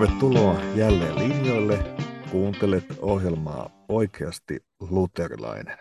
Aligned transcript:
Tervetuloa 0.00 0.60
jälleen 0.74 1.18
linjoille. 1.18 1.94
Kuuntelet 2.30 2.84
ohjelmaa 2.98 3.70
Oikeasti 3.88 4.64
luterilainen. 4.80 5.78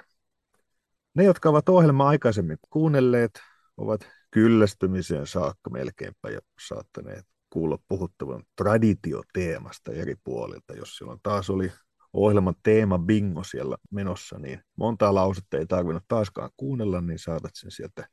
Ne, 1.16 1.24
jotka 1.24 1.50
ovat 1.50 1.70
ohjelmaa 1.70 2.10
aikaisemmin 2.10 2.58
kuunnelleet, 2.70 3.32
ovat 3.78 4.02
kyllästymiseen 4.32 5.28
saakka 5.28 5.70
melkeinpä 5.70 6.30
jo 6.30 6.40
saattaneet 6.68 7.26
kuulla 7.50 7.78
puhuttavan 7.88 8.44
traditioteemasta 8.56 9.92
eri 9.92 10.16
puolilta. 10.24 10.74
Jos 10.74 10.98
silloin 10.98 11.20
taas 11.24 11.50
oli 11.50 11.72
ohjelman 12.14 12.56
teema 12.64 13.00
bingo 13.00 13.44
siellä 13.44 13.78
menossa, 13.92 14.40
niin 14.40 14.62
montaa 14.76 15.16
lausetta 15.16 15.58
ei 15.58 15.66
tarvinnut 15.66 16.04
taaskaan 16.08 16.50
kuunnella, 16.58 17.02
niin 17.02 17.20
saatat 17.20 17.52
sen 17.54 17.72
sieltä 17.72 18.08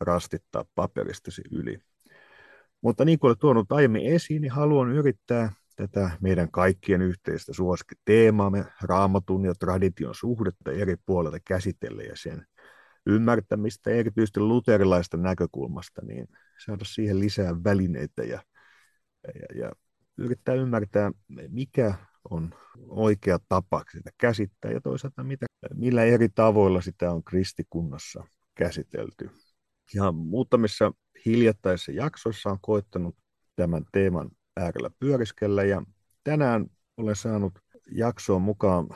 rastittaa 0.00 0.64
paperistasi 0.74 1.42
yli. 1.50 1.78
Mutta 2.84 3.04
niin 3.04 3.18
kuin 3.18 3.28
olen 3.28 3.38
tuonut 3.38 3.72
aiemmin 3.72 4.06
esiin, 4.06 4.42
niin 4.42 4.52
haluan 4.52 4.92
yrittää 4.92 5.52
tätä 5.76 6.10
meidän 6.20 6.50
kaikkien 6.50 7.02
yhteistä 7.02 7.52
suosikkiteemaamme, 7.52 8.64
raamatun 8.82 9.44
ja 9.44 9.54
tradition 9.54 10.14
suhdetta 10.14 10.72
eri 10.72 10.96
puolilta 11.06 11.38
käsitellä 11.44 12.02
ja 12.02 12.16
sen 12.16 12.46
ymmärtämistä, 13.06 13.90
erityisesti 13.90 14.40
luterilaista 14.40 15.16
näkökulmasta, 15.16 16.02
niin 16.04 16.28
saada 16.64 16.84
siihen 16.84 17.20
lisää 17.20 17.64
välineitä 17.64 18.22
ja, 18.22 18.42
ja, 19.34 19.60
ja 19.60 19.72
yrittää 20.16 20.54
ymmärtää, 20.54 21.10
mikä 21.48 21.94
on 22.30 22.54
oikea 22.88 23.38
tapa 23.48 23.84
sitä 23.92 24.10
käsittää 24.18 24.70
ja 24.70 24.80
toisaalta 24.80 25.24
mitä, 25.24 25.46
millä 25.74 26.04
eri 26.04 26.28
tavoilla 26.28 26.80
sitä 26.80 27.12
on 27.12 27.24
kristikunnassa 27.24 28.24
käsitelty. 28.54 29.30
Ja 29.94 30.12
muutamissa 30.12 30.92
hiljattaisissa 31.26 31.92
jaksoissa 31.92 32.50
on 32.50 32.58
koettanut 32.60 33.16
tämän 33.56 33.84
teeman 33.92 34.30
äärellä 34.56 34.90
pyöriskellä 34.98 35.64
ja 35.64 35.82
tänään 36.24 36.66
olen 36.96 37.16
saanut 37.16 37.58
jaksoon 37.90 38.42
mukaan 38.42 38.88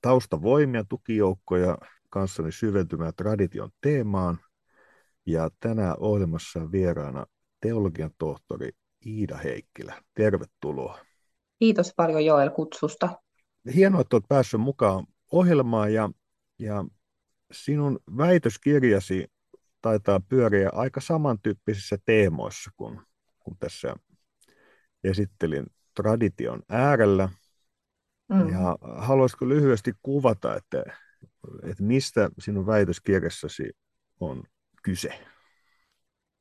taustavoimia, 0.00 0.84
tukijoukkoja 0.84 1.78
kanssani 2.10 2.52
syventymään 2.52 3.12
tradition 3.16 3.70
teemaan. 3.80 4.38
Ja 5.26 5.50
tänään 5.60 5.94
ohjelmassa 5.98 6.72
vieraana 6.72 7.26
teologian 7.60 8.10
tohtori 8.18 8.70
Iida 9.06 9.36
Heikkilä. 9.36 10.02
Tervetuloa. 10.14 10.98
Kiitos 11.58 11.92
paljon 11.96 12.24
Joel 12.24 12.50
kutsusta. 12.50 13.08
Hienoa, 13.74 14.00
että 14.00 14.16
olet 14.16 14.28
päässyt 14.28 14.60
mukaan 14.60 15.06
ohjelmaan 15.32 15.92
ja, 15.94 16.10
ja 16.58 16.84
sinun 17.52 17.98
väitöskirjasi 18.16 19.26
taitaa 19.84 20.20
pyöriä 20.28 20.70
aika 20.72 21.00
samantyyppisissä 21.00 21.96
teemoissa 22.04 22.70
kuin, 22.76 23.00
kuin 23.38 23.56
tässä 23.58 23.94
esittelin 25.04 25.66
tradition 25.94 26.62
äärellä. 26.68 27.28
Mm. 28.28 28.48
Ja 28.48 28.78
haluaisitko 28.80 29.48
lyhyesti 29.48 29.92
kuvata, 30.02 30.56
että, 30.56 30.84
että 31.62 31.82
mistä 31.82 32.30
sinun 32.38 32.66
väitöskirjassasi 32.66 33.70
on 34.20 34.42
kyse? 34.82 35.08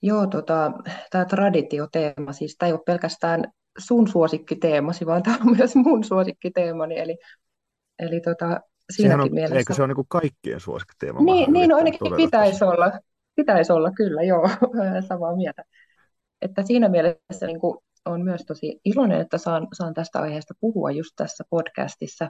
Joo, 0.02 0.28
tota, 0.28 0.72
tämä 1.12 1.26
traditioteema, 1.26 2.34
siis 2.34 2.56
tämä 2.58 2.68
ei 2.68 2.74
ole 2.74 2.82
pelkästään 2.86 3.44
sun 3.78 4.08
suosikkiteemasi, 4.08 5.06
vaan 5.06 5.24
tämä 5.24 5.38
on 5.46 5.58
myös 5.58 5.76
mun 5.76 6.04
suosikkiteemani, 6.04 7.00
eli, 7.00 7.18
eli 8.00 8.22
tota, 8.22 8.62
siinäkin 8.90 9.22
on, 9.22 9.34
mielessä... 9.34 9.58
Eikö 9.58 9.74
se 9.74 9.84
ole 9.84 9.94
niin 9.94 10.06
kaikkien 10.08 10.60
suosikkiteema? 10.60 11.22
Niin, 11.22 11.54
niin 11.54 11.70
no 11.70 11.76
ainakin 11.76 12.16
pitäisi 12.16 12.64
olla, 12.64 12.92
pitäisi 13.36 13.74
olla, 13.74 13.92
kyllä, 13.92 14.24
joo, 14.24 14.50
samaa 15.10 15.36
mieltä. 15.36 15.64
Että 16.42 16.64
siinä 16.64 16.90
mielessä 16.90 17.46
niin 17.48 17.60
kuin, 17.60 17.78
on 18.06 18.22
myös 18.22 18.42
tosi 18.48 18.80
iloinen, 18.86 19.22
että 19.22 19.38
saan, 19.38 19.68
saan 19.74 19.94
tästä 19.94 20.20
aiheesta 20.20 20.54
puhua 20.60 20.92
just 20.92 21.12
tässä 21.16 21.44
podcastissa. 21.50 22.30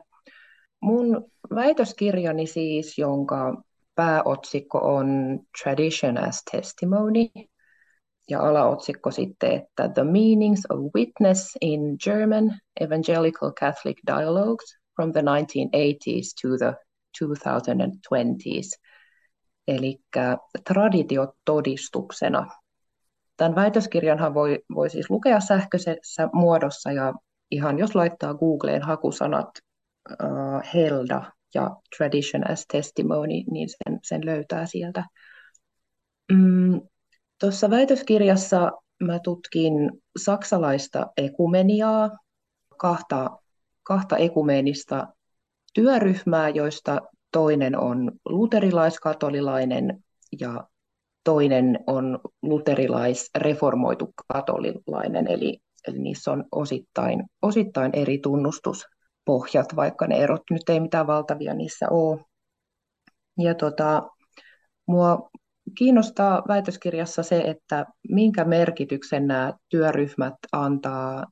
Mun 0.81 1.31
väitöskirjani 1.55 2.47
siis, 2.47 2.97
jonka 2.97 3.63
pääotsikko 3.95 4.77
on 4.77 5.39
Tradition 5.63 6.17
as 6.17 6.43
Testimony, 6.51 7.27
ja 8.29 8.41
alaotsikko 8.41 9.11
sitten, 9.11 9.51
että 9.51 9.89
The 9.89 10.03
Meanings 10.03 10.65
of 10.69 10.79
Witness 10.95 11.57
in 11.61 11.79
German 12.03 12.59
Evangelical 12.79 13.51
Catholic 13.51 13.97
Dialogues 14.07 14.77
from 14.95 15.11
the 15.11 15.21
1980s 15.21 16.27
to 16.41 16.57
the 16.57 16.75
2020s, 17.23 18.82
eli 19.67 19.99
traditiotodistuksena. 20.67 22.47
Tämän 23.37 23.55
väitöskirjanhan 23.55 24.33
voi, 24.33 24.59
voi 24.75 24.89
siis 24.89 25.09
lukea 25.09 25.39
sähköisessä 25.39 26.29
muodossa 26.33 26.91
ja 26.91 27.13
ihan 27.51 27.79
jos 27.79 27.95
laittaa 27.95 28.33
Googleen 28.33 28.81
hakusanat 28.81 29.49
uh, 30.11 30.73
Helda 30.73 31.31
ja 31.53 31.75
Tradition 31.97 32.51
as 32.51 32.65
Testimony, 32.71 33.43
niin 33.51 33.69
sen, 33.69 33.99
sen 34.03 34.25
löytää 34.25 34.65
sieltä. 34.65 35.05
Mm, 36.31 36.81
Tuossa 37.43 37.69
väitöskirjassa 37.69 38.71
mä 39.03 39.19
tutkin 39.19 39.73
saksalaista 40.17 41.07
ekumeniaa, 41.17 42.09
kahta, 42.77 43.37
kahta 43.83 44.17
ekumeenista 44.17 45.07
työryhmää, 45.73 46.49
joista 46.49 47.01
toinen 47.33 47.79
on 47.79 48.11
luterilaiskatolilainen 48.25 50.03
ja 50.39 50.67
toinen 51.23 51.79
on 51.87 52.19
luterilais-reformoitu 52.41 54.13
katolilainen, 54.33 55.27
eli, 55.27 55.59
eli 55.87 55.99
niissä 55.99 56.31
on 56.31 56.45
osittain, 56.51 57.23
osittain 57.41 57.91
eri 57.93 58.17
tunnustuspohjat, 58.17 59.75
vaikka 59.75 60.07
ne 60.07 60.17
erot 60.17 60.41
nyt 60.49 60.69
ei 60.69 60.79
mitään 60.79 61.07
valtavia 61.07 61.53
niissä 61.53 61.89
ole. 61.89 62.21
Ja 63.39 63.55
tota, 63.55 64.03
mua 64.87 65.29
kiinnostaa 65.77 66.43
väitöskirjassa 66.47 67.23
se, 67.23 67.41
että 67.41 67.85
minkä 68.09 68.45
merkityksen 68.45 69.27
nämä 69.27 69.53
työryhmät 69.69 70.35
antaa 70.51 71.25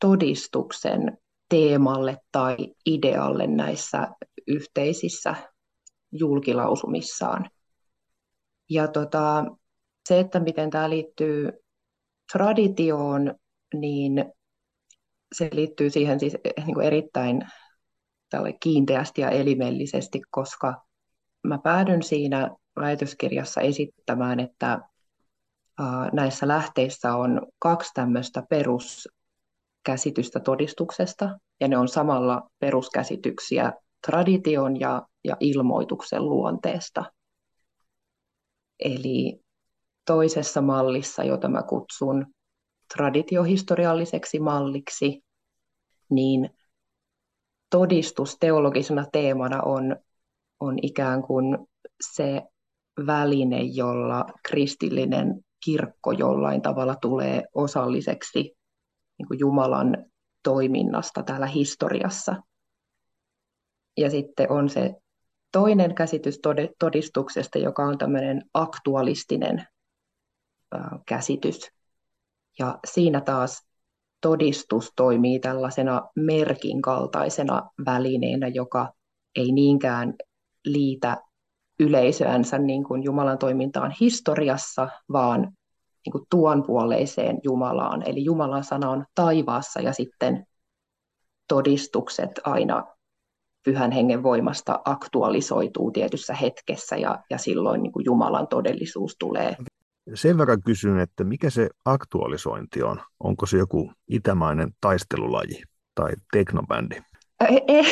todistuksen 0.00 1.18
teemalle 1.50 2.16
tai 2.32 2.56
idealle 2.86 3.46
näissä 3.46 4.08
yhteisissä 4.46 5.34
julkilausumissaan. 6.12 7.50
Ja 8.70 8.88
tota, 8.88 9.44
se, 10.08 10.20
että 10.20 10.40
miten 10.40 10.70
tämä 10.70 10.90
liittyy 10.90 11.52
traditioon, 12.32 13.34
niin 13.74 14.24
se 15.34 15.50
liittyy 15.52 15.90
siihen 15.90 16.20
siis 16.20 16.34
eh, 16.34 16.64
niin 16.66 16.74
kuin 16.74 16.86
erittäin 16.86 17.42
tälle 18.30 18.52
kiinteästi 18.62 19.20
ja 19.20 19.30
elimellisesti, 19.30 20.20
koska 20.30 20.84
mä 21.42 21.58
päädyn 21.58 22.02
siinä 22.02 22.56
väitöskirjassa 22.80 23.60
esittämään, 23.60 24.40
että 24.40 24.80
näissä 26.12 26.48
lähteissä 26.48 27.14
on 27.14 27.46
kaksi 27.58 27.90
tämmöistä 27.94 28.42
peruskäsitystä 29.86 30.40
todistuksesta, 30.40 31.38
ja 31.60 31.68
ne 31.68 31.78
on 31.78 31.88
samalla 31.88 32.50
peruskäsityksiä 32.58 33.72
tradition 34.06 34.80
ja, 34.80 35.06
ja 35.24 35.36
ilmoituksen 35.40 36.24
luonteesta. 36.24 37.04
Eli 38.78 39.40
toisessa 40.06 40.60
mallissa, 40.60 41.24
jota 41.24 41.48
mä 41.48 41.62
kutsun 41.62 42.26
traditiohistorialliseksi 42.94 44.40
malliksi, 44.40 45.22
niin 46.10 46.50
todistus 47.70 48.36
teologisena 48.40 49.04
teemana 49.12 49.62
on, 49.62 49.96
on 50.60 50.78
ikään 50.82 51.22
kuin 51.22 51.58
se 52.14 52.42
väline, 53.06 53.62
jolla 53.62 54.26
kristillinen 54.48 55.44
kirkko 55.64 56.12
jollain 56.12 56.62
tavalla 56.62 56.96
tulee 56.96 57.42
osalliseksi 57.54 58.59
niin 59.20 59.28
kuin 59.28 59.40
Jumalan 59.40 60.06
toiminnasta 60.42 61.22
täällä 61.22 61.46
historiassa. 61.46 62.36
Ja 63.96 64.10
sitten 64.10 64.52
on 64.52 64.68
se 64.68 64.94
toinen 65.52 65.94
käsitys 65.94 66.40
todistuksesta, 66.78 67.58
joka 67.58 67.82
on 67.82 67.98
tämmöinen 67.98 68.42
aktualistinen 68.54 69.66
käsitys. 71.06 71.70
Ja 72.58 72.78
siinä 72.84 73.20
taas 73.20 73.66
todistus 74.20 74.92
toimii 74.96 75.40
tällaisena 75.40 76.02
merkin 76.16 76.82
kaltaisena 76.82 77.70
välineenä, 77.86 78.48
joka 78.48 78.92
ei 79.36 79.52
niinkään 79.52 80.14
liitä 80.64 81.16
yleisöänsä 81.80 82.58
niin 82.58 82.84
kuin 82.84 83.02
Jumalan 83.02 83.38
toimintaan 83.38 83.94
historiassa, 84.00 84.88
vaan 85.12 85.52
niin 86.06 86.12
kuin 86.12 86.24
tuon 86.30 86.62
puoleiseen 86.62 87.38
Jumalaan. 87.44 88.02
Eli 88.08 88.24
Jumalan 88.24 88.64
sana 88.64 88.90
on 88.90 89.04
taivaassa 89.14 89.80
ja 89.80 89.92
sitten 89.92 90.46
todistukset 91.48 92.30
aina 92.44 92.84
pyhän 93.64 93.92
hengen 93.92 94.22
voimasta 94.22 94.80
aktualisoituu 94.84 95.90
tietyssä 95.90 96.34
hetkessä 96.34 96.96
ja, 96.96 97.18
ja 97.30 97.38
silloin 97.38 97.82
niin 97.82 97.92
kuin 97.92 98.04
Jumalan 98.04 98.48
todellisuus 98.48 99.16
tulee 99.18 99.56
sen 100.14 100.38
verran 100.38 100.62
kysyn, 100.62 100.98
että 100.98 101.24
mikä 101.24 101.50
se 101.50 101.68
aktualisointi 101.84 102.82
on? 102.82 103.00
Onko 103.20 103.46
se 103.46 103.58
joku 103.58 103.92
itämainen 104.08 104.70
taistelulaji 104.80 105.62
tai 105.94 106.10
teknobändi? 106.32 106.96
Ei, 107.48 107.60
ei. 107.68 107.84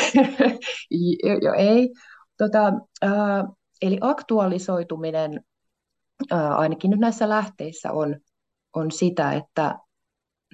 jo, 1.45 1.53
ei. 1.53 1.91
Tota, 2.39 2.73
äh, 3.05 3.45
eli 3.83 3.99
aktualisoituminen 4.01 5.45
ainakin 6.57 6.91
nyt 6.91 7.01
näissä 7.01 7.29
lähteissä 7.29 7.93
on, 7.93 8.17
on 8.75 8.91
sitä, 8.91 9.33
että 9.33 9.79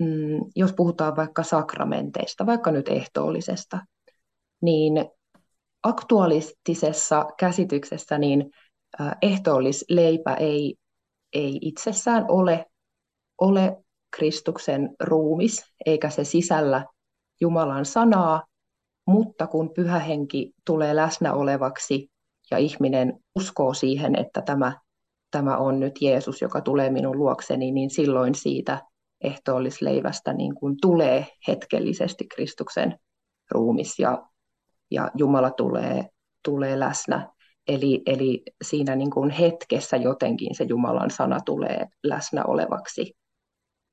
mm, 0.00 0.40
jos 0.56 0.72
puhutaan 0.72 1.16
vaikka 1.16 1.42
sakramenteista, 1.42 2.46
vaikka 2.46 2.70
nyt 2.70 2.88
ehtoollisesta, 2.88 3.78
niin 4.62 4.92
aktualistisessa 5.82 7.26
käsityksessä 7.38 8.18
niin 8.18 8.50
ehtoollisleipä 9.22 10.34
ei, 10.34 10.76
ei 11.32 11.58
itsessään 11.62 12.24
ole, 12.28 12.66
ole 13.40 13.76
Kristuksen 14.16 14.96
ruumis, 15.00 15.64
eikä 15.86 16.10
se 16.10 16.24
sisällä 16.24 16.86
Jumalan 17.40 17.84
sanaa, 17.84 18.44
mutta 19.06 19.46
kun 19.46 19.70
pyhä 19.74 19.98
henki 19.98 20.52
tulee 20.66 20.96
läsnä 20.96 21.32
olevaksi 21.32 22.08
ja 22.50 22.58
ihminen 22.58 23.20
uskoo 23.34 23.74
siihen, 23.74 24.18
että 24.18 24.42
tämä, 24.42 24.80
tämä 25.34 25.56
on 25.56 25.80
nyt 25.80 26.02
Jeesus, 26.02 26.42
joka 26.42 26.60
tulee 26.60 26.90
minun 26.90 27.18
luokseni, 27.18 27.72
niin 27.72 27.90
silloin 27.90 28.34
siitä 28.34 28.82
ehtoollisleivästä 29.20 30.32
niin 30.32 30.54
kuin 30.54 30.76
tulee 30.80 31.26
hetkellisesti 31.48 32.26
Kristuksen 32.34 32.98
ruumis 33.50 33.98
ja, 33.98 34.26
ja 34.90 35.10
Jumala 35.14 35.50
tulee, 35.50 36.04
tulee 36.44 36.80
läsnä. 36.80 37.28
Eli, 37.68 38.02
eli 38.06 38.42
siinä 38.64 38.96
niin 38.96 39.10
kuin 39.10 39.30
hetkessä 39.30 39.96
jotenkin 39.96 40.54
se 40.54 40.64
Jumalan 40.64 41.10
sana 41.10 41.40
tulee 41.40 41.86
läsnä 42.02 42.44
olevaksi, 42.44 43.12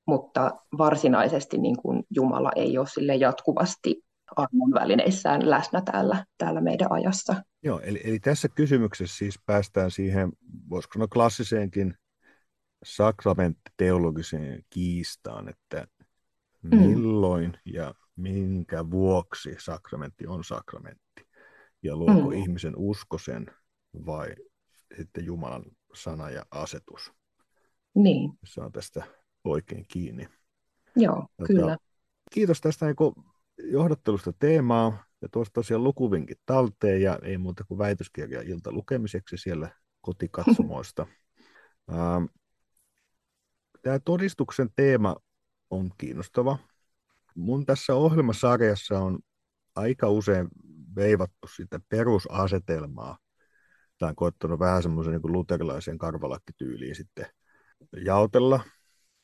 mutta 0.07 0.51
varsinaisesti 0.77 1.57
niin 1.57 1.77
kuin 1.77 2.03
Jumala 2.09 2.51
ei 2.55 2.77
ole 2.77 2.87
sille 2.87 3.15
jatkuvasti 3.15 4.01
armon 4.35 4.73
välineissään 4.73 5.49
läsnä 5.49 5.81
täällä, 5.81 6.25
täällä 6.37 6.61
meidän 6.61 6.91
ajassa. 6.91 7.35
Joo, 7.63 7.79
eli, 7.79 8.01
eli 8.03 8.19
tässä 8.19 8.47
kysymyksessä 8.49 9.17
siis 9.17 9.39
päästään 9.45 9.91
siihen, 9.91 10.31
voisiko 10.71 10.93
sanoa 10.93 11.07
klassiseenkin 11.07 11.95
sakramenttiteologiseen 12.83 14.63
kiistaan, 14.69 15.49
että 15.49 15.87
mm. 16.61 16.77
milloin 16.77 17.51
mm. 17.51 17.73
ja 17.73 17.95
minkä 18.15 18.89
vuoksi 18.89 19.55
sakramentti 19.59 20.27
on 20.27 20.43
sakramentti. 20.43 21.27
Ja 21.83 21.95
luoko 21.95 22.29
mm. 22.29 22.31
ihmisen 22.31 22.73
usko 22.75 23.17
sen 23.17 23.45
vai 24.05 24.35
sitten 24.97 25.25
Jumalan 25.25 25.63
sana 25.93 26.29
ja 26.29 26.45
asetus. 26.51 27.11
Niin. 27.95 28.31
On 28.57 28.71
tästä 28.71 29.03
oikein 29.43 29.85
kiinni. 29.87 30.27
Joo, 30.95 31.27
Jota, 31.39 31.53
kyllä. 31.53 31.77
Kiitos 32.31 32.61
tästä 32.61 32.85
niin 32.85 33.25
johdattelusta 33.71 34.33
teemaa 34.39 35.05
ja 35.21 35.29
tuosta 35.29 35.53
tosiaan 35.53 35.83
lukuvinkit 35.83 36.39
talteen 36.45 37.01
ja 37.01 37.19
ei 37.23 37.37
muuta 37.37 37.63
kuin 37.63 37.77
väitöskirja 37.77 38.41
ilta 38.41 38.71
lukemiseksi 38.71 39.37
siellä 39.37 39.69
kotikatsomoista. 40.01 41.07
Tämä 43.81 43.99
todistuksen 44.05 44.69
teema 44.75 45.15
on 45.69 45.91
kiinnostava. 45.97 46.57
Mun 47.35 47.65
tässä 47.65 47.95
ohjelmasarjassa 47.95 48.99
on 48.99 49.19
aika 49.75 50.09
usein 50.09 50.47
veivattu 50.95 51.47
sitä 51.55 51.79
perusasetelmaa. 51.89 53.17
Tämä 53.97 54.09
on 54.09 54.15
koettanut 54.15 54.59
vähän 54.59 54.83
semmoisen 54.83 55.13
niin 55.13 55.31
luterilaisen 55.31 55.97
karvalakkityyliin 55.97 56.95
sitten 56.95 57.25
jaotella 58.05 58.59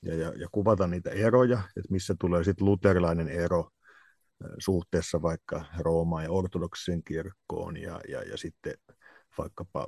ja, 0.02 0.16
ja, 0.16 0.34
ja 0.36 0.48
kuvata 0.52 0.88
niitä 0.88 1.10
eroja, 1.10 1.58
että 1.78 1.92
missä 1.92 2.16
tulee 2.20 2.44
sitten 2.44 2.66
luterilainen 2.66 3.28
ero 3.28 3.70
suhteessa 4.60 5.22
vaikka 5.22 5.66
Roomaan 5.80 6.24
ja 6.24 6.32
ortodoksisen 6.32 7.04
kirkkoon 7.04 7.78
ja, 7.78 8.02
ja, 8.08 8.24
ja 8.24 8.38
sitten 8.38 8.74
vaikkapa 9.38 9.88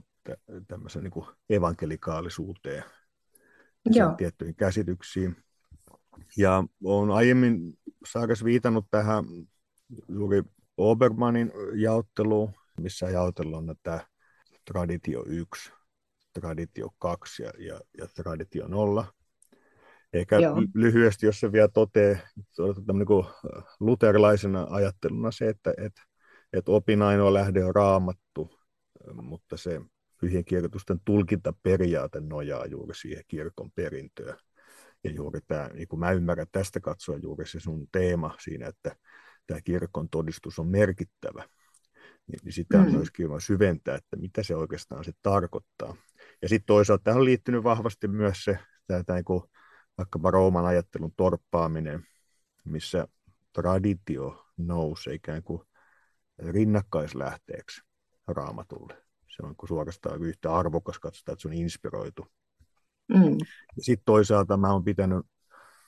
tämmöisen 0.68 1.04
niin 1.04 1.26
evankelikaalisuuteen 1.50 2.84
ja 3.96 4.14
tiettyihin 4.18 4.56
käsityksiin. 4.56 5.36
Ja 6.38 6.64
olen 6.84 7.12
aiemmin 7.12 7.74
saakas 8.06 8.44
viitannut 8.44 8.86
tähän 8.92 9.24
juuri 10.08 10.44
Obermanin 10.78 11.52
jaotteluun, 11.76 12.54
missä 12.80 13.10
jaotellaan 13.10 13.66
näitä 13.66 14.08
traditio 14.66 15.24
1, 15.28 15.72
traditio 16.34 16.90
2 17.00 17.44
ja, 17.44 17.52
ja, 17.58 17.80
ja 17.98 18.08
traditio 18.16 18.68
0. 18.68 19.06
Ehkä 20.14 20.40
Joo. 20.40 20.56
lyhyesti, 20.74 21.26
jos 21.26 21.40
se 21.40 21.52
vielä 21.52 21.68
totee 21.68 22.22
niin 22.94 23.06
kuin 23.06 23.26
luterilaisena 23.80 24.68
ajatteluna 24.70 25.32
se, 25.32 25.50
että 25.50 25.74
et, 25.78 25.94
et 26.54 26.70
opin 26.70 27.02
ainoa 27.02 27.34
lähde 27.34 27.66
on 27.66 27.76
raamattu, 27.76 28.60
mutta 29.14 29.58
se 29.58 29.82
pyhien 30.22 30.46
kirjoitusten 30.46 31.00
tulkintaperiaate 31.06 32.20
nojaa 32.20 32.66
juuri 32.66 32.96
siihen 32.96 33.24
kirkon 33.28 33.72
perintöön. 33.72 34.38
Ja 35.04 35.12
juuri 35.12 35.40
tämä, 35.48 35.70
niin 35.74 35.88
kuin 35.88 36.00
mä 36.00 36.12
ymmärrän 36.12 36.48
tästä 36.52 36.80
katsoa 36.80 37.18
juuri 37.18 37.48
se 37.48 37.60
sun 37.60 37.88
teema 37.92 38.36
siinä, 38.40 38.68
että 38.68 38.96
tämä 39.48 39.62
kirkon 39.62 40.10
todistus 40.10 40.60
on 40.60 40.68
merkittävä, 40.68 41.50
niin, 42.28 42.40
niin 42.44 42.54
sitä 42.54 42.80
on 42.80 42.86
mm. 42.86 42.96
myös 42.96 43.12
kiva 43.12 43.40
syventää, 43.40 43.96
että 43.96 44.18
mitä 44.18 44.44
se 44.44 44.56
oikeastaan 44.56 45.04
se 45.04 45.12
tarkoittaa. 45.22 45.96
Ja 46.42 46.50
sitten 46.50 46.66
toisaalta 46.66 47.04
tähän 47.04 47.20
on 47.20 47.26
liittynyt 47.26 47.64
vahvasti 47.64 48.08
myös 48.08 48.44
se, 48.44 48.60
tämä, 48.88 49.04
tämä 49.04 49.18
niin 49.18 49.26
kuin 49.26 49.44
vaikkapa 49.98 50.32
Rooman 50.32 50.66
ajattelun 50.66 51.14
torppaaminen, 51.18 52.04
missä 52.66 53.08
traditio 53.54 54.46
nousee 54.58 55.14
ikään 55.14 55.44
kuin 55.44 55.62
rinnakkaislähteeksi 56.40 57.82
raamatulle. 58.28 59.09
Se 59.40 59.46
on 59.46 59.56
suorastaan 59.68 60.24
yhtä 60.24 60.56
arvokas, 60.56 61.00
katsotaan, 61.00 61.34
että 61.34 61.42
se 61.42 61.48
on 61.48 61.54
inspiroitu. 61.54 62.28
Mm. 63.08 63.38
Sitten 63.80 64.06
toisaalta 64.06 64.58
mä 64.58 64.74
oon 64.74 64.84
pitänyt 64.84 65.26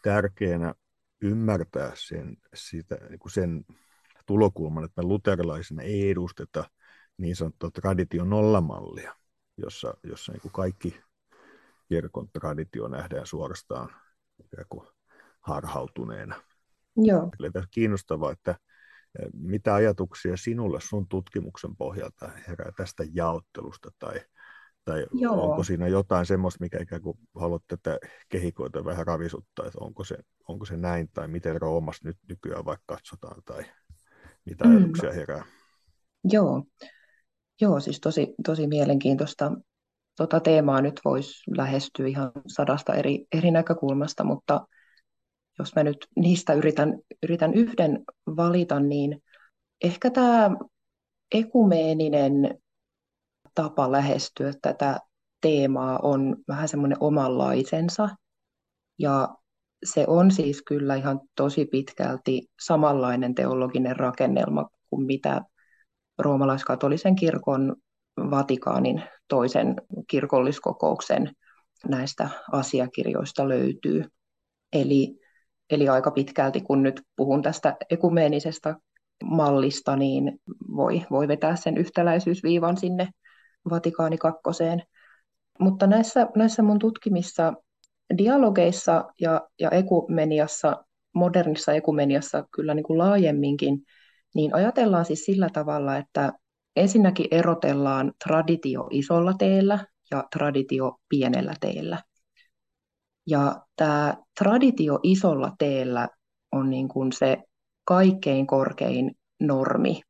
tärkeänä 0.04 0.74
ymmärtää 1.22 1.92
sen, 1.96 2.38
sitä, 2.54 2.98
niin 3.10 3.20
kuin 3.20 3.32
sen 3.32 3.66
tulokulman, 4.26 4.84
että 4.84 5.02
me 5.02 5.08
luterilaisena 5.08 5.84
ei 5.84 6.10
edusteta 6.10 6.70
niin 7.18 7.36
sanottua 7.36 7.72
tradition 7.72 8.30
nollamallia, 8.30 9.16
jossa, 9.58 9.94
jossa 10.04 10.32
niin 10.32 10.42
kuin 10.42 10.52
kaikki 10.52 11.02
kirkon 11.90 12.30
traditio 12.30 12.88
nähdään 12.88 13.26
suorastaan 13.26 13.90
kuin 14.70 14.88
harhautuneena. 15.42 16.42
Joo. 16.98 17.32
Eli 17.40 17.52
tässä 17.52 17.70
kiinnostavaa, 17.72 18.32
että 18.32 18.56
mitä 19.34 19.74
ajatuksia 19.74 20.38
sinulle 20.38 20.80
sun 20.82 21.08
tutkimuksen 21.08 21.76
pohjalta 21.76 22.30
herää 22.48 22.72
tästä 22.78 23.04
jaottelusta 23.14 23.90
tai, 24.00 24.20
tai 24.86 25.06
onko 25.30 25.64
siinä 25.64 25.88
jotain 25.88 26.26
semmoista, 26.26 26.64
mikä 26.64 26.80
ikään 26.82 27.02
kuin 27.02 27.18
haluat 27.36 27.64
tätä 27.68 27.98
kehikoita 28.30 28.86
vähän 28.86 29.08
ravisuttaa, 29.08 29.66
että 29.66 29.78
onko 29.82 30.04
se, 30.04 30.18
onko 30.48 30.66
se 30.66 30.78
näin 30.78 31.10
tai 31.14 31.28
miten 31.28 31.62
Roomassa 31.62 32.08
nyt 32.08 32.18
nykyään 32.30 32.66
vaikka 32.66 32.96
katsotaan 32.96 33.42
tai 33.46 33.64
mitä 34.46 34.66
mm. 34.66 34.72
ajatuksia 34.72 35.12
herää? 35.12 35.46
Joo, 36.24 36.64
Joo 37.62 37.80
siis 37.80 38.00
tosi, 38.00 38.36
tosi 38.46 38.68
mielenkiintoista 38.68 39.52
tota 40.18 40.40
teemaa 40.40 40.82
nyt 40.82 41.02
voisi 41.06 41.52
lähestyä 41.58 42.08
ihan 42.08 42.32
sadasta 42.48 42.94
eri, 42.94 43.26
eri 43.32 43.52
näkökulmasta, 43.52 44.24
mutta 44.24 44.68
jos 45.60 45.76
mä 45.76 45.84
nyt 45.84 46.08
niistä 46.16 46.54
yritän, 46.54 47.00
yritän 47.24 47.54
yhden 47.54 48.04
valita, 48.38 48.80
niin 48.80 49.24
ehkä 49.84 50.10
tämä 50.10 50.52
ekumeeninen 51.32 52.58
tapa 53.56 53.92
lähestyä 53.92 54.52
tätä 54.62 55.00
teemaa 55.42 56.00
on 56.04 56.36
vähän 56.48 56.68
semmoinen 56.68 56.98
omanlaisensa. 57.00 58.10
Ja 59.00 59.30
se 59.86 60.06
on 60.08 60.32
siis 60.32 60.62
kyllä 60.62 60.96
ihan 60.96 61.20
tosi 61.36 61.66
pitkälti 61.66 62.48
samanlainen 62.62 63.36
teologinen 63.36 63.96
rakennelma 63.96 64.70
kuin 64.90 65.06
mitä 65.06 65.42
roomalaiskatolisen 66.18 67.16
kirkon 67.16 67.76
Vatikaanin 68.18 69.04
toisen 69.28 69.76
kirkolliskokouksen 70.08 71.32
näistä 71.88 72.30
asiakirjoista 72.52 73.50
löytyy. 73.50 74.06
Eli, 74.74 75.21
eli 75.72 75.90
aika 75.90 76.12
pitkälti, 76.12 76.62
kun 76.62 76.84
nyt 76.84 77.02
puhun 77.16 77.42
tästä 77.42 77.76
ekumeenisesta 77.90 78.76
mallista, 79.24 79.96
niin 79.96 80.40
voi, 80.76 81.06
voi 81.12 81.28
vetää 81.28 81.56
sen 81.56 81.78
yhtäläisyysviivan 81.78 82.78
sinne 82.78 83.10
Vatikaani 83.70 84.18
kakkoseen. 84.18 84.84
Mutta 85.60 85.88
näissä, 85.88 86.28
näissä 86.36 86.64
mun 86.64 86.80
tutkimissa 86.80 87.54
dialogeissa 88.18 89.06
ja, 89.22 89.42
ja 89.60 89.70
ekumeniassa, 89.70 90.86
modernissa 91.16 91.74
ekumeniassa 91.74 92.46
kyllä 92.56 92.74
niin 92.74 92.84
kuin 92.84 92.98
laajemminkin, 92.98 93.84
niin 94.36 94.56
ajatellaan 94.56 95.06
siis 95.06 95.26
sillä 95.26 95.50
tavalla, 95.54 95.98
että 95.98 96.34
Ensinnäkin 96.76 97.28
erotellaan 97.32 98.14
traditio 98.28 98.88
isolla 98.92 99.34
teellä 99.34 99.80
ja 100.12 100.24
traditio 100.36 100.96
pienellä 101.10 101.54
teellä. 101.60 101.98
Ja 103.28 103.62
tämä 103.76 104.18
traditio 104.40 105.00
isolla 105.04 105.52
teellä 105.60 106.10
on 106.52 106.70
niin 106.70 106.88
kuin 106.88 107.12
se 107.12 107.38
kaikkein 107.84 108.48
korkein 108.48 109.12
normi. 109.40 110.02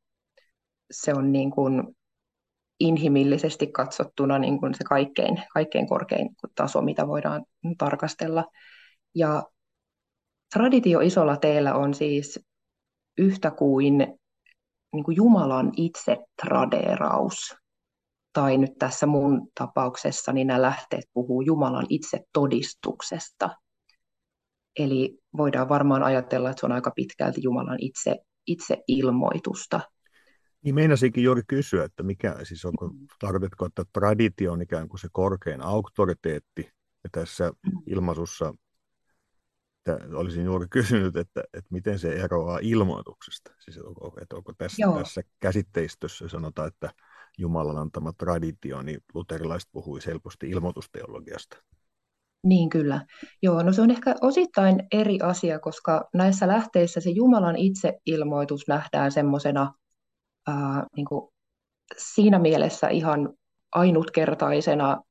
Se 0.92 1.14
on 1.14 1.32
niin 1.32 1.52
kuin 1.52 1.84
inhimillisesti 2.80 3.68
katsottuna 3.68 4.40
niin 4.40 4.60
kuin 4.60 4.74
se 4.74 4.84
kaikkein, 4.84 5.44
kaikkein 5.54 5.88
korkein 5.88 6.30
taso, 6.56 6.82
mitä 6.82 7.08
voidaan 7.08 7.46
tarkastella. 7.78 8.46
Ja 9.16 9.44
traditio 10.54 11.00
isolla 11.00 11.38
teellä 11.38 11.76
on 11.76 11.94
siis 11.94 12.40
yhtä 13.18 13.52
kuin, 13.52 13.98
niin 14.94 15.04
kuin 15.04 15.16
Jumalan 15.16 15.72
itse 15.78 16.18
tradeeraus. 16.42 17.56
Tai 18.34 18.58
nyt 18.58 18.72
tässä 18.80 19.06
mun 19.06 19.48
tapauksessa 19.60 20.34
niin 20.34 20.48
nämä 20.48 20.62
lähteet 20.62 21.06
puhuu 21.14 21.42
Jumalan 21.42 21.86
itse 21.90 22.20
todistuksesta. 22.34 23.50
Eli 24.80 25.18
voidaan 25.38 25.70
varmaan 25.70 26.04
ajatella, 26.04 26.50
että 26.50 26.60
se 26.60 26.66
on 26.66 26.72
aika 26.72 26.92
pitkälti 26.92 27.42
Jumalan 27.44 27.78
itse, 27.82 28.16
itse 28.48 28.78
ilmoitusta. 28.88 29.80
Niin 30.64 30.76
meinasinkin 30.76 31.24
juuri 31.24 31.42
kysyä, 31.48 31.84
että 31.84 32.04
mikä 32.04 32.36
siis 32.44 32.66
onko, 32.66 32.88
mm. 32.88 33.08
tarkoitatko, 33.20 33.66
että 33.66 33.84
traditio 33.94 34.52
on 34.52 34.62
ikään 34.62 34.90
kuin 34.90 35.00
se 35.00 35.08
korkein 35.12 35.62
auktoriteetti, 35.62 36.70
ja 37.04 37.10
tässä 37.12 37.52
mm. 37.66 37.72
ilmaisussa 37.88 38.54
että 39.86 40.18
olisin 40.18 40.46
juuri 40.46 40.68
kysynyt, 40.70 41.16
että, 41.16 41.44
että 41.54 41.68
miten 41.70 42.00
se 42.00 42.14
eroaa 42.14 42.60
ilmoituksesta. 42.62 43.52
Siis 43.60 43.78
onko, 43.78 44.18
että 44.22 44.36
onko 44.36 44.54
tässä, 44.58 44.84
tässä 44.98 45.22
käsitteistössä 45.40 46.28
sanotaan, 46.28 46.68
että 46.68 46.90
Jumalan 47.38 47.78
antama 47.78 48.14
traditio, 48.14 48.82
niin 48.82 49.00
luterilaiset 49.14 49.70
puhui 49.72 50.00
helposti 50.06 50.50
ilmoitusteologiasta. 50.50 51.58
Niin 52.44 52.70
kyllä. 52.70 53.06
Joo, 53.42 53.64
no 53.64 53.74
se 53.74 53.82
on 53.82 53.92
ehkä 53.92 54.16
osittain 54.22 54.84
eri 54.92 55.20
asia, 55.20 55.60
koska 55.60 56.10
näissä 56.14 56.48
lähteissä 56.48 57.00
se 57.00 57.10
Jumalan 57.10 57.56
itseilmoitus 57.56 58.68
nähdään 58.68 59.12
semmoisena 59.12 59.74
niin 60.96 61.08
siinä 61.98 62.40
mielessä 62.40 62.88
ihan 62.88 63.34
ainutkertaisena 63.72 65.02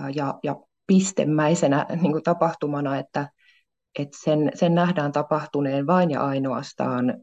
ää, 0.00 0.10
ja, 0.10 0.38
ja 0.42 0.56
pistemäisenä 0.86 1.86
niin 2.02 2.22
tapahtumana, 2.22 2.98
että, 2.98 3.28
että 3.98 4.18
sen, 4.24 4.50
sen 4.54 4.74
nähdään 4.74 5.12
tapahtuneen 5.12 5.86
vain 5.86 6.10
ja 6.10 6.20
ainoastaan 6.24 7.14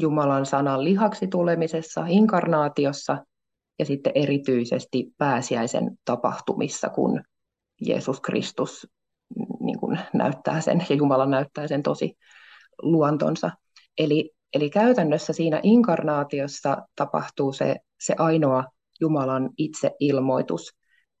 Jumalan 0.00 0.46
sanan 0.46 0.84
lihaksi 0.84 1.28
tulemisessa, 1.28 2.04
inkarnaatiossa 2.08 3.24
ja 3.78 3.84
sitten 3.84 4.12
erityisesti 4.14 5.06
pääsiäisen 5.18 5.98
tapahtumissa, 6.04 6.88
kun 6.88 7.22
Jeesus 7.80 8.20
Kristus 8.20 8.86
niin 9.60 9.78
kuin 9.80 9.98
näyttää 10.12 10.60
sen 10.60 10.86
ja 10.88 10.96
Jumala 10.96 11.26
näyttää 11.26 11.66
sen 11.66 11.82
tosi 11.82 12.16
luontonsa. 12.82 13.50
Eli, 13.98 14.30
eli 14.54 14.70
käytännössä 14.70 15.32
siinä 15.32 15.60
inkarnaatiossa 15.62 16.76
tapahtuu 16.96 17.52
se, 17.52 17.76
se 18.00 18.14
ainoa 18.18 18.64
Jumalan 19.00 19.50
itseilmoitus. 19.58 20.70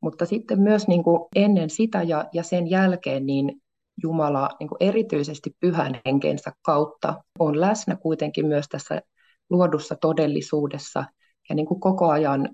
Mutta 0.02 0.26
sitten 0.26 0.60
myös 0.60 0.88
niin 0.88 1.04
kuin 1.04 1.28
ennen 1.34 1.70
sitä 1.70 2.02
ja, 2.02 2.24
ja 2.32 2.42
sen 2.42 2.70
jälkeen 2.70 3.26
niin 3.26 3.62
Jumala 4.02 4.48
niin 4.60 4.68
kuin 4.68 4.78
erityisesti 4.80 5.56
pyhän 5.60 6.00
henkensä 6.06 6.52
kautta 6.62 7.24
on 7.38 7.60
läsnä 7.60 7.96
kuitenkin 7.96 8.46
myös 8.46 8.66
tässä 8.68 9.02
luodussa 9.50 9.96
todellisuudessa 10.00 11.04
ja 11.48 11.54
niin 11.54 11.66
kuin 11.66 11.80
koko 11.80 12.08
ajan 12.10 12.48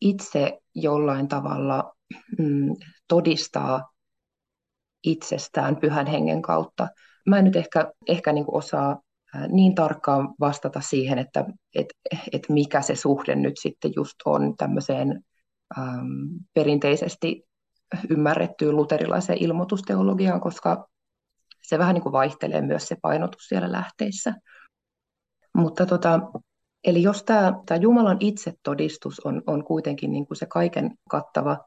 itse 0.00 0.58
jollain 0.74 1.28
tavalla 1.28 1.94
mm, 2.38 2.74
todistaa 3.08 3.92
itsestään 5.04 5.76
pyhän 5.76 6.06
hengen 6.06 6.42
kautta. 6.42 6.88
Mä 7.26 7.38
en 7.38 7.44
nyt 7.44 7.56
ehkä, 7.56 7.92
ehkä 8.08 8.32
niin 8.32 8.44
kuin 8.44 8.56
osaa 8.56 9.00
niin 9.48 9.74
tarkkaan 9.74 10.34
vastata 10.40 10.80
siihen, 10.80 11.18
että 11.18 11.44
et, 11.74 11.86
et 12.32 12.42
mikä 12.48 12.82
se 12.82 12.96
suhde 12.96 13.36
nyt 13.36 13.54
sitten 13.60 13.92
just 13.96 14.14
on 14.24 14.56
tämmöiseen 14.56 15.24
ähm, 15.78 16.06
perinteisesti 16.54 17.42
ymmärrettyyn 18.10 18.76
luterilaiseen 18.76 19.42
ilmoitusteologiaan, 19.42 20.40
koska 20.40 20.88
se 21.62 21.78
vähän 21.78 21.94
niin 21.94 22.02
kuin 22.02 22.12
vaihtelee 22.12 22.62
myös 22.62 22.88
se 22.88 22.96
painotus 23.02 23.48
siellä 23.48 23.72
lähteissä. 23.72 24.34
Mutta 25.54 25.86
tota, 25.86 26.20
eli 26.84 27.02
jos 27.02 27.22
tämä, 27.22 27.52
tämä 27.66 27.80
Jumalan 27.80 28.16
itsetodistus 28.20 29.20
on, 29.20 29.42
on 29.46 29.64
kuitenkin 29.64 30.12
niin 30.12 30.26
kuin 30.26 30.36
se 30.36 30.46
kaiken 30.46 30.90
kattava 31.10 31.58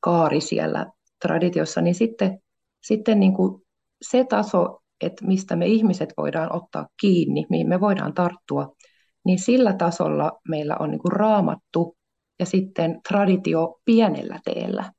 kaari 0.00 0.40
siellä 0.40 0.86
traditiossa, 1.22 1.80
niin 1.80 1.94
sitten, 1.94 2.38
sitten 2.82 3.20
niin 3.20 3.34
kuin 3.34 3.62
se 4.02 4.24
taso, 4.24 4.78
että 5.00 5.26
mistä 5.26 5.56
me 5.56 5.66
ihmiset 5.66 6.12
voidaan 6.16 6.56
ottaa 6.56 6.86
kiinni, 7.00 7.46
mihin 7.50 7.68
me 7.68 7.80
voidaan 7.80 8.14
tarttua, 8.14 8.74
niin 9.24 9.38
sillä 9.38 9.72
tasolla 9.72 10.32
meillä 10.48 10.76
on 10.80 10.90
niin 10.90 11.00
kuin 11.00 11.12
raamattu 11.12 11.96
ja 12.38 12.46
sitten 12.46 13.00
traditio 13.08 13.78
pienellä 13.84 14.40
teellä. 14.44 14.92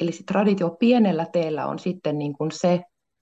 Eli 0.00 0.12
se 0.12 0.24
traditio 0.24 0.70
pienellä 0.70 1.26
teellä 1.32 1.66
on 1.66 1.78
sitten 1.78 2.18
niin 2.18 2.32
kuin 2.32 2.50
se, 2.52 2.80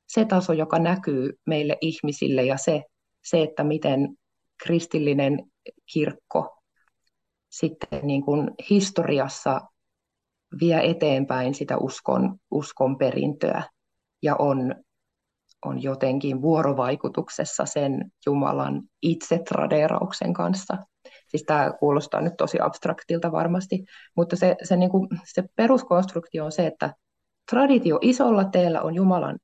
se 0.09 0.25
taso, 0.25 0.53
joka 0.53 0.79
näkyy 0.79 1.33
meille 1.47 1.77
ihmisille 1.81 2.45
ja 2.45 2.57
se, 2.57 2.83
se, 3.25 3.43
että 3.43 3.65
miten 3.65 4.17
kristillinen 4.63 5.45
kirkko 5.93 6.59
sitten 7.49 8.01
niin 8.03 8.23
kuin 8.23 8.51
historiassa 8.71 9.61
vie 10.61 10.91
eteenpäin 10.91 11.55
sitä 11.55 11.77
uskon, 11.77 12.37
uskon 12.51 12.99
perintöä 12.99 13.63
ja 14.23 14.37
on, 14.37 14.75
on 15.65 15.83
jotenkin 15.83 16.43
vuorovaikutuksessa 16.43 17.67
sen 17.67 18.11
Jumalan 18.27 18.83
itsetradeerauksen 19.03 20.33
kanssa. 20.33 20.77
Siis 21.29 21.43
tämä 21.47 21.73
kuulostaa 21.81 22.21
nyt 22.21 22.37
tosi 22.39 22.61
abstraktilta 22.61 23.33
varmasti, 23.33 23.85
mutta 24.17 24.37
se, 24.37 24.57
se, 24.63 24.77
niin 24.77 24.91
kuin, 24.91 25.09
se 25.25 25.45
peruskonstruktio 25.57 26.45
on 26.45 26.53
se, 26.53 26.67
että 26.67 26.95
traditio 27.51 27.99
isolla 28.03 28.45
teellä 28.45 28.83
on 28.83 28.95
Jumalan 28.95 29.39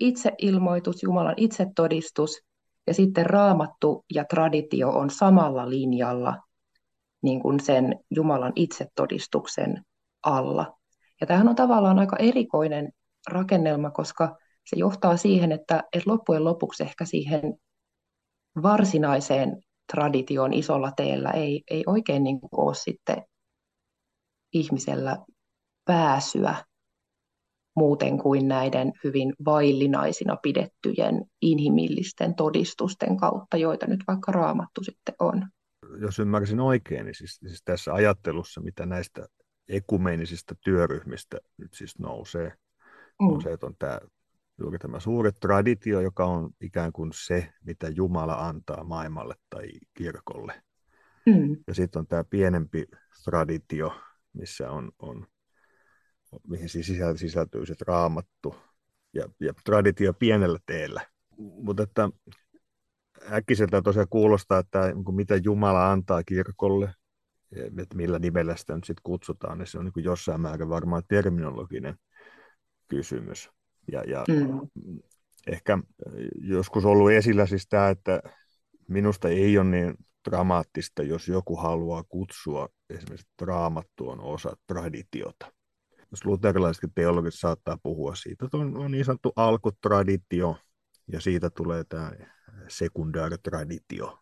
itseilmoitus, 0.00 1.02
Jumalan 1.02 1.34
itsetodistus, 1.36 2.40
ja 2.86 2.94
sitten 2.94 3.26
raamattu 3.26 4.04
ja 4.14 4.24
traditio 4.24 4.90
on 4.90 5.10
samalla 5.10 5.70
linjalla 5.70 6.36
niin 7.22 7.40
kuin 7.40 7.60
sen 7.60 7.94
Jumalan 8.10 8.52
itsetodistuksen 8.56 9.82
alla. 10.22 10.78
Ja 11.20 11.26
tämähän 11.26 11.48
on 11.48 11.54
tavallaan 11.56 11.98
aika 11.98 12.16
erikoinen 12.16 12.92
rakennelma, 13.30 13.90
koska 13.90 14.36
se 14.66 14.76
johtaa 14.76 15.16
siihen, 15.16 15.52
että, 15.52 15.84
että 15.92 16.10
loppujen 16.10 16.44
lopuksi 16.44 16.82
ehkä 16.82 17.04
siihen 17.04 17.54
varsinaiseen 18.62 19.62
tradition 19.92 20.52
isolla 20.52 20.92
teellä 20.96 21.30
ei, 21.30 21.62
ei 21.70 21.82
oikein 21.86 22.22
niin 22.22 22.40
kuin 22.40 22.50
ole 22.52 22.74
sitten 22.74 23.22
ihmisellä 24.52 25.18
pääsyä 25.84 26.64
muuten 27.76 28.18
kuin 28.18 28.48
näiden 28.48 28.92
hyvin 29.04 29.34
vaillinaisina 29.44 30.36
pidettyjen 30.36 31.24
inhimillisten 31.42 32.34
todistusten 32.34 33.16
kautta, 33.16 33.56
joita 33.56 33.86
nyt 33.86 34.00
vaikka 34.08 34.32
raamattu 34.32 34.84
sitten 34.84 35.14
on. 35.18 35.48
Jos 36.00 36.18
ymmärsin 36.18 36.60
oikein, 36.60 37.04
niin 37.04 37.14
siis, 37.14 37.38
siis 37.46 37.62
tässä 37.64 37.94
ajattelussa, 37.94 38.60
mitä 38.60 38.86
näistä 38.86 39.26
ekumenisistä 39.68 40.54
työryhmistä 40.64 41.38
nyt 41.56 41.72
siis 41.74 41.98
nousee, 41.98 42.52
mm. 43.22 43.52
että 43.54 43.66
on 43.66 43.74
tämä 43.78 44.00
juuri 44.58 44.78
tämä 44.78 45.00
suuri 45.00 45.32
traditio, 45.32 46.00
joka 46.00 46.24
on 46.24 46.50
ikään 46.60 46.92
kuin 46.92 47.10
se, 47.14 47.52
mitä 47.64 47.88
Jumala 47.88 48.48
antaa 48.48 48.84
maailmalle 48.84 49.34
tai 49.50 49.68
kirkolle. 49.94 50.62
Mm. 51.26 51.56
Ja 51.66 51.74
sitten 51.74 52.00
on 52.00 52.06
tämä 52.06 52.24
pienempi 52.24 52.86
traditio, 53.24 54.00
missä 54.32 54.70
on, 54.70 54.92
on 54.98 55.26
mihin 56.48 56.68
siis 56.68 56.92
sisältyy 57.16 57.66
se 57.66 57.74
raamattu 57.86 58.56
ja, 59.14 59.28
ja 59.40 59.52
traditio 59.64 60.14
pienellä 60.14 60.58
teellä. 60.66 61.06
Mutta 61.38 61.82
että 61.82 62.10
äkkiseltä 63.32 63.82
tosiaan 63.82 64.08
kuulostaa, 64.10 64.58
että 64.58 64.92
niin 64.92 65.14
mitä 65.14 65.36
Jumala 65.36 65.92
antaa 65.92 66.22
kirkolle, 66.22 66.94
että 67.52 67.96
millä 67.96 68.18
nimellä 68.18 68.56
sitä 68.56 68.74
nyt 68.74 68.84
sitten 68.84 69.02
kutsutaan, 69.02 69.58
niin 69.58 69.66
se 69.66 69.78
on 69.78 69.84
niin 69.84 70.04
jossain 70.04 70.40
määrin 70.40 70.68
varmaan 70.68 71.02
terminologinen 71.08 71.96
kysymys. 72.88 73.50
Ja, 73.92 74.02
ja 74.06 74.24
mm. 74.28 74.68
ehkä 75.46 75.78
joskus 76.40 76.84
ollut 76.84 77.10
esillä 77.10 77.46
siis 77.46 77.66
tämä, 77.68 77.88
että 77.88 78.22
minusta 78.88 79.28
ei 79.28 79.58
ole 79.58 79.70
niin 79.70 79.94
dramaattista, 80.30 81.02
jos 81.02 81.28
joku 81.28 81.56
haluaa 81.56 82.04
kutsua 82.08 82.68
esimerkiksi 82.90 83.26
raamattuun 83.42 84.20
osa 84.20 84.56
traditiota. 84.66 85.52
Jos 86.10 86.24
luterilaisetkin 86.24 86.92
teologit 86.94 87.34
saattaa 87.34 87.78
puhua 87.82 88.14
siitä, 88.14 88.44
että 88.44 88.56
on, 88.56 88.76
on 88.76 88.90
niin 88.90 89.04
sanottu 89.04 89.32
alkutraditio, 89.36 90.56
ja 91.12 91.20
siitä 91.20 91.50
tulee 91.50 91.84
tämä 91.84 92.12
sekundaaritraditio, 92.68 94.18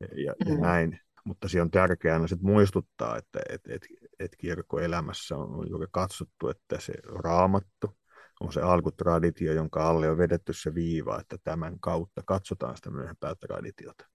ja, 0.00 0.34
mm. 0.44 0.52
ja 0.52 0.58
näin. 0.58 1.00
mutta 1.24 1.48
siinä 1.48 1.62
on 1.62 1.70
tärkeää 1.70 2.14
aina 2.14 2.26
muistuttaa, 2.40 3.16
että 3.16 3.40
et, 3.48 3.60
et, 3.68 3.86
et 4.18 4.36
kirkkoelämässä 4.38 5.36
on 5.36 5.68
juuri 5.70 5.86
katsottu, 5.92 6.48
että 6.48 6.80
se 6.80 6.92
raamattu 7.04 7.96
on 8.44 8.52
se 8.52 8.60
alkutraditio, 8.60 9.52
jonka 9.52 9.88
alle 9.88 10.10
on 10.10 10.18
vedetty 10.18 10.52
se 10.52 10.74
viiva, 10.74 11.20
että 11.20 11.36
tämän 11.44 11.80
kautta 11.80 12.22
katsotaan 12.26 12.76
sitä 12.76 12.90
myöhempää 12.90 13.34
traditiota. 13.34 14.06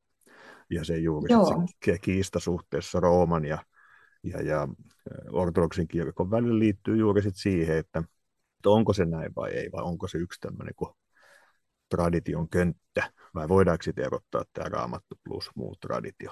Ja 0.69 0.85
se 0.85 0.97
juuri 0.97 1.33
se 1.85 1.97
kiista 1.97 2.39
suhteessa 2.39 2.99
Rooman 2.99 3.45
ja, 3.45 3.57
ja, 4.23 4.41
ja 4.41 4.67
ortodoksin 5.31 5.87
kirkon 5.87 6.31
välillä 6.31 6.59
liittyy 6.59 6.97
juuri 6.97 7.21
sit 7.21 7.35
siihen, 7.35 7.77
että, 7.77 7.99
että 7.99 8.69
onko 8.69 8.93
se 8.93 9.05
näin 9.05 9.35
vai 9.35 9.51
ei, 9.51 9.71
vai 9.71 9.83
onko 9.83 10.07
se 10.07 10.17
yksi 10.17 10.39
tämmöinen 10.41 10.75
kuin 10.75 10.91
tradition 11.89 12.49
könttä, 12.49 13.11
vai 13.35 13.49
voidaanko 13.49 13.83
sitten 13.83 14.05
erottaa 14.05 14.43
tämä 14.53 14.69
raamattu 14.69 15.15
plus 15.23 15.51
muu 15.55 15.75
traditio? 15.75 16.31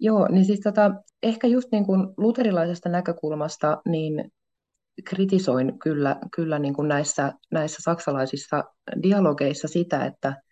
Joo, 0.00 0.28
niin 0.28 0.44
siis 0.44 0.60
tota, 0.60 0.90
ehkä 1.22 1.46
just 1.46 1.68
niin 1.72 1.86
kuin 1.86 2.08
luterilaisesta 2.16 2.88
näkökulmasta, 2.88 3.82
niin 3.88 4.32
kritisoin 5.04 5.78
kyllä, 5.78 6.16
kyllä 6.34 6.58
niin 6.58 6.74
kuin 6.74 6.88
näissä, 6.88 7.32
näissä 7.50 7.78
saksalaisissa 7.82 8.64
dialogeissa 9.02 9.68
sitä, 9.68 10.04
että, 10.04 10.42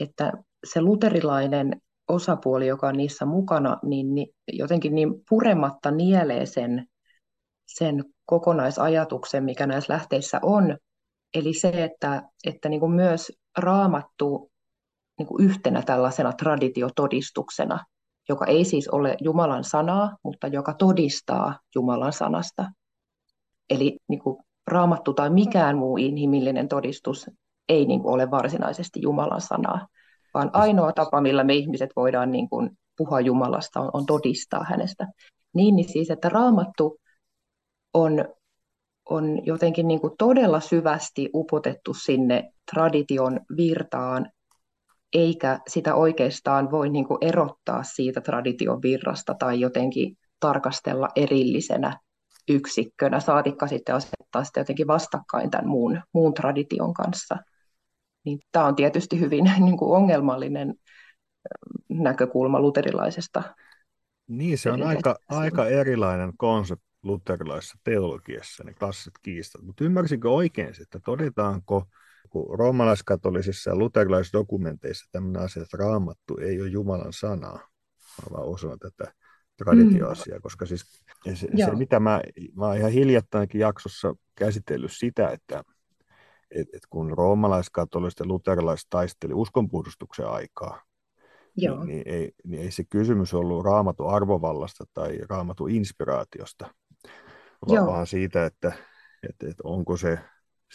että 0.00 0.32
se 0.72 0.80
luterilainen 0.80 1.80
osapuoli, 2.08 2.66
joka 2.66 2.88
on 2.88 2.96
niissä 2.96 3.26
mukana, 3.26 3.78
niin, 3.82 4.14
niin 4.14 4.28
jotenkin 4.52 4.94
niin 4.94 5.14
purematta 5.28 5.90
nielee 5.90 6.46
sen, 6.46 6.86
sen 7.66 8.04
kokonaisajatuksen, 8.26 9.44
mikä 9.44 9.66
näissä 9.66 9.92
lähteissä 9.92 10.40
on. 10.42 10.78
Eli 11.34 11.54
se, 11.54 11.84
että, 11.84 12.22
että 12.46 12.68
niin 12.68 12.80
kuin 12.80 12.92
myös 12.92 13.32
raamattu 13.58 14.50
niin 15.18 15.26
kuin 15.26 15.44
yhtenä 15.44 15.82
tällaisena 15.82 16.32
traditiotodistuksena, 16.32 17.84
joka 18.28 18.46
ei 18.46 18.64
siis 18.64 18.88
ole 18.88 19.16
Jumalan 19.20 19.64
sanaa, 19.64 20.16
mutta 20.24 20.46
joka 20.46 20.74
todistaa 20.74 21.58
Jumalan 21.74 22.12
sanasta. 22.12 22.64
Eli 23.70 23.98
niin 24.08 24.20
kuin 24.20 24.36
raamattu 24.66 25.14
tai 25.14 25.30
mikään 25.30 25.78
muu 25.78 25.96
inhimillinen 25.96 26.68
todistus 26.68 27.30
ei 27.68 27.84
niin 27.84 28.02
kuin 28.02 28.14
ole 28.14 28.30
varsinaisesti 28.30 29.00
Jumalan 29.02 29.40
sanaa, 29.40 29.86
vaan 30.34 30.50
ainoa 30.52 30.92
tapa, 30.92 31.20
millä 31.20 31.44
me 31.44 31.54
ihmiset 31.54 31.90
voidaan 31.96 32.32
niin 32.32 32.48
kuin 32.48 32.70
puhua 32.96 33.20
Jumalasta, 33.20 33.80
on, 33.80 33.90
on 33.92 34.06
todistaa 34.06 34.64
hänestä. 34.68 35.06
Niin, 35.54 35.76
niin 35.76 35.88
siis, 35.88 36.10
että 36.10 36.28
raamattu 36.28 37.00
on, 37.94 38.24
on 39.10 39.46
jotenkin 39.46 39.88
niin 39.88 40.00
kuin 40.00 40.12
todella 40.18 40.60
syvästi 40.60 41.30
upotettu 41.34 41.94
sinne 41.94 42.52
tradition 42.74 43.40
virtaan, 43.56 44.30
eikä 45.12 45.60
sitä 45.68 45.94
oikeastaan 45.94 46.70
voi 46.70 46.88
niin 46.88 47.06
kuin 47.06 47.18
erottaa 47.20 47.82
siitä 47.82 48.20
tradition 48.20 48.82
virrasta 48.82 49.34
tai 49.38 49.60
jotenkin 49.60 50.16
tarkastella 50.40 51.08
erillisenä 51.16 52.00
yksikkönä, 52.48 53.20
saatikka 53.20 53.66
sitten 53.66 53.94
asettaa 53.94 54.44
sitä 54.44 54.60
jotenkin 54.60 54.86
vastakkain 54.86 55.50
tämän 55.50 55.68
muun, 55.68 56.00
muun 56.12 56.34
tradition 56.34 56.94
kanssa. 56.94 57.36
Niin 58.24 58.38
tämä 58.52 58.66
on 58.66 58.76
tietysti 58.76 59.20
hyvin 59.20 59.44
niin 59.64 59.76
kuin 59.76 59.96
ongelmallinen 59.96 60.74
näkökulma 61.88 62.60
luterilaisesta. 62.60 63.42
Niin, 64.28 64.58
se 64.58 64.70
on 64.70 64.82
aika, 64.82 65.16
aika 65.28 65.66
erilainen 65.66 66.32
konsepti 66.36 66.84
luterilaisessa 67.02 67.78
teologiassa, 67.84 68.64
ne 68.64 68.74
klassit 68.74 69.14
kiistat. 69.22 69.62
Mutta 69.62 69.84
ymmärsinkö 69.84 70.30
oikein, 70.30 70.74
että 70.82 71.00
todetaanko 71.04 71.84
roomalaiskatolisissa 72.58 73.70
ja 73.70 73.76
luterilaisissa 73.76 74.38
dokumenteissa 74.38 75.08
tämmöinen 75.12 75.42
asia, 75.42 75.62
että 75.62 75.76
raamattu 75.76 76.36
ei 76.36 76.60
ole 76.60 76.68
Jumalan 76.68 77.12
sanaa, 77.12 77.68
vaan 78.30 78.48
osa 78.48 78.76
tätä 78.76 79.12
traditioasiaa, 79.56 80.38
mm. 80.38 80.42
koska 80.42 80.66
siis 80.66 81.02
se, 81.34 81.48
se 81.64 81.74
mitä 81.74 82.00
mä, 82.00 82.20
mä 82.56 82.66
oon 82.66 82.76
ihan 82.76 82.92
hiljattainkin 82.92 83.60
jaksossa 83.60 84.14
käsitellyt 84.34 84.92
sitä, 84.92 85.28
että 85.28 85.64
et, 86.50 86.68
et 86.72 86.86
kun 86.90 87.10
roomalaiskatoliset 87.18 88.18
ja 88.18 88.26
luterilaiset 88.26 88.86
taisteli 88.90 89.34
uskonpuhdistuksen 89.34 90.28
aikaa, 90.28 90.80
Joo. 91.56 91.84
Niin, 91.84 91.86
niin, 91.86 92.02
ei, 92.06 92.32
niin 92.44 92.62
ei 92.62 92.70
se 92.70 92.84
kysymys 92.84 93.34
ollut 93.34 93.64
raamatun 93.64 94.10
arvovallasta 94.10 94.84
tai 94.94 95.18
raamatun 95.28 95.70
inspiraatiosta, 95.70 96.74
vaan, 97.68 97.86
vaan 97.86 98.06
siitä, 98.06 98.46
että, 98.46 98.72
että, 99.28 99.48
että 99.48 99.62
onko 99.64 99.96
se, 99.96 100.18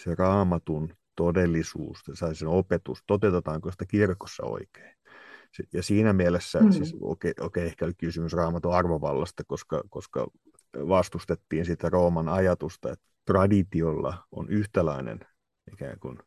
se 0.03 0.15
raamatun 0.15 0.93
todellisuus 1.15 2.03
tai 2.19 2.35
sen 2.35 2.47
opetus, 2.47 3.03
toteutetaanko 3.07 3.71
sitä 3.71 3.85
kirkossa 3.85 4.43
oikein. 4.45 4.95
Ja 5.73 5.83
siinä 5.83 6.13
mielessä, 6.13 6.59
mm. 6.59 6.71
siis, 6.71 6.95
okei, 7.01 7.31
okay, 7.31 7.45
okay, 7.45 7.63
ehkä 7.63 7.85
oli 7.85 7.93
kysymys 7.97 8.33
raamatun 8.33 8.73
arvovallasta, 8.73 9.43
koska, 9.47 9.83
koska 9.89 10.27
vastustettiin 10.73 11.65
sitä 11.65 11.89
Rooman 11.89 12.29
ajatusta, 12.29 12.91
että 12.91 13.05
traditiolla 13.25 14.27
on 14.31 14.49
yhtäläinen 14.49 15.19
ikään 15.73 15.99
kuin 15.99 16.19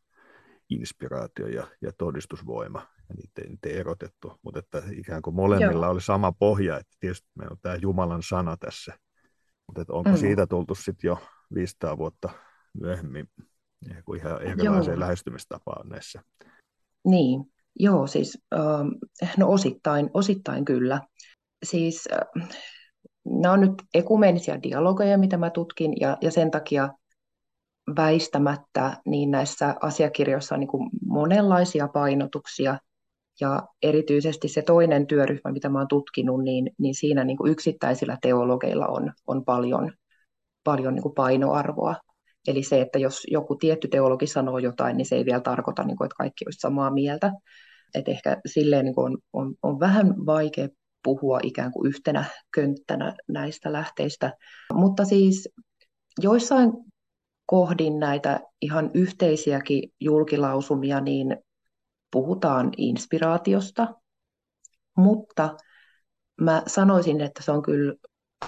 inspiraatio 0.70 1.46
ja, 1.46 1.66
ja 1.82 1.92
todistusvoima, 1.98 2.86
ja 3.08 3.14
niitä, 3.14 3.48
niitä 3.48 3.68
ei 3.68 3.76
erotettu, 3.76 4.38
mutta 4.42 4.58
että 4.58 4.82
ikään 4.96 5.22
kuin 5.22 5.36
molemmilla 5.36 5.86
Joo. 5.86 5.92
oli 5.92 6.00
sama 6.00 6.32
pohja, 6.32 6.78
että 6.78 6.96
tietysti 7.00 7.28
meillä 7.34 7.52
on 7.52 7.58
tämä 7.62 7.74
Jumalan 7.74 8.22
sana 8.22 8.56
tässä, 8.56 8.98
mutta 9.66 9.82
että 9.82 9.92
onko 9.92 10.10
mm. 10.10 10.16
siitä 10.16 10.46
tultu 10.46 10.74
sitten 10.74 11.08
jo 11.08 11.18
500 11.54 11.98
vuotta 11.98 12.30
myöhemmin 12.80 13.28
ihan 14.16 14.42
erilaiseen 14.42 15.00
lähestymistapaan 15.00 15.88
näissä? 15.88 16.22
Niin, 17.04 17.51
Joo, 17.78 18.06
siis 18.06 18.38
ähm, 18.54 18.88
no 19.38 19.48
osittain, 19.48 20.10
osittain 20.14 20.64
kyllä. 20.64 21.00
Siis 21.62 22.08
äh, 22.12 22.52
nämä 23.24 23.54
on 23.54 23.60
nyt 23.60 23.74
ekumeenisia 23.94 24.62
dialogeja, 24.62 25.18
mitä 25.18 25.36
mä 25.36 25.50
tutkin, 25.50 25.92
ja, 26.00 26.16
ja 26.20 26.30
sen 26.30 26.50
takia 26.50 26.88
väistämättä 27.96 28.96
niin 29.06 29.30
näissä 29.30 29.74
asiakirjoissa 29.80 30.54
on 30.54 30.60
niin 30.60 30.68
kuin 30.68 30.90
monenlaisia 31.06 31.88
painotuksia, 31.88 32.78
ja 33.40 33.62
erityisesti 33.82 34.48
se 34.48 34.62
toinen 34.62 35.06
työryhmä, 35.06 35.52
mitä 35.52 35.68
mä 35.68 35.78
oon 35.78 35.88
tutkinut, 35.88 36.44
niin, 36.44 36.70
niin 36.78 36.94
siinä 36.94 37.24
niin 37.24 37.38
yksittäisillä 37.46 38.18
teologeilla 38.22 38.86
on, 38.86 39.12
on 39.26 39.44
paljon, 39.44 39.92
paljon 40.64 40.94
niin 40.94 41.14
painoarvoa. 41.16 41.94
Eli 42.46 42.62
se, 42.62 42.80
että 42.80 42.98
jos 42.98 43.22
joku 43.30 43.56
tietty 43.56 43.88
teologi 43.88 44.26
sanoo 44.26 44.58
jotain, 44.58 44.96
niin 44.96 45.06
se 45.06 45.16
ei 45.16 45.24
vielä 45.24 45.40
tarkoita, 45.40 45.84
niin 45.84 45.96
kuin, 45.96 46.06
että 46.06 46.16
kaikki 46.18 46.44
olisi 46.46 46.60
samaa 46.60 46.90
mieltä. 46.90 47.32
Et 47.94 48.08
ehkä 48.08 48.40
silleen 48.46 48.84
niin 48.84 48.94
kuin 48.94 49.12
on, 49.12 49.18
on, 49.32 49.54
on 49.62 49.80
vähän 49.80 50.26
vaikea 50.26 50.68
puhua 51.04 51.40
ikään 51.42 51.72
kuin 51.72 51.88
yhtenä 51.88 52.24
könttänä 52.54 53.16
näistä 53.28 53.72
lähteistä. 53.72 54.32
Mutta 54.72 55.04
siis 55.04 55.48
joissain 56.22 56.72
kohdin 57.46 57.98
näitä 57.98 58.40
ihan 58.60 58.90
yhteisiäkin 58.94 59.92
julkilausumia, 60.00 61.00
niin 61.00 61.36
puhutaan 62.10 62.70
inspiraatiosta, 62.76 63.94
mutta 64.96 65.56
mä 66.40 66.62
sanoisin, 66.66 67.20
että 67.20 67.42
se 67.42 67.52
on 67.52 67.62
kyllä 67.62 67.94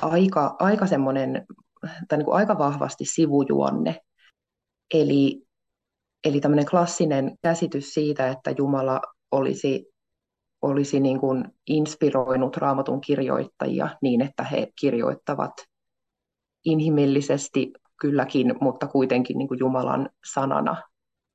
aika, 0.03 0.57
aika 0.59 0.87
semmoinen 0.87 1.47
tai 2.09 2.19
niin 2.19 2.25
kuin 2.25 2.37
aika 2.37 2.59
vahvasti 2.59 3.05
sivujuonne. 3.05 4.01
Eli, 4.95 5.43
eli 6.25 6.41
tämmöinen 6.41 6.67
klassinen 6.67 7.39
käsitys 7.43 7.95
siitä, 7.95 8.29
että 8.29 8.55
Jumala 8.59 9.01
olisi, 9.31 9.87
olisi 10.63 11.01
niin 11.01 11.21
kuin 11.21 11.45
inspiroinut 11.67 12.57
raamatun 12.57 13.01
kirjoittajia 13.01 13.89
niin, 14.03 14.21
että 14.21 14.43
he 14.43 14.69
kirjoittavat 14.81 15.53
inhimillisesti 16.65 17.73
kylläkin, 18.01 18.55
mutta 18.61 18.87
kuitenkin 18.87 19.39
niin 19.39 19.49
kuin 19.49 19.59
Jumalan 19.59 20.09
sanana 20.33 20.83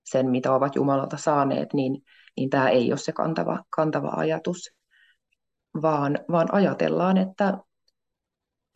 sen, 0.05 0.29
mitä 0.29 0.53
ovat 0.53 0.75
Jumalalta 0.75 1.17
saaneet, 1.17 1.73
niin, 1.73 2.03
niin 2.37 2.49
tämä 2.49 2.69
ei 2.69 2.91
ole 2.91 2.97
se 2.97 3.11
kantava, 3.11 3.63
kantava 3.69 4.09
ajatus, 4.15 4.71
vaan, 5.81 6.19
vaan 6.31 6.53
ajatellaan, 6.53 7.17
että 7.17 7.57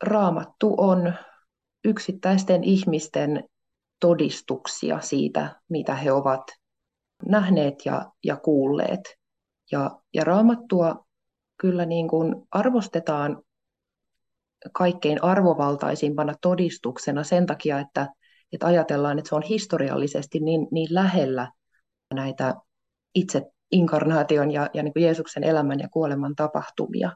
raamattu 0.02 0.74
on 0.78 1.14
yksittäisten 1.84 2.64
ihmisten 2.64 3.44
todistuksia 4.00 5.00
siitä, 5.00 5.60
mitä 5.68 5.94
he 5.94 6.12
ovat 6.12 6.42
nähneet 7.28 7.74
ja, 7.84 8.12
ja 8.24 8.36
kuulleet. 8.36 9.00
Ja, 9.72 9.90
ja 10.14 10.24
raamattua 10.24 11.04
kyllä 11.60 11.86
niin 11.86 12.08
kuin 12.08 12.34
arvostetaan 12.50 13.42
kaikkein 14.72 15.24
arvovaltaisimpana 15.24 16.34
todistuksena 16.40 17.24
sen 17.24 17.46
takia, 17.46 17.78
että, 17.78 18.08
että 18.52 18.66
ajatellaan, 18.66 19.18
että 19.18 19.28
se 19.28 19.34
on 19.34 19.42
historiallisesti 19.42 20.40
niin, 20.40 20.68
niin 20.70 20.94
lähellä 20.94 21.52
näitä 22.14 22.54
itse 23.14 23.42
inkarnaation 23.72 24.50
ja, 24.50 24.70
ja 24.74 24.82
niin 24.82 24.92
kuin 24.92 25.02
Jeesuksen 25.02 25.44
elämän 25.44 25.80
ja 25.80 25.88
kuoleman 25.88 26.34
tapahtumia. 26.34 27.10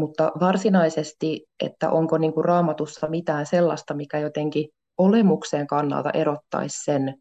Mutta 0.00 0.32
varsinaisesti, 0.40 1.46
että 1.62 1.90
onko 1.90 2.18
niin 2.18 2.32
kuin 2.32 2.44
raamatussa 2.44 3.08
mitään 3.08 3.46
sellaista, 3.46 3.94
mikä 3.94 4.18
jotenkin 4.18 4.68
olemukseen 4.98 5.66
kannalta 5.66 6.10
erottaisi 6.10 6.84
sen 6.84 7.14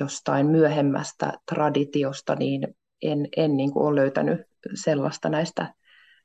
jostain 0.00 0.46
myöhemmästä 0.46 1.32
traditiosta, 1.52 2.34
niin 2.34 2.76
en, 3.02 3.28
en 3.36 3.56
niin 3.56 3.72
kuin 3.72 3.86
ole 3.86 4.00
löytänyt 4.00 4.40
sellaista 4.74 5.28
näistä, 5.28 5.74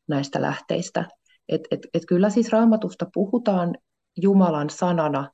näistä 0.07 0.41
lähteistä. 0.41 1.05
Et, 1.49 1.62
et, 1.71 1.79
et 1.93 2.03
kyllä 2.07 2.29
siis 2.29 2.51
raamatusta 2.51 3.05
puhutaan 3.13 3.75
Jumalan 4.21 4.69
sanana, 4.69 5.31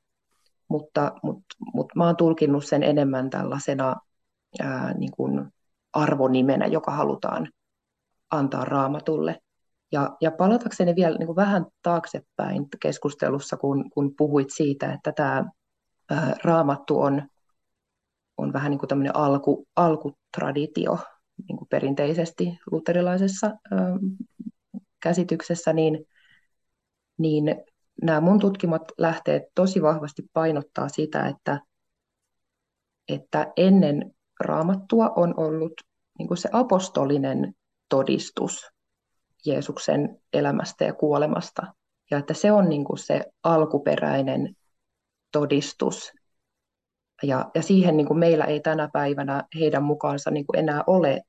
mutta, 0.69 1.11
mutta, 1.23 1.55
mutta 1.73 1.93
mä 1.95 2.05
oon 2.05 2.17
tulkinnut 2.17 2.65
sen 2.65 2.83
enemmän 2.83 3.29
tällaisena 3.29 3.95
ää, 4.59 4.93
niin 4.93 5.11
kuin 5.11 5.45
arvonimenä, 5.93 6.65
joka 6.65 6.91
halutaan 6.91 7.47
antaa 8.31 8.65
raamatulle. 8.65 9.39
Ja, 9.91 10.17
ja 10.21 10.31
palatakseni 10.31 10.95
vielä 10.95 11.17
niin 11.17 11.27
kuin 11.27 11.35
vähän 11.35 11.65
taaksepäin 11.81 12.67
keskustelussa, 12.81 13.57
kun, 13.57 13.89
kun 13.89 14.15
puhuit 14.17 14.49
siitä, 14.49 14.93
että 14.93 15.11
tämä 15.11 15.45
raamattu 16.43 16.99
on, 16.99 17.23
on 18.37 18.53
vähän 18.53 18.71
niin 18.71 18.79
kuin 18.79 18.89
tämmöinen 18.89 19.15
alku, 19.15 19.67
alkutraditio 19.75 20.97
niin 21.47 21.57
kuin 21.57 21.67
perinteisesti 21.69 22.59
luterilaisessa 22.71 23.47
ää, 23.47 23.79
käsityksessä, 24.99 25.73
niin, 25.73 26.05
niin 27.17 27.55
nämä 28.01 28.21
mun 28.21 28.39
tutkimat 28.39 28.81
lähteet 28.97 29.43
tosi 29.55 29.81
vahvasti 29.81 30.23
painottaa 30.33 30.89
sitä, 30.89 31.27
että, 31.27 31.59
että 33.07 33.53
ennen 33.57 34.11
raamattua 34.39 35.09
on 35.09 35.33
ollut 35.37 35.73
niin 36.19 36.27
kuin 36.27 36.37
se 36.37 36.49
apostolinen 36.51 37.53
todistus 37.89 38.76
Jeesuksen 39.45 40.21
elämästä 40.33 40.85
ja 40.85 40.93
kuolemasta. 40.93 41.73
Ja 42.11 42.17
että 42.17 42.33
se 42.33 42.51
on 42.51 42.69
niin 42.69 42.85
kuin 42.85 42.97
se 42.97 43.25
alkuperäinen 43.43 44.55
todistus. 45.31 46.11
Ja, 47.23 47.51
ja 47.55 47.61
siihen 47.61 47.97
niin 47.97 48.07
kuin 48.07 48.19
meillä 48.19 48.45
ei 48.45 48.59
tänä 48.59 48.89
päivänä 48.93 49.43
heidän 49.59 49.83
mukaansa 49.83 50.31
niin 50.31 50.45
kuin 50.45 50.59
enää 50.59 50.83
ole, 50.87 51.21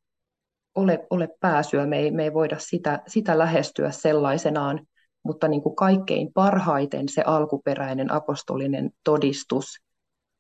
ole, 0.75 1.07
ole 1.11 1.29
pääsyä. 1.41 1.87
Me 1.87 1.99
ei, 1.99 2.11
me 2.11 2.25
ei 2.25 2.35
voida 2.35 2.59
sitä, 2.59 3.03
sitä 3.07 3.39
lähestyä 3.39 3.91
sellaisenaan, 3.91 4.87
mutta 5.23 5.49
niin 5.49 5.63
kuin 5.63 5.77
kaikkein 5.77 6.33
parhaiten 6.33 7.09
se 7.09 7.23
alkuperäinen 7.23 8.13
apostolinen 8.13 8.91
todistus 9.05 9.65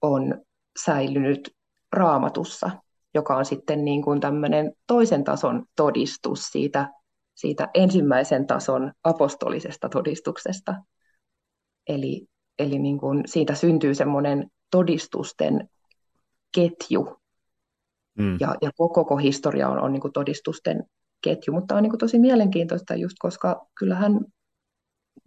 on 0.03 0.43
säilynyt 0.85 1.51
raamatussa, 1.93 2.71
joka 3.15 3.37
on 3.37 3.45
sitten 3.45 3.85
niin 3.85 4.03
kuin 4.03 4.21
tämmöinen 4.21 4.73
toisen 4.87 5.25
tason 5.25 5.65
todistus 5.77 6.43
siitä, 6.43 6.89
siitä 7.39 7.69
ensimmäisen 7.75 8.47
tason 8.47 8.93
apostolisesta 9.05 9.89
todistuksesta. 9.89 10.75
Eli, 11.89 12.27
eli 12.59 12.79
niin 12.79 12.99
kuin 12.99 13.23
siitä 13.27 13.55
syntyy 13.55 13.95
semmoinen 13.95 14.51
todistusten 14.71 15.69
ketju, 16.55 17.21
mm. 18.19 18.37
ja, 18.41 18.55
ja 18.63 18.71
koko 18.77 19.17
historia 19.17 19.69
on, 19.69 19.81
on 19.81 19.93
niin 19.93 20.01
kuin 20.01 20.13
todistusten 20.13 20.85
ketju, 21.25 21.53
mutta 21.53 21.77
on 21.77 21.83
niin 21.83 21.91
kuin 21.91 21.99
tosi 21.99 22.19
mielenkiintoista 22.19 22.95
just, 22.95 23.17
koska 23.19 23.67
kyllähän 23.79 24.21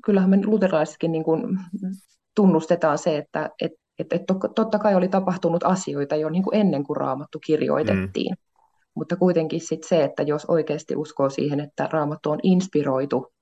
kyllähän 0.06 0.30
me 0.30 0.46
luterilaisissakin 0.46 1.12
niin 1.12 1.24
kuin 1.24 1.60
tunnustetaan 2.36 2.98
se, 2.98 3.18
että 3.18 3.50
et, 3.62 3.72
et, 4.00 4.14
et 4.14 4.22
totta 4.56 4.80
kai 4.80 4.96
oli 4.96 5.08
tapahtunut 5.08 5.64
asioita 5.64 6.16
jo 6.16 6.30
niin 6.30 6.44
kuin 6.44 6.56
ennen 6.56 6.84
kuin 6.84 6.98
raamattu 6.98 7.40
kirjoitettiin. 7.46 8.32
Mm. 8.32 8.51
Mutta 8.96 9.16
kuitenkin 9.16 9.62
sit 9.62 9.84
se, 9.84 10.04
että 10.04 10.24
jos 10.24 10.46
oikeasti 10.46 10.96
uskoo 10.96 11.30
siihen, 11.30 11.60
että 11.60 11.90
raamattu 11.92 12.32
on 12.32 12.40
inspiroitu, 12.44 13.34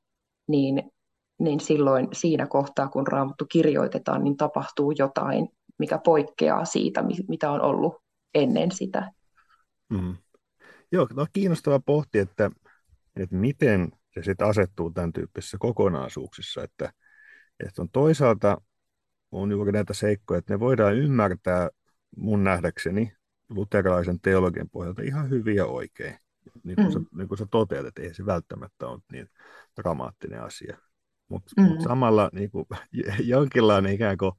niin, 0.47 0.91
niin 1.39 1.59
silloin 1.59 2.07
siinä 2.13 2.47
kohtaa, 2.47 2.88
kun 2.88 3.07
raamattu 3.07 3.45
kirjoitetaan, 3.51 4.23
niin 4.23 4.38
tapahtuu 4.38 4.93
jotain, 4.97 5.47
mikä 5.79 5.97
poikkeaa 5.97 6.65
siitä, 6.65 7.03
mitä 7.27 7.51
on 7.51 7.62
ollut 7.62 7.93
ennen 8.33 8.71
sitä. 8.71 9.12
Mm. 9.89 10.17
Joo, 10.91 11.07
no 11.13 11.27
kiinnostavaa 11.33 11.79
pohtia, 11.79 12.21
että, 12.21 12.51
että 13.15 13.35
miten 13.35 13.91
se 14.13 14.23
sitten 14.23 14.47
asettuu 14.47 14.91
tämän 14.91 15.13
tyyppisissä 15.13 15.57
kokonaisuuksissa, 15.59 16.63
että, 16.63 16.93
että 17.59 17.81
on 17.81 17.89
toisaalta 17.89 18.57
on 19.31 19.51
juuri 19.51 19.71
näitä 19.71 19.93
seikkoja, 19.93 20.38
että 20.38 20.53
ne 20.53 20.59
voidaan 20.59 20.95
ymmärtää 20.95 21.69
mun 22.17 22.43
nähdäkseni 22.43 23.13
luterilaisen 23.49 24.19
teologian 24.19 24.69
pohjalta 24.69 25.01
ihan 25.01 25.29
hyvin 25.29 25.55
ja 25.55 25.65
oikein. 25.65 26.15
Niin 26.63 26.75
kuin, 26.75 26.88
mm. 26.88 26.93
sä, 26.93 26.99
niin 27.15 27.27
kuin 27.27 27.38
sä 27.38 27.45
toteat, 27.51 27.85
että 27.85 28.01
ei 28.01 28.13
se 28.13 28.25
välttämättä 28.25 28.88
ole 28.88 28.99
niin 29.12 29.29
dramaattinen 29.81 30.43
asia. 30.43 30.77
Mutta 31.29 31.51
mm. 31.57 31.67
mut 31.67 31.81
samalla 31.81 32.29
niin 32.33 32.51
kuin, 32.51 32.65
jonkinlainen 33.19 33.93
ikään 33.93 34.17
kuin, 34.17 34.31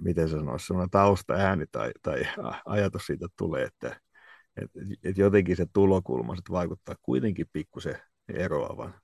miten 0.00 0.28
se 0.28 0.36
sanoisi, 0.36 0.66
sellainen 0.66 0.90
taustaääni 0.90 1.66
tai, 1.72 1.90
tai 2.02 2.22
ajatus 2.66 3.06
siitä 3.06 3.26
tulee, 3.36 3.64
että 3.64 4.00
et, 4.56 4.70
et 5.04 5.18
jotenkin 5.18 5.56
se 5.56 5.66
tulokulma 5.72 6.34
vaikuttaa 6.50 6.94
kuitenkin 7.02 7.46
pikkusen 7.52 7.98
eroavan 8.28 8.94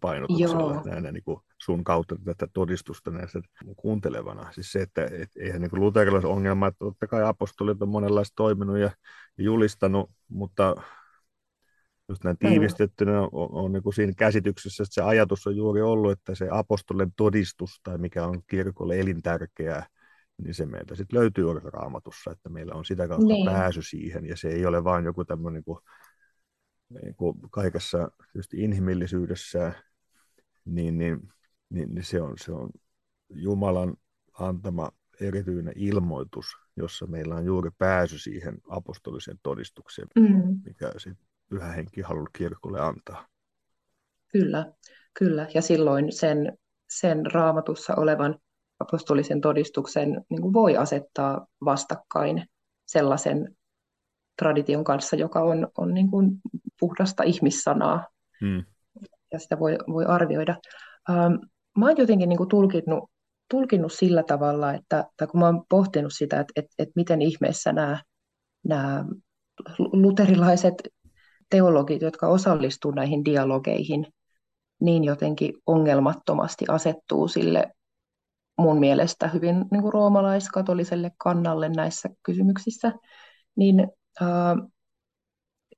painotuksella 0.00 0.82
näin 0.84 1.14
niin 1.14 1.24
kuin 1.24 1.40
sun 1.62 1.84
kautta 1.84 2.16
tätä 2.24 2.46
todistusta 2.52 3.10
näistä 3.10 3.40
kuuntelevana. 3.76 4.52
Siis 4.52 4.72
se, 4.72 4.82
että 4.82 5.04
et, 5.04 5.30
eihän 5.36 5.60
niin 5.60 5.70
luterilaisen 5.80 6.30
ongelma, 6.30 6.66
että 6.66 6.78
totta 6.78 7.06
kai 7.06 7.22
apostolit 7.22 7.82
on 7.82 7.88
monenlaista 7.88 8.32
toiminut 8.36 8.78
ja 8.78 8.90
julistanut, 9.38 10.10
mutta 10.28 10.74
just 12.08 12.24
näin 12.24 12.38
tiivistettynä 12.38 13.20
on, 13.20 13.28
on, 13.32 13.48
on 13.52 13.72
niin 13.72 13.82
kuin 13.82 13.94
siinä 13.94 14.12
käsityksessä, 14.16 14.82
että 14.82 14.94
se 14.94 15.02
ajatus 15.02 15.46
on 15.46 15.56
juuri 15.56 15.82
ollut, 15.82 16.12
että 16.12 16.34
se 16.34 16.48
apostolien 16.50 17.12
todistus 17.16 17.80
tai 17.82 17.98
mikä 17.98 18.26
on 18.26 18.42
kirkolle 18.46 19.00
elintärkeää, 19.00 19.86
niin 20.42 20.54
se 20.54 20.66
meiltä 20.66 20.94
sitten 20.94 21.18
löytyy 21.18 21.46
raamatussa, 21.64 22.30
että 22.30 22.48
meillä 22.48 22.74
on 22.74 22.84
sitä 22.84 23.08
kautta 23.08 23.26
niin. 23.26 23.46
pääsy 23.46 23.82
siihen, 23.82 24.26
ja 24.26 24.36
se 24.36 24.48
ei 24.48 24.66
ole 24.66 24.84
vain 24.84 25.04
joku 25.04 25.24
tämmöinen 25.24 25.62
niin 25.66 25.78
niin 26.88 27.14
kuin 27.14 27.36
kaikessa 27.50 28.10
inhimillisyydessä, 28.54 29.72
niin, 30.64 30.98
niin, 30.98 31.32
niin, 31.70 31.94
niin 31.94 32.04
se, 32.04 32.20
on, 32.20 32.34
se 32.38 32.52
on 32.52 32.70
Jumalan 33.30 33.96
antama 34.32 34.90
erityinen 35.20 35.74
ilmoitus, 35.76 36.46
jossa 36.76 37.06
meillä 37.06 37.34
on 37.34 37.44
juuri 37.44 37.70
pääsy 37.78 38.18
siihen 38.18 38.58
apostoliseen 38.68 39.38
todistukseen, 39.42 40.08
mm. 40.18 40.60
mikä 40.64 40.92
pyhä 41.48 41.66
henki 41.66 42.00
haluaa 42.00 42.30
kirkolle 42.32 42.80
antaa. 42.80 43.26
Kyllä, 44.32 44.72
kyllä. 45.18 45.48
Ja 45.54 45.62
silloin 45.62 46.12
sen, 46.12 46.58
sen 46.90 47.26
raamatussa 47.32 47.94
olevan 47.96 48.38
apostolisen 48.80 49.40
todistuksen 49.40 50.24
niin 50.30 50.42
kuin 50.42 50.52
voi 50.52 50.76
asettaa 50.76 51.46
vastakkain 51.64 52.48
sellaisen 52.86 53.55
tradition 54.38 54.84
kanssa, 54.84 55.16
joka 55.16 55.40
on, 55.40 55.68
on 55.78 55.94
niin 55.94 56.10
kuin 56.10 56.30
puhdasta 56.80 57.22
ihmissanaa. 57.22 58.06
Hmm. 58.40 58.64
Ja 59.32 59.38
sitä 59.38 59.58
voi, 59.58 59.78
voi 59.88 60.04
arvioida. 60.04 60.56
Ähm, 61.10 61.34
mä 61.78 61.86
oon 61.86 61.96
jotenkin 61.98 62.28
niin 62.28 62.36
kuin 62.36 62.48
tulkinnut, 62.48 63.10
tulkinnut 63.50 63.92
sillä 63.92 64.22
tavalla, 64.22 64.74
että 64.74 65.04
tai 65.16 65.26
kun 65.26 65.40
mä 65.40 65.46
oon 65.46 65.64
pohtinut 65.68 66.12
sitä, 66.16 66.40
että, 66.40 66.52
että, 66.56 66.74
että 66.78 66.92
miten 66.96 67.22
ihmeessä 67.22 67.72
nämä, 67.72 68.02
nämä 68.64 69.04
luterilaiset 69.78 70.74
teologit, 71.50 72.02
jotka 72.02 72.26
osallistuu 72.26 72.90
näihin 72.90 73.24
dialogeihin, 73.24 74.06
niin 74.80 75.04
jotenkin 75.04 75.54
ongelmattomasti 75.66 76.64
asettuu 76.68 77.28
sille 77.28 77.70
mun 78.58 78.78
mielestä 78.78 79.28
hyvin 79.28 79.64
niin 79.70 79.82
kuin 79.82 79.92
roomalaiskatoliselle 79.92 81.10
kannalle 81.18 81.68
näissä 81.68 82.08
kysymyksissä, 82.22 82.92
niin 83.56 83.88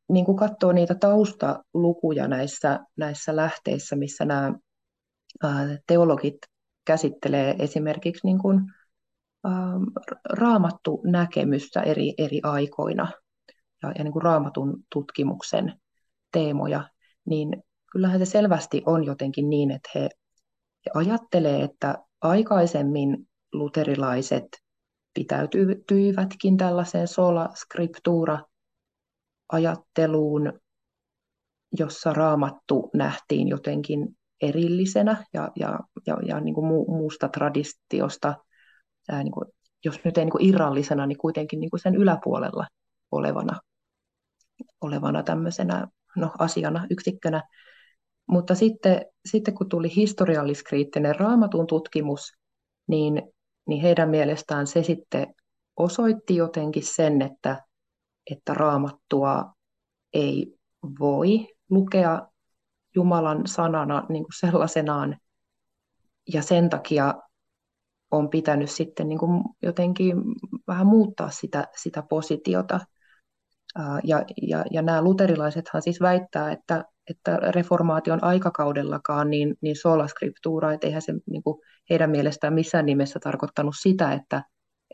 niin 0.09 0.25
kuin 0.25 0.37
katsoo 0.37 0.73
niitä 0.73 0.95
taustalukuja 0.95 2.29
näissä, 2.29 2.81
näissä 2.97 3.37
lähteissä, 3.37 3.97
missä 3.97 4.25
nämä 4.25 4.53
teologit 5.87 6.39
käsittelee 6.85 7.57
esimerkiksi 7.59 8.27
niin 8.27 8.39
kuin, 8.39 8.61
raamattu 10.31 11.03
näkemystä 11.05 11.83
eri, 11.83 12.15
eri 12.19 12.41
aikoina 12.43 13.13
ja, 13.83 13.93
ja 13.99 14.05
niin 14.05 14.13
kuin 14.13 14.23
raamatun 14.23 14.85
tutkimuksen 14.93 15.81
teemoja, 16.33 16.91
niin 17.25 17.63
kyllähän 17.93 18.19
se 18.19 18.25
selvästi 18.25 18.83
on 18.87 19.05
jotenkin 19.05 19.51
niin, 19.51 19.71
että 19.71 19.91
he, 19.95 20.01
he 20.87 20.91
ajattelee, 20.95 21.63
että 21.63 21.99
aikaisemmin 22.21 23.29
luterilaiset 23.53 24.49
pitäytyivätkin 25.19 26.57
tällaiseen 26.57 27.09
sola 27.09 27.49
scriptura 27.55 28.39
ajatteluun, 29.53 30.53
jossa 31.79 32.13
raamattu 32.13 32.91
nähtiin 32.95 33.49
jotenkin 33.49 34.09
erillisenä 34.43 35.25
ja, 35.35 35.53
ja, 35.57 35.79
ja, 36.07 36.17
ja 36.27 36.41
niin 36.41 36.55
kuin 36.55 36.67
muusta 36.67 37.29
traditiosta, 37.29 38.35
ää, 39.09 39.23
niin 39.23 39.33
kuin, 39.33 39.45
jos 39.85 40.05
nyt 40.05 40.19
ei 40.19 40.25
niin 40.25 40.33
kuin 40.33 40.45
irrallisena, 40.45 41.07
niin 41.07 41.19
kuitenkin 41.19 41.61
niin 41.61 41.71
kuin 41.71 41.81
sen 41.81 41.95
yläpuolella 41.95 42.67
olevana, 43.11 43.61
olevana 44.81 45.23
tämmöisenä 45.23 45.87
no, 46.17 46.31
asiana, 46.39 46.87
yksikkönä. 46.91 47.43
Mutta 48.27 48.55
sitten, 48.55 49.07
sitten 49.27 49.55
kun 49.55 49.69
tuli 49.69 49.97
historialliskriittinen 49.97 51.17
raamatun 51.17 51.67
tutkimus, 51.67 52.33
niin 52.89 53.23
niin 53.69 53.83
heidän 53.83 54.09
mielestään 54.09 54.67
se 54.67 54.83
sitten 54.83 55.35
osoitti 55.77 56.37
jotenkin 56.37 56.87
sen, 56.87 57.23
että, 57.23 57.63
että 58.31 58.55
raamattua 58.55 59.53
ei 60.13 60.59
voi 61.01 61.49
lukea 61.71 62.29
Jumalan 62.95 63.47
sanana 63.47 64.07
niin 64.09 64.23
kuin 64.23 64.39
sellaisenaan. 64.39 65.17
Ja 66.35 66.43
sen 66.43 66.71
takia 66.71 67.15
on 68.11 68.31
pitänyt 68.31 68.71
sitten 68.71 69.09
niin 69.09 69.19
kuin 69.19 69.43
jotenkin 69.63 70.17
vähän 70.67 70.87
muuttaa 70.87 71.31
sitä, 71.31 71.69
sitä 71.77 72.03
positiota. 72.03 72.81
Ja, 74.05 74.23
ja, 74.43 74.65
ja 74.71 74.83
nämä 74.83 75.03
luterilaisethan 75.03 75.83
siis 75.83 76.01
väittää, 76.01 76.53
että, 76.53 76.85
että 77.11 77.37
reformaation 77.37 78.25
aikakaudellakaan 78.25 79.31
niin, 79.31 79.55
niin 79.61 79.77
sola 79.77 80.09
scriptura, 80.09 80.73
että 80.73 80.87
eihän 80.87 81.03
se 81.03 81.15
niin 81.31 81.43
kuin 81.43 81.61
heidän 81.91 82.11
mielestään 82.11 82.55
missään 82.55 82.87
nimessä 82.87 83.21
tarkoittanut 83.23 83.75
sitä, 83.81 84.13
että, 84.13 84.43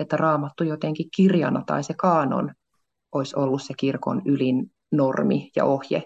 että 0.00 0.16
raamattu 0.16 0.64
jotenkin 0.64 1.08
kirjana 1.16 1.62
tai 1.66 1.84
se 1.84 1.94
kaanon 1.96 2.54
olisi 3.12 3.36
ollut 3.36 3.62
se 3.62 3.74
kirkon 3.76 4.22
ylin 4.24 4.70
normi 4.92 5.50
ja 5.56 5.64
ohje, 5.64 6.02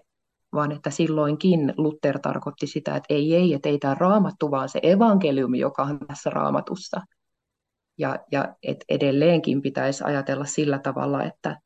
vaan 0.52 0.72
että 0.72 0.90
silloinkin 0.90 1.74
Luther 1.76 2.18
tarkoitti 2.18 2.66
sitä, 2.66 2.96
että 2.96 3.14
ei, 3.14 3.34
ei, 3.34 3.54
että 3.54 3.68
ei 3.68 3.78
tämä 3.78 3.94
raamattu, 3.94 4.50
vaan 4.50 4.68
se 4.68 4.80
evankeliumi, 4.82 5.58
joka 5.58 5.82
on 5.82 5.98
tässä 5.98 6.30
raamatussa. 6.30 7.00
Ja, 7.98 8.18
ja 8.32 8.54
et 8.62 8.84
edelleenkin 8.88 9.62
pitäisi 9.62 10.04
ajatella 10.04 10.44
sillä 10.44 10.78
tavalla, 10.78 11.24
että, 11.24 11.60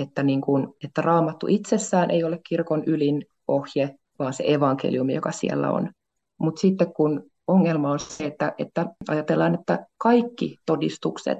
että, 0.00 0.22
niin 0.22 0.40
kuin, 0.40 0.68
että 0.84 1.02
raamattu 1.02 1.46
itsessään 1.46 2.10
ei 2.10 2.24
ole 2.24 2.40
kirkon 2.48 2.84
ylin 2.84 3.22
ohje, 3.48 3.94
vaan 4.18 4.32
se 4.32 4.44
evankeliumi, 4.46 5.14
joka 5.14 5.32
siellä 5.32 5.70
on. 5.70 5.90
Mutta 6.38 6.60
sitten 6.60 6.92
kun 6.92 7.30
ongelma 7.46 7.90
on 7.90 8.00
se, 8.00 8.24
että, 8.24 8.54
että 8.58 8.86
ajatellaan, 9.08 9.54
että 9.54 9.86
kaikki 9.98 10.56
todistukset, 10.66 11.38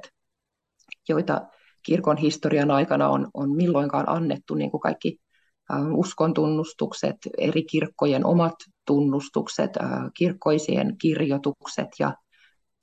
joita 1.09 1.47
kirkon 1.83 2.17
historian 2.17 2.71
aikana 2.71 3.09
on, 3.09 3.29
on 3.35 3.57
milloinkaan 3.57 4.09
annettu, 4.09 4.55
niin 4.55 4.71
kuin 4.71 4.81
kaikki 4.81 5.19
uskon 5.95 6.35
tunnustukset, 6.35 7.17
eri 7.39 7.63
kirkkojen 7.63 8.27
omat 8.27 8.55
tunnustukset, 8.87 9.71
kirkkoisien 10.17 10.97
kirjoitukset 10.99 11.89
ja, 11.99 12.15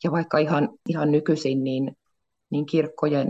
ja 0.03 0.12
vaikka 0.12 0.38
ihan, 0.38 0.69
ihan 0.89 1.12
nykyisin, 1.12 1.63
niin, 1.63 1.95
niin 2.54 2.66
kirkkojen 2.66 3.28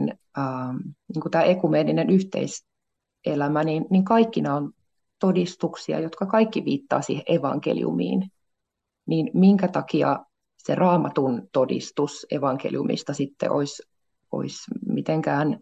niin 1.13 1.21
kuin 1.21 1.31
tämä 1.31 1.43
ekumeeninen 1.43 2.09
yhteiselämä, 2.09 3.63
niin, 3.63 3.85
niin 3.89 4.05
kaikki 4.05 4.41
nämä 4.41 4.55
on 4.55 4.71
todistuksia, 5.19 5.99
jotka 5.99 6.25
kaikki 6.25 6.65
viittaa 6.65 7.01
siihen 7.01 7.23
evankeliumiin. 7.27 8.31
Niin 9.05 9.31
minkä 9.33 9.67
takia 9.67 10.19
se 10.57 10.75
raamatun 10.75 11.47
todistus 11.51 12.25
evankeliumista 12.31 13.13
sitten 13.13 13.51
olisi, 13.51 13.83
olisi 14.31 14.71
mitenkään 14.85 15.59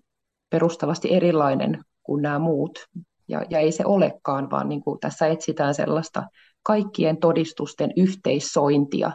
perustavasti 0.49 1.13
erilainen 1.13 1.83
kuin 2.03 2.21
nämä 2.21 2.39
muut. 2.39 2.79
Ja, 3.27 3.43
ja 3.49 3.59
ei 3.59 3.71
se 3.71 3.85
olekaan, 3.85 4.51
vaan 4.51 4.69
niin 4.69 4.83
kuin 4.83 4.99
tässä 4.99 5.27
etsitään 5.27 5.75
sellaista 5.75 6.23
kaikkien 6.63 7.17
todistusten 7.17 7.91
yhteissointia, 7.97 9.11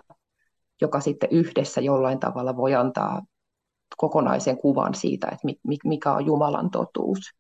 joka 0.81 1.01
sitten 1.01 1.29
yhdessä 1.33 1.81
jollain 1.81 2.21
tavalla 2.21 2.57
voi 2.57 2.75
antaa 2.75 3.23
kokonaisen 3.96 4.59
kuvan 4.59 4.94
siitä, 4.94 5.27
että 5.27 5.46
mikä 5.85 6.12
on 6.12 6.27
Jumalan 6.27 6.70
totuus. 6.70 7.35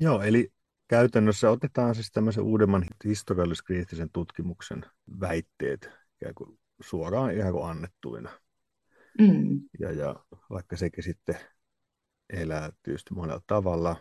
Joo, 0.00 0.22
eli 0.22 0.52
käytännössä 0.88 1.50
otetaan 1.50 1.94
siis 1.94 2.10
tämmöisen 2.12 2.44
uudemman 2.44 2.84
historialliskriittisen 3.04 4.10
tutkimuksen 4.12 4.84
väitteet 5.20 5.90
ikään 6.16 6.34
kuin 6.34 6.58
suoraan 6.80 7.34
ihan 7.34 7.52
kuin 7.52 7.70
annettuina. 7.70 8.30
Mm. 9.18 9.60
Ja, 9.80 9.92
ja 9.92 10.16
vaikka 10.50 10.76
sekin 10.76 11.04
sitten 11.04 11.36
elää 12.30 12.72
tietysti 12.82 13.14
monella 13.14 13.42
tavalla. 13.46 13.96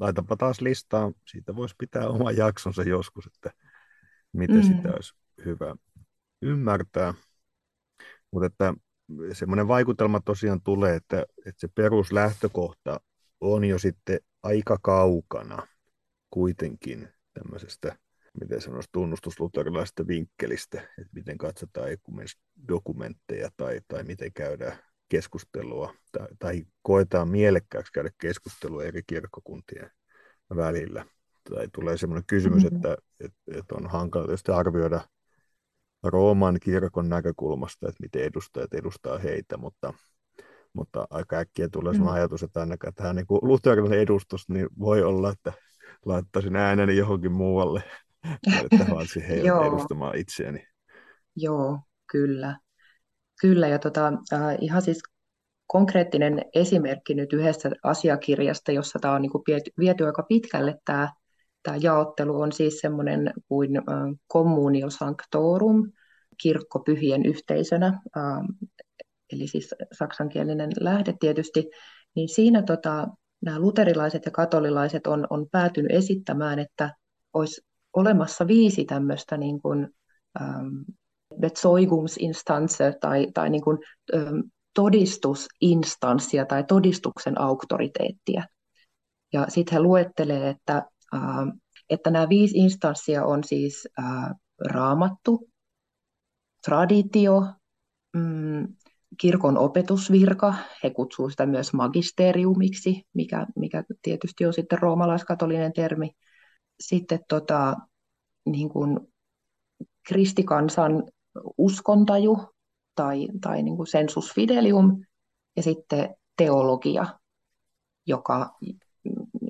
Laitapa 0.00 0.36
taas 0.36 0.60
listaa, 0.60 1.12
siitä 1.28 1.56
voisi 1.56 1.74
pitää 1.78 2.08
oma 2.08 2.30
jaksonsa 2.30 2.82
joskus, 2.82 3.26
että 3.26 3.50
mitä 4.32 4.54
mm. 4.54 4.62
sitä 4.62 4.92
olisi 4.92 5.14
hyvä 5.44 5.76
ymmärtää. 6.42 7.14
Mutta 8.30 8.46
että 8.46 8.74
semmoinen 9.32 9.68
vaikutelma 9.68 10.20
tosiaan 10.20 10.60
tulee, 10.62 10.96
että, 10.96 11.26
että 11.46 11.60
se 11.60 11.68
peruslähtökohta 11.74 13.00
on 13.40 13.64
jo 13.64 13.78
sitten 13.78 14.20
aika 14.42 14.78
kaukana 14.82 15.66
kuitenkin 16.30 17.08
tämmöisestä, 17.34 17.96
miten 18.40 18.60
sanoisi, 18.60 18.88
tunnustusluterilaisesta 18.92 20.06
vinkkelistä, 20.06 20.80
että 20.80 21.12
miten 21.12 21.38
katsotaan 21.38 21.88
dokumentteja 22.68 23.50
tai, 23.56 23.80
tai 23.88 24.02
miten 24.02 24.32
käydään 24.32 24.78
keskustelua 25.08 25.94
tai, 26.12 26.26
tai 26.38 26.64
koetaan 26.82 27.28
mielekkääksi 27.28 27.92
käydä 27.92 28.10
keskustelua 28.20 28.84
eri 28.84 29.02
kirkkokuntien 29.06 29.90
välillä. 30.56 31.06
Tai 31.50 31.68
tulee 31.74 31.96
sellainen 31.96 32.26
kysymys, 32.26 32.62
mm-hmm. 32.62 32.76
että, 32.76 32.96
että, 33.20 33.58
että 33.58 33.74
on 33.74 33.90
hankala 33.90 34.26
tietysti 34.26 34.52
arvioida 34.52 35.00
Rooman 36.02 36.58
kirkon 36.62 37.08
näkökulmasta, 37.08 37.88
että 37.88 38.02
miten 38.02 38.22
edustajat 38.22 38.74
edustaa 38.74 39.18
heitä, 39.18 39.56
mutta, 39.56 39.94
mutta 40.72 41.06
aika 41.10 41.36
äkkiä 41.36 41.68
tulee 41.68 41.92
sellainen 41.92 42.14
mm. 42.14 42.20
ajatus, 42.20 42.42
että 42.42 42.60
ainakaan 42.60 42.94
tähän 42.94 43.16
niin 43.16 43.26
luterilainen 43.28 44.00
edustus, 44.00 44.48
niin 44.48 44.68
voi 44.78 45.02
olla, 45.02 45.30
että 45.30 45.52
laittaisin 46.06 46.56
ääneni 46.56 46.96
johonkin 46.96 47.32
muualle, 47.32 47.82
että 48.64 48.86
vaan 48.90 49.06
siihen 49.06 49.38
edustamaan 49.38 50.16
itseäni. 50.16 50.66
Joo, 51.36 51.78
kyllä. 52.12 52.58
Kyllä, 53.40 53.68
ja 53.68 53.78
tota, 53.78 54.12
äh, 54.32 54.56
ihan 54.60 54.82
siis 54.82 55.02
konkreettinen 55.66 56.44
esimerkki 56.54 57.14
nyt 57.14 57.32
yhdestä 57.32 57.70
asiakirjasta, 57.82 58.72
jossa 58.72 58.98
tämä 58.98 59.14
on 59.14 59.22
niin 59.22 59.32
kuin 59.32 59.44
viety 59.78 60.06
aika 60.06 60.22
pitkälle 60.22 60.78
tämä, 60.84 61.12
tämä 61.62 61.76
jaottelu, 61.80 62.40
on 62.40 62.52
siis 62.52 62.78
semmoinen 62.78 63.32
kuin 63.48 63.76
äh, 63.76 63.84
Communio 64.32 64.90
Sanctorum, 64.90 65.92
kirkko 66.42 66.78
pyhien 66.78 67.26
yhteisönä, 67.26 67.86
äh, 68.16 68.40
eli 69.32 69.46
siis 69.46 69.74
saksankielinen 69.92 70.70
lähde 70.80 71.14
tietysti, 71.20 71.70
niin 72.14 72.28
siinä 72.28 72.62
tota, 72.62 73.08
nämä 73.44 73.58
luterilaiset 73.58 74.24
ja 74.24 74.30
katolilaiset 74.30 75.06
on, 75.06 75.26
on 75.30 75.46
päätynyt 75.52 75.92
esittämään, 75.92 76.58
että 76.58 76.94
olisi 77.32 77.60
olemassa 77.92 78.46
viisi 78.46 78.84
tämmöistä 78.84 79.36
niin 79.36 79.62
kuin, 79.62 79.88
ähm, 80.40 80.66
tai, 83.00 83.26
tai 83.34 83.50
niin 83.50 83.62
kuin, 83.62 83.78
ähm, 84.14 84.40
todistusinstanssia 84.74 86.46
tai 86.46 86.64
todistuksen 86.64 87.40
auktoriteettia. 87.40 88.44
Ja 89.32 89.46
sitten 89.48 89.72
he 89.72 89.80
luettelee, 89.80 90.48
että, 90.48 90.82
että 91.90 92.10
nämä 92.10 92.28
viisi 92.28 92.58
instanssia 92.58 93.24
on 93.24 93.44
siis 93.44 93.88
äh, 93.98 94.30
raamattu, 94.60 95.48
traditio, 96.64 97.46
mm, 98.16 98.68
kirkon 99.20 99.58
opetusvirka, 99.58 100.54
he 100.82 100.90
kutsuvat 100.90 101.30
sitä 101.30 101.46
myös 101.46 101.72
magisteriumiksi, 101.72 103.02
mikä, 103.14 103.46
mikä 103.56 103.84
tietysti 104.02 104.46
on 104.46 104.52
sitten 104.52 104.78
roomalaiskatolinen 104.78 105.72
termi. 105.72 106.10
Sitten 106.80 107.20
tota, 107.28 107.76
niin 108.46 108.68
kuin 108.68 109.00
kristikansan 110.08 111.04
uskontaju 111.58 112.38
tai, 112.94 113.28
tai 113.40 113.62
niin 113.62 113.76
kuin 113.76 113.86
sensus 113.86 114.34
fidelium 114.34 115.04
ja 115.56 115.62
sitten 115.62 116.14
teologia, 116.36 117.06
joka 118.06 118.56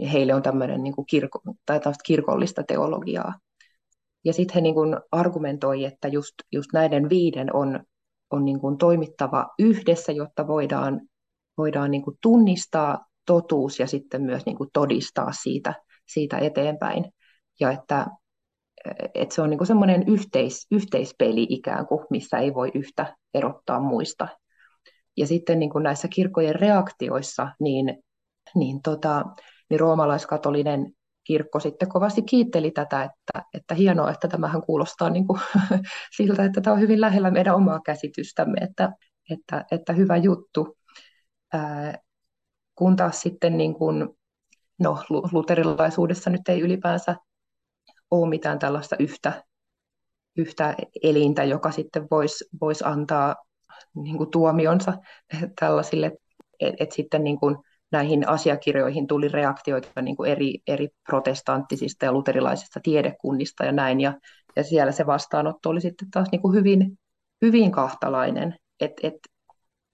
heille 0.09 0.35
on 0.35 0.43
tämmöinen 0.43 0.83
niin 0.83 0.95
kuin 0.95 1.07
kirko, 1.07 1.43
tai 1.67 1.81
kirkollista 2.05 2.62
teologiaa. 2.62 3.35
Ja 4.25 4.33
sitten 4.33 4.55
he 4.55 4.61
niin 4.61 4.75
kuin 4.75 4.97
argumentoi, 5.12 5.85
että 5.85 6.09
just, 6.09 6.35
just 6.53 6.69
näiden 6.73 7.09
viiden 7.09 7.57
on 7.57 7.81
on 8.33 8.45
niin 8.45 8.61
kuin 8.61 8.79
toimittava 8.79 9.49
yhdessä, 9.59 10.12
jotta 10.12 10.47
voidaan, 10.47 11.01
voidaan 11.59 11.91
niin 11.91 12.03
kuin 12.03 12.19
tunnistaa 12.23 13.07
totuus 13.27 13.81
ja 13.81 13.87
sitten 13.87 14.23
myös 14.23 14.47
niin 14.47 14.57
kuin 14.57 14.71
todistaa 14.73 15.33
siitä, 15.33 15.75
siitä 16.09 16.38
eteenpäin. 16.38 17.05
Ja 17.61 17.71
että, 17.71 18.07
että 19.15 19.35
se 19.35 19.43
on 19.43 19.51
niin 19.51 19.67
semmoinen 19.67 20.09
yhteis, 20.09 20.67
yhteispeli 20.71 21.47
ikään 21.49 21.87
kuin, 21.87 22.07
missä 22.11 22.38
ei 22.38 22.55
voi 22.55 22.71
yhtä 22.75 23.17
erottaa 23.35 23.81
muista. 23.81 24.29
Ja 25.17 25.27
sitten 25.27 25.59
niin 25.59 25.71
kuin 25.71 25.83
näissä 25.83 26.09
kirkkojen 26.09 26.55
reaktioissa, 26.55 27.49
niin, 27.61 28.03
niin, 28.55 28.83
tota, 28.83 29.25
niin 29.73 29.81
roomalaiskatolinen 29.81 30.93
kirkko 31.25 31.61
sitten 31.61 31.89
kovasti 31.89 32.23
kiitteli 32.23 32.71
tätä, 32.71 33.03
että, 33.03 33.49
että 33.55 33.75
hienoa, 33.75 34.11
että 34.11 34.29
tämähän 34.29 34.63
kuulostaa 34.63 35.11
niin 35.11 35.27
kuin 35.27 35.41
siltä, 36.17 36.45
että 36.45 36.61
tämä 36.61 36.75
on 36.75 36.81
hyvin 36.81 37.01
lähellä 37.01 37.31
meidän 37.31 37.55
omaa 37.55 37.81
käsitystämme, 37.81 38.61
että, 38.61 38.93
että, 39.31 39.65
että 39.73 39.93
hyvä 39.93 40.17
juttu. 40.17 40.79
Ää, 41.53 41.99
kun 42.75 42.97
taas 42.97 43.21
sitten 43.21 43.57
niin 43.59 43.75
kuin, 43.75 44.09
no, 44.79 44.99
luterilaisuudessa 45.33 46.31
nyt 46.31 46.49
ei 46.49 46.61
ylipäänsä 46.61 47.17
ole 48.11 48.29
mitään 48.29 48.59
tällaista 48.59 48.97
yhtä, 48.99 49.45
yhtä 50.37 50.75
elintä, 51.03 51.45
joka 51.45 51.71
sitten 51.71 52.07
voisi 52.11 52.45
vois 52.61 52.83
antaa 52.83 53.37
niin 53.95 54.17
kuin 54.17 54.31
tuomionsa 54.31 54.93
tällaisille, 55.61 56.13
että 56.61 56.85
et 56.85 56.93
sitten 56.93 57.25
niin 57.25 57.41
kuin 57.41 57.57
näihin 57.93 58.29
asiakirjoihin 58.29 59.07
tuli 59.07 59.29
reaktioita 59.29 60.03
niin 60.03 60.17
kuin 60.17 60.31
eri, 60.31 60.59
eri 60.67 60.89
protestanttisista 61.09 62.05
ja 62.05 62.13
luterilaisista 62.13 62.81
tiedekunnista 62.83 63.65
ja 63.65 63.73
näin, 63.73 64.01
ja, 64.01 64.15
ja 64.57 64.65
siellä 64.65 64.93
se 64.93 65.07
vastaanotto 65.07 65.71
oli 65.71 65.81
sitten 65.81 66.11
taas 66.11 66.29
niin 66.33 66.43
kuin 66.43 66.55
hyvin, 66.55 66.99
hyvin 67.43 67.73
kahtalainen, 67.73 68.55
että 68.81 69.07
et 69.07 69.15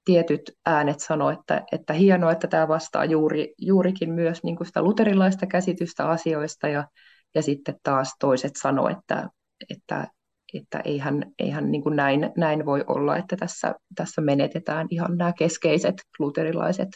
tietyt 0.05 0.53
äänet 0.67 1.01
sanoivat, 1.01 1.41
että, 1.41 1.63
että 1.73 1.93
hienoa, 1.93 2.33
että 2.33 2.49
tämä 2.49 2.69
vastaa 2.69 3.05
juuri, 3.05 3.55
juurikin 3.59 4.13
myös 4.13 4.43
niin 4.43 4.57
kuin 4.57 4.67
sitä 4.67 4.83
luterilaista 4.83 5.47
käsitystä 5.47 6.09
asioista, 6.09 6.69
ja, 6.69 6.89
ja 7.35 7.43
sitten 7.43 7.77
taas 7.83 8.17
toiset 8.21 8.53
sanoivat, 8.57 8.99
että, 8.99 9.29
että, 9.71 10.07
että 10.55 10.81
eihän, 10.85 11.33
eihän 11.39 11.71
niin 11.71 11.83
kuin 11.83 11.97
näin, 11.97 12.31
näin 12.37 12.67
voi 12.67 12.85
olla, 12.87 13.17
että 13.17 13.37
tässä, 13.37 13.75
tässä 13.95 14.21
menetetään 14.21 14.87
ihan 14.91 15.17
nämä 15.17 15.33
keskeiset 15.33 15.95
luterilaiset 16.19 16.89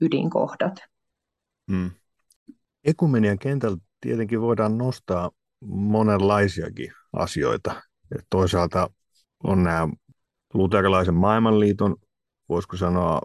ydinkohdat. 0.00 0.74
Hmm. 1.70 1.90
Ekumenian 2.84 3.38
kentällä 3.38 3.76
tietenkin 4.00 4.40
voidaan 4.40 4.78
nostaa 4.78 5.30
monenlaisiakin 5.66 6.92
asioita. 7.12 7.82
Toisaalta 8.30 8.90
on 9.44 9.62
nämä 9.62 9.88
luterilaisen 10.54 11.14
maailmanliiton, 11.14 11.96
voisiko 12.48 12.76
sanoa 12.76 13.20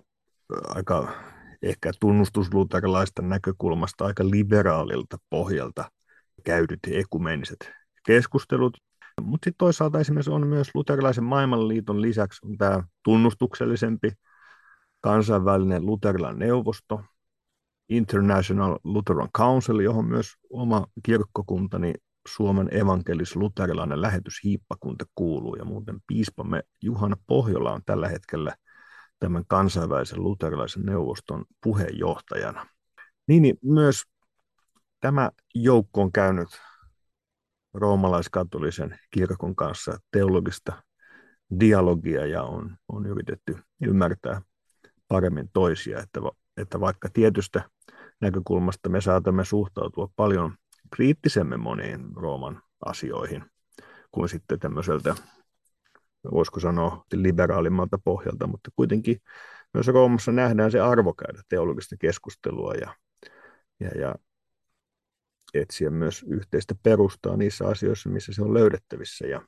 aika 0.67 1.13
ehkä 1.61 1.91
tunnustusluterilaista 1.99 3.21
näkökulmasta 3.21 4.05
aika 4.05 4.23
liberaalilta 4.23 5.17
pohjalta 5.29 5.91
käydyt 6.43 6.79
ekumeniset 6.91 7.71
keskustelut. 8.05 8.77
Mutta 9.21 9.45
sitten 9.45 9.57
toisaalta 9.57 9.99
esimerkiksi 9.99 10.31
on 10.31 10.47
myös 10.47 10.69
luterilaisen 10.73 11.23
maailmanliiton 11.23 12.01
lisäksi 12.01 12.45
on 12.45 12.57
tämä 12.57 12.83
tunnustuksellisempi 13.03 14.11
kansainvälinen 15.01 15.85
luterilainen 15.85 16.39
neuvosto, 16.39 17.01
International 17.89 18.79
Lutheran 18.83 19.29
Council, 19.37 19.79
johon 19.79 20.05
myös 20.05 20.33
oma 20.49 20.87
kirkkokuntani 21.03 21.93
Suomen 22.27 22.69
evankelis-luterilainen 22.71 24.01
lähetyshiippakunta 24.01 25.05
kuuluu. 25.15 25.55
Ja 25.55 25.65
muuten 25.65 25.99
piispamme 26.07 26.63
Juhana 26.83 27.15
Pohjola 27.27 27.73
on 27.73 27.81
tällä 27.85 28.09
hetkellä 28.09 28.55
tämän 29.19 29.43
kansainvälisen 29.47 30.23
luterilaisen 30.23 30.83
neuvoston 30.83 31.45
puheenjohtajana. 31.63 32.65
Niin, 33.27 33.41
niin 33.41 33.57
myös 33.63 34.03
tämä 34.99 35.31
joukko 35.55 36.01
on 36.01 36.11
käynyt 36.11 36.49
roomalaiskatolisen 37.73 38.99
kirkon 39.11 39.55
kanssa 39.55 39.99
teologista 40.11 40.83
dialogia 41.59 42.25
ja 42.25 42.43
on, 42.43 42.77
on 42.87 43.05
yritetty 43.05 43.57
ymmärtää 43.81 44.41
paremmin 45.09 45.49
toisia, 45.53 45.99
että, 45.99 46.19
että 46.57 46.79
vaikka 46.79 47.09
tietystä 47.13 47.69
näkökulmasta 48.21 48.89
me 48.89 49.01
saatamme 49.01 49.45
suhtautua 49.45 50.09
paljon 50.15 50.55
kriittisemmin 50.95 51.59
moniin 51.59 52.15
Rooman 52.15 52.61
asioihin 52.85 53.45
kuin 54.11 54.29
sitten 54.29 54.59
tämmöiseltä, 54.59 55.15
voisiko 56.31 56.59
sanoa, 56.59 57.05
liberaalimmalta 57.13 57.99
pohjalta, 58.03 58.47
mutta 58.47 58.71
kuitenkin 58.75 59.21
myös 59.73 59.87
Roomassa 59.87 60.31
nähdään 60.31 60.71
se 60.71 60.79
arvo 60.79 61.13
käydä 61.13 61.41
teologista 61.49 61.95
keskustelua 61.99 62.73
ja, 62.73 62.95
ja, 63.79 63.89
ja 63.99 64.15
etsiä 65.53 65.89
myös 65.89 66.23
yhteistä 66.27 66.75
perustaa 66.83 67.37
niissä 67.37 67.67
asioissa, 67.67 68.09
missä 68.09 68.33
se 68.33 68.41
on 68.41 68.53
löydettävissä. 68.53 69.27
Ja, 69.27 69.41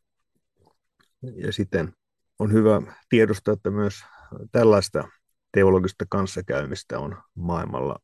ja 1.35 1.53
sitten 1.53 1.93
on 2.39 2.53
hyvä 2.53 2.81
tiedostaa, 3.09 3.53
että 3.53 3.69
myös 3.71 4.03
tällaista 4.51 5.07
teologista 5.51 6.05
kanssakäymistä 6.09 6.99
on 6.99 7.17
maailmalla 7.35 7.99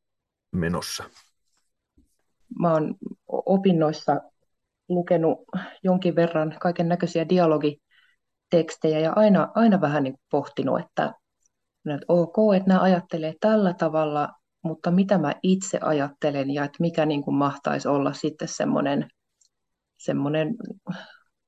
menossa? 0.51 1.03
Mä 2.59 2.73
oon 2.73 2.95
opinnoissa 3.27 4.21
lukenut 4.89 5.39
jonkin 5.83 6.15
verran 6.15 6.57
kaiken 6.61 6.89
näköisiä 6.89 7.29
dialogitekstejä 7.29 8.99
ja 8.99 9.13
aina, 9.15 9.51
aina 9.55 9.81
vähän 9.81 10.03
niin 10.03 10.15
pohtinut, 10.31 10.79
että, 10.79 11.13
että 11.85 12.05
ok, 12.07 12.35
että 12.55 12.67
nämä 12.67 12.81
ajattelee 12.81 13.33
tällä 13.39 13.73
tavalla, 13.73 14.29
mutta 14.63 14.91
mitä 14.91 15.17
mä 15.17 15.33
itse 15.43 15.79
ajattelen 15.81 16.49
ja 16.53 16.63
että 16.63 16.77
mikä 16.79 17.05
niin 17.05 17.23
kuin 17.23 17.35
mahtaisi 17.35 17.87
olla 17.87 18.13
sitten 18.13 18.47
semmoinen, 18.47 19.07
semmoinen 19.97 20.55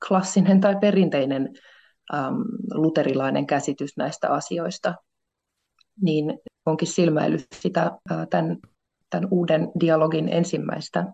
klassinen 0.07 0.61
tai 0.61 0.75
perinteinen 0.81 1.49
äm, 2.13 2.35
luterilainen 2.73 3.47
käsitys 3.47 3.97
näistä 3.97 4.29
asioista 4.29 4.95
niin 6.01 6.39
onkin 6.65 6.87
silmäillyt 6.87 7.47
sitä 7.55 7.91
tämän, 8.29 8.57
tämän 9.09 9.27
uuden 9.31 9.71
dialogin 9.79 10.29
ensimmäistä, 10.29 11.13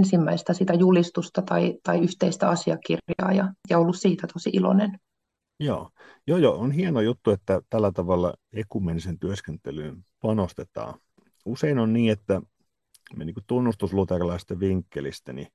ensimmäistä 0.00 0.52
sitä 0.52 0.74
julistusta 0.74 1.42
tai, 1.42 1.78
tai 1.82 1.98
yhteistä 1.98 2.48
asiakirjaa 2.48 3.32
ja, 3.34 3.52
ja 3.70 3.78
ollut 3.78 3.96
siitä 3.96 4.26
tosi 4.32 4.50
iloinen. 4.52 4.98
Joo. 5.60 5.90
joo, 6.26 6.38
joo, 6.38 6.58
on 6.58 6.72
hieno 6.72 7.00
juttu, 7.00 7.30
että 7.30 7.60
tällä 7.70 7.92
tavalla 7.92 8.34
ekumenisen 8.52 9.18
työskentelyyn 9.18 10.04
panostetaan. 10.22 10.98
Usein 11.44 11.78
on 11.78 11.92
niin, 11.92 12.12
että 12.12 12.42
me 13.16 13.24
niin 13.24 13.34
tunnustusluterilaisten 13.46 14.60
vinkkelistä, 14.60 15.32
niin 15.32 15.48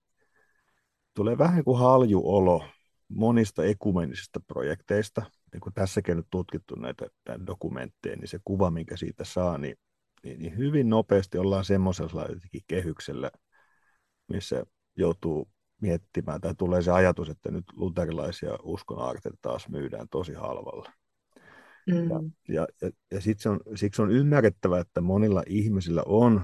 tulee 1.14 1.38
vähän 1.38 1.64
kuin 1.64 1.80
haljuolo 1.80 2.64
monista 3.08 3.64
ekumenisista 3.64 4.40
projekteista, 4.48 5.22
niin 5.54 5.62
kun 5.62 5.74
tässäkin 5.74 6.18
nyt 6.18 6.28
tutkittu 6.30 6.76
näitä 6.76 7.06
dokumentteja, 7.48 8.16
niin 8.16 8.28
se 8.28 8.40
kuva, 8.46 8.72
minkä 8.72 8.98
siitä 8.98 9.24
saa, 9.24 9.58
niin, 9.58 9.78
niin, 10.24 10.40
niin 10.40 10.58
hyvin 10.58 10.90
nopeasti 10.90 11.38
ollaan 11.38 11.66
semmoisella 11.66 12.26
kehyksellä, 12.68 13.32
missä 14.28 14.64
joutuu 14.96 15.48
miettimään, 15.82 16.42
tai 16.42 16.56
tulee 16.56 16.82
se 16.82 16.92
ajatus, 16.92 17.30
että 17.30 17.52
nyt 17.52 17.66
luterilaisia 17.74 18.58
uskonaarteita 18.64 19.38
taas 19.42 19.70
myydään 19.70 20.10
tosi 20.10 20.34
halvalla. 20.34 20.92
Mm. 21.88 22.10
Ja, 22.10 22.22
ja, 22.48 22.68
ja, 22.82 22.92
ja 23.12 23.22
sit 23.22 23.46
on, 23.46 23.60
siksi 23.76 24.02
on 24.02 24.12
ymmärrettävä, 24.12 24.80
että 24.80 25.02
monilla 25.02 25.44
ihmisillä 25.48 26.04
on 26.06 26.42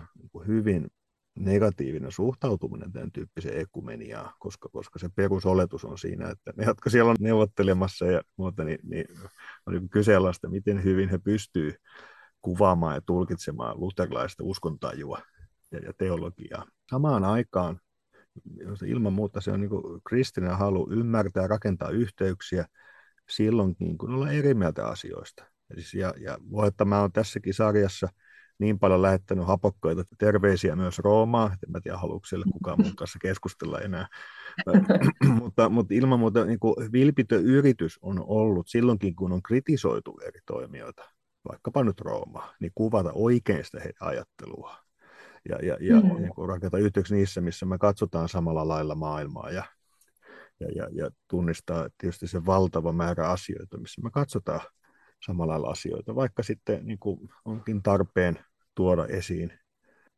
hyvin 0.48 0.88
negatiivinen 1.36 2.12
suhtautuminen 2.12 2.92
tämän 2.92 3.12
tyyppiseen 3.12 3.60
ekumeniaan, 3.60 4.34
koska, 4.40 4.70
koska 4.70 5.00
se 5.00 5.10
perusoletus 5.16 5.86
on 5.86 5.98
siinä, 5.98 6.30
että 6.30 6.54
ne, 6.58 6.66
jotka 6.66 6.90
siellä 6.90 7.12
on 7.12 7.16
neuvottelemassa 7.20 8.06
ja 8.06 8.22
muuta, 8.38 8.64
niin, 8.64 8.80
niin 8.84 9.06
on 9.66 9.90
kyseenalaista, 9.90 10.50
miten 10.50 10.84
hyvin 10.84 11.10
he 11.10 11.18
pystyvät 11.18 11.76
kuvaamaan 12.42 12.96
ja 12.96 13.02
tulkitsemaan 13.06 13.80
luterilaista 13.80 14.44
uskontajua 14.44 15.20
ja, 15.72 15.80
ja 15.80 15.94
teologiaa. 15.98 16.66
Samaan 16.90 17.24
aikaan 17.24 17.80
ilman 18.86 19.14
muuta 19.14 19.42
se 19.42 19.52
on 19.52 19.62
niin 19.62 20.02
kristinen 20.08 20.58
halu 20.58 20.92
ymmärtää 20.92 21.44
ja 21.44 21.48
rakentaa 21.48 21.90
yhteyksiä 21.90 22.66
silloinkin, 23.30 23.98
kun 23.98 24.14
ollaan 24.14 24.34
eri 24.34 24.54
mieltä 24.54 24.88
asioista. 24.88 25.46
Ja, 25.70 25.76
siis, 25.76 25.94
ja, 25.94 26.14
ja 26.18 26.38
voi, 26.52 26.68
että 26.68 26.86
mä 26.86 27.00
olen 27.00 27.12
tässäkin 27.12 27.54
sarjassa– 27.54 28.10
niin 28.60 28.80
paljon 28.80 29.02
lähettänyt 29.02 29.48
hapokkoita 29.48 30.04
terveisiä 30.18 30.76
myös 30.76 31.00
Roomaan, 31.00 31.54
että 31.54 31.68
en 31.76 31.82
tiedä 31.82 31.98
haluatko 31.98 32.26
siellä 32.26 32.46
kukaan 32.54 32.82
mun 32.82 32.96
kanssa 32.96 33.20
keskustella 33.22 33.80
enää. 33.80 34.08
mutta, 35.40 35.70
mutta 35.70 35.94
ilman 35.94 36.20
muuta 36.20 36.46
niin 36.46 36.60
kuin 36.60 36.76
vilpitön 36.92 37.44
yritys 37.44 38.00
on 38.02 38.24
ollut 38.28 38.68
silloinkin, 38.68 39.16
kun 39.16 39.32
on 39.32 39.44
kritisoitu 39.44 40.20
eri 40.28 40.40
toimijoita, 40.46 41.04
vaikkapa 41.50 41.84
nyt 41.84 42.02
Roomaa, 42.02 42.54
niin 42.60 42.72
kuvata 42.76 43.12
oikein 43.14 43.66
sitä 43.66 43.80
heidän 43.80 44.10
ajattelua 44.10 44.76
ja, 45.50 45.58
ja, 45.64 45.78
ja 45.82 46.02
mm. 46.02 46.22
niin 46.22 46.36
kuin 46.36 46.50
rakentaa 46.50 46.80
yhteyksiä 46.80 47.18
niissä, 47.18 47.42
missä 47.42 47.66
me 47.66 47.78
katsotaan 47.78 48.30
samalla 48.30 48.68
lailla 48.68 48.96
maailmaa 48.96 49.52
ja, 49.52 49.64
ja, 50.60 50.68
ja, 50.76 50.90
ja 50.92 51.10
tunnistaa 51.28 51.90
tietysti 51.98 52.28
se 52.28 52.46
valtava 52.46 52.92
määrä 52.92 53.30
asioita, 53.30 53.78
missä 53.78 54.02
me 54.02 54.10
katsotaan 54.12 54.62
samalla 55.26 55.54
lailla 55.54 55.70
asioita, 55.70 56.16
vaikka 56.16 56.44
sitten 56.44 56.86
niin 56.86 57.00
kuin 57.00 57.30
onkin 57.46 57.84
tarpeen 57.84 58.40
tuoda 58.76 59.06
esiin 59.06 59.54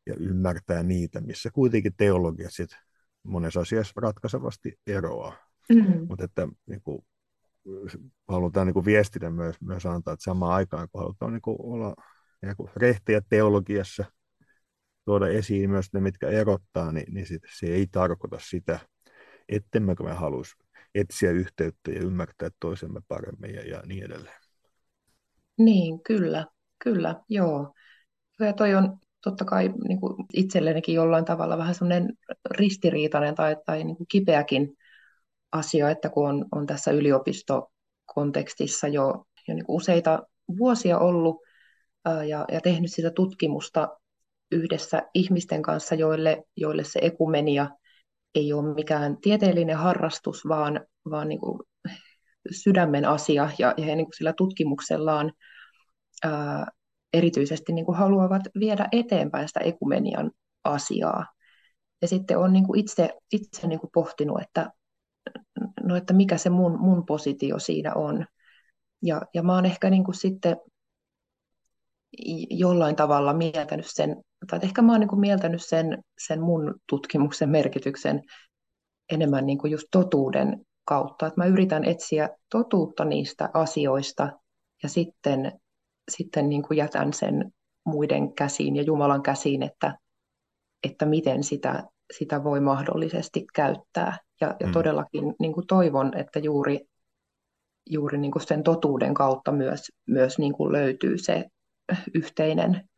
ja 0.06 0.14
ymmärtää 0.18 0.82
niitä, 0.82 1.20
missä 1.20 1.50
kuitenkin 1.50 1.94
teologia 1.96 2.50
sitten 2.50 2.78
monessa 3.22 3.60
asiassa 3.60 3.92
ratkaisevasti 3.96 4.78
eroaa. 4.86 5.36
Mm-hmm. 5.68 6.06
Mutta 6.08 6.24
että 6.24 6.48
niin 6.66 6.82
kuin, 6.82 7.04
halutaan 8.28 8.66
niin 8.66 8.74
kuin 8.74 8.84
viestinä 8.84 9.30
myös, 9.30 9.60
myös 9.60 9.86
antaa, 9.86 10.14
että 10.14 10.24
samaan 10.24 10.54
aikaan 10.54 10.88
kun 10.92 11.00
halutaan 11.00 11.32
niin 11.32 11.42
kuin 11.42 11.56
olla 11.60 11.94
niin 12.42 12.56
kuin 12.56 12.70
rehtiä 12.76 13.20
teologiassa, 13.28 14.04
tuoda 15.04 15.28
esiin 15.28 15.70
myös 15.70 15.92
ne, 15.92 16.00
mitkä 16.00 16.28
erottaa, 16.28 16.92
niin, 16.92 17.14
niin 17.14 17.26
sit, 17.26 17.42
se 17.58 17.66
ei 17.66 17.86
tarkoita 17.86 18.38
sitä, 18.40 18.78
ettemmekö 19.48 20.04
me 20.04 20.12
haluaisi 20.12 20.56
etsiä 20.94 21.30
yhteyttä 21.30 21.90
ja 21.90 22.00
ymmärtää 22.00 22.50
toisemme 22.60 23.00
paremmin 23.08 23.54
ja, 23.54 23.68
ja 23.68 23.82
niin 23.86 24.04
edelleen. 24.04 24.45
Niin, 25.58 26.00
kyllä, 26.02 26.46
kyllä, 26.84 27.20
joo. 27.28 27.74
Ja 28.40 28.52
toi 28.52 28.74
on 28.74 28.98
totta 29.24 29.44
kai 29.44 29.68
niin 29.88 30.00
kuin 30.00 30.26
itsellenikin 30.32 30.94
jollain 30.94 31.24
tavalla 31.24 31.58
vähän 31.58 31.74
semmoinen 31.74 32.12
ristiriitainen 32.50 33.34
tai, 33.34 33.56
tai 33.66 33.84
niin 33.84 33.96
kuin 33.96 34.06
kipeäkin 34.08 34.76
asia, 35.52 35.90
että 35.90 36.08
kun 36.08 36.28
on, 36.28 36.46
on 36.52 36.66
tässä 36.66 36.90
yliopistokontekstissa 36.90 38.88
jo, 38.88 39.26
jo 39.48 39.54
niin 39.54 39.66
kuin 39.66 39.76
useita 39.76 40.22
vuosia 40.58 40.98
ollut 40.98 41.36
ää, 42.04 42.24
ja, 42.24 42.44
ja 42.52 42.60
tehnyt 42.60 42.92
sitä 42.92 43.10
tutkimusta 43.10 43.88
yhdessä 44.52 45.02
ihmisten 45.14 45.62
kanssa, 45.62 45.94
joille, 45.94 46.44
joille 46.56 46.84
se 46.84 46.98
ekumenia 47.02 47.68
ei 48.34 48.52
ole 48.52 48.74
mikään 48.74 49.16
tieteellinen 49.20 49.76
harrastus, 49.76 50.48
vaan, 50.48 50.80
vaan 51.10 51.28
niin 51.28 51.40
kuin 51.40 51.60
sydämen 52.50 53.04
asia, 53.04 53.50
ja, 53.58 53.74
ja 53.76 53.84
he 53.84 53.96
niin 53.96 54.06
kuin 54.06 54.16
sillä 54.16 54.32
tutkimuksellaan 54.36 55.32
ää, 56.24 56.66
erityisesti 57.12 57.72
niin 57.72 57.84
kuin 57.84 57.98
haluavat 57.98 58.42
viedä 58.60 58.88
eteenpäin 58.92 59.48
sitä 59.48 59.60
ekumenian 59.60 60.30
asiaa. 60.64 61.26
Ja 62.02 62.08
sitten 62.08 62.38
olen 62.38 62.52
niin 62.52 62.66
kuin 62.66 62.80
itse, 62.80 63.10
itse 63.32 63.66
niin 63.66 63.80
kuin 63.80 63.90
pohtinut, 63.94 64.40
että, 64.40 64.70
no, 65.82 65.96
että 65.96 66.14
mikä 66.14 66.36
se 66.36 66.50
mun, 66.50 66.80
mun 66.80 67.06
positio 67.06 67.58
siinä 67.58 67.94
on. 67.94 68.26
Ja, 69.02 69.22
ja 69.34 69.42
mä 69.42 69.54
oon 69.54 69.66
ehkä 69.66 69.90
niin 69.90 70.04
kuin 70.04 70.14
sitten 70.14 70.56
jollain 72.50 72.96
tavalla 72.96 73.34
mieltänyt 73.34 73.86
sen, 73.88 74.22
tai 74.50 74.58
ehkä 74.62 74.82
mä 74.82 74.92
oon 74.92 75.00
niin 75.00 75.08
kuin 75.08 75.20
mieltänyt 75.20 75.64
sen, 75.64 76.04
sen 76.26 76.40
mun 76.40 76.74
tutkimuksen 76.88 77.48
merkityksen 77.48 78.22
enemmän 79.12 79.46
niin 79.46 79.58
kuin 79.58 79.70
just 79.70 79.86
totuuden 79.90 80.66
kautta. 80.86 81.26
Että 81.26 81.40
mä 81.40 81.46
yritän 81.46 81.84
etsiä 81.84 82.28
totuutta 82.50 83.04
niistä 83.04 83.50
asioista 83.54 84.32
ja 84.82 84.88
sitten, 84.88 85.52
sitten 86.10 86.48
niin 86.48 86.62
kuin 86.62 86.78
jätän 86.78 87.12
sen 87.12 87.52
muiden 87.84 88.34
käsiin 88.34 88.76
ja 88.76 88.82
Jumalan 88.82 89.22
käsiin, 89.22 89.62
että, 89.62 89.98
että 90.84 91.06
miten 91.06 91.44
sitä, 91.44 91.84
sitä 92.16 92.44
voi 92.44 92.60
mahdollisesti 92.60 93.46
käyttää. 93.54 94.18
Ja, 94.40 94.56
ja 94.60 94.66
mm. 94.66 94.72
todellakin 94.72 95.34
niin 95.40 95.52
kuin 95.52 95.66
toivon, 95.66 96.16
että 96.16 96.38
juuri, 96.38 96.80
juuri 97.90 98.18
niin 98.18 98.32
kuin 98.32 98.46
sen 98.46 98.62
totuuden 98.62 99.14
kautta 99.14 99.52
myös, 99.52 99.80
myös 100.06 100.38
niin 100.38 100.52
kuin 100.52 100.72
löytyy 100.72 101.18
se 101.18 101.44
yhteinen 102.14 102.88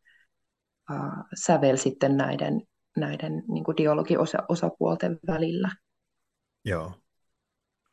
uh, 0.91 1.23
sävel 1.45 1.77
sitten 1.77 2.17
näiden, 2.17 2.61
näiden 2.97 3.43
niin 3.47 3.63
kuin 3.63 3.77
dialogiosapuolten 3.77 5.19
välillä. 5.27 5.69
Joo. 6.65 6.93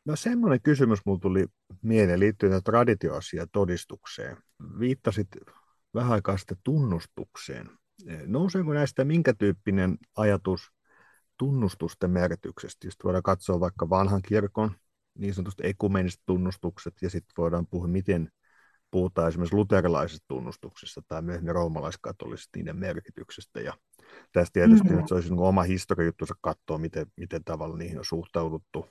No 0.07 0.17
semmoinen 0.17 0.63
kysymys 0.63 0.99
mulla 1.07 1.19
tuli 1.19 1.47
mieleen 1.83 2.21
liittyen 2.21 2.63
traditioasia 2.63 3.47
todistukseen. 3.53 4.37
Viittasit 4.79 5.29
vähän 5.95 6.13
aikaa 6.13 6.37
sitten 6.37 6.57
tunnustukseen. 6.65 7.71
Nouseeko 8.27 8.73
näistä 8.73 9.05
minkä 9.05 9.35
tyyppinen 9.35 9.99
ajatus 10.17 10.73
tunnustusten 11.39 12.11
merkityksestä? 12.11 12.87
Just 12.87 13.05
voidaan 13.05 13.23
katsoa 13.23 13.61
vaikka 13.61 13.91
vanhan 13.91 14.23
kirkon 14.23 14.71
niin 15.19 15.35
sanotusti 15.35 15.63
ekumeniset 15.67 16.21
tunnustukset 16.27 16.95
ja 17.03 17.11
sitten 17.11 17.35
voidaan 17.39 17.67
puhua, 17.67 17.89
miten 17.89 18.29
puhutaan 18.91 19.29
esimerkiksi 19.29 19.57
luterilaisista 19.57 20.25
tunnustuksista 20.29 21.03
tai 21.09 21.23
myöhemmin 21.23 21.55
roomalaiskatolisista 21.55 22.59
niiden 22.59 22.77
merkityksestä. 22.77 23.61
Ja 23.61 23.73
tästä 24.33 24.53
tietysti 24.53 24.85
mm-hmm. 24.85 24.97
nyt 24.97 25.09
se 25.09 25.15
olisi 25.15 25.31
niin 25.31 25.41
oma 25.41 25.63
historiajuttusa 25.63 26.35
katsoa, 26.41 26.79
miten, 26.79 27.07
miten 27.17 27.45
tavalla 27.45 27.77
niihin 27.77 27.99
on 27.99 28.05
suhtauduttu. 28.05 28.89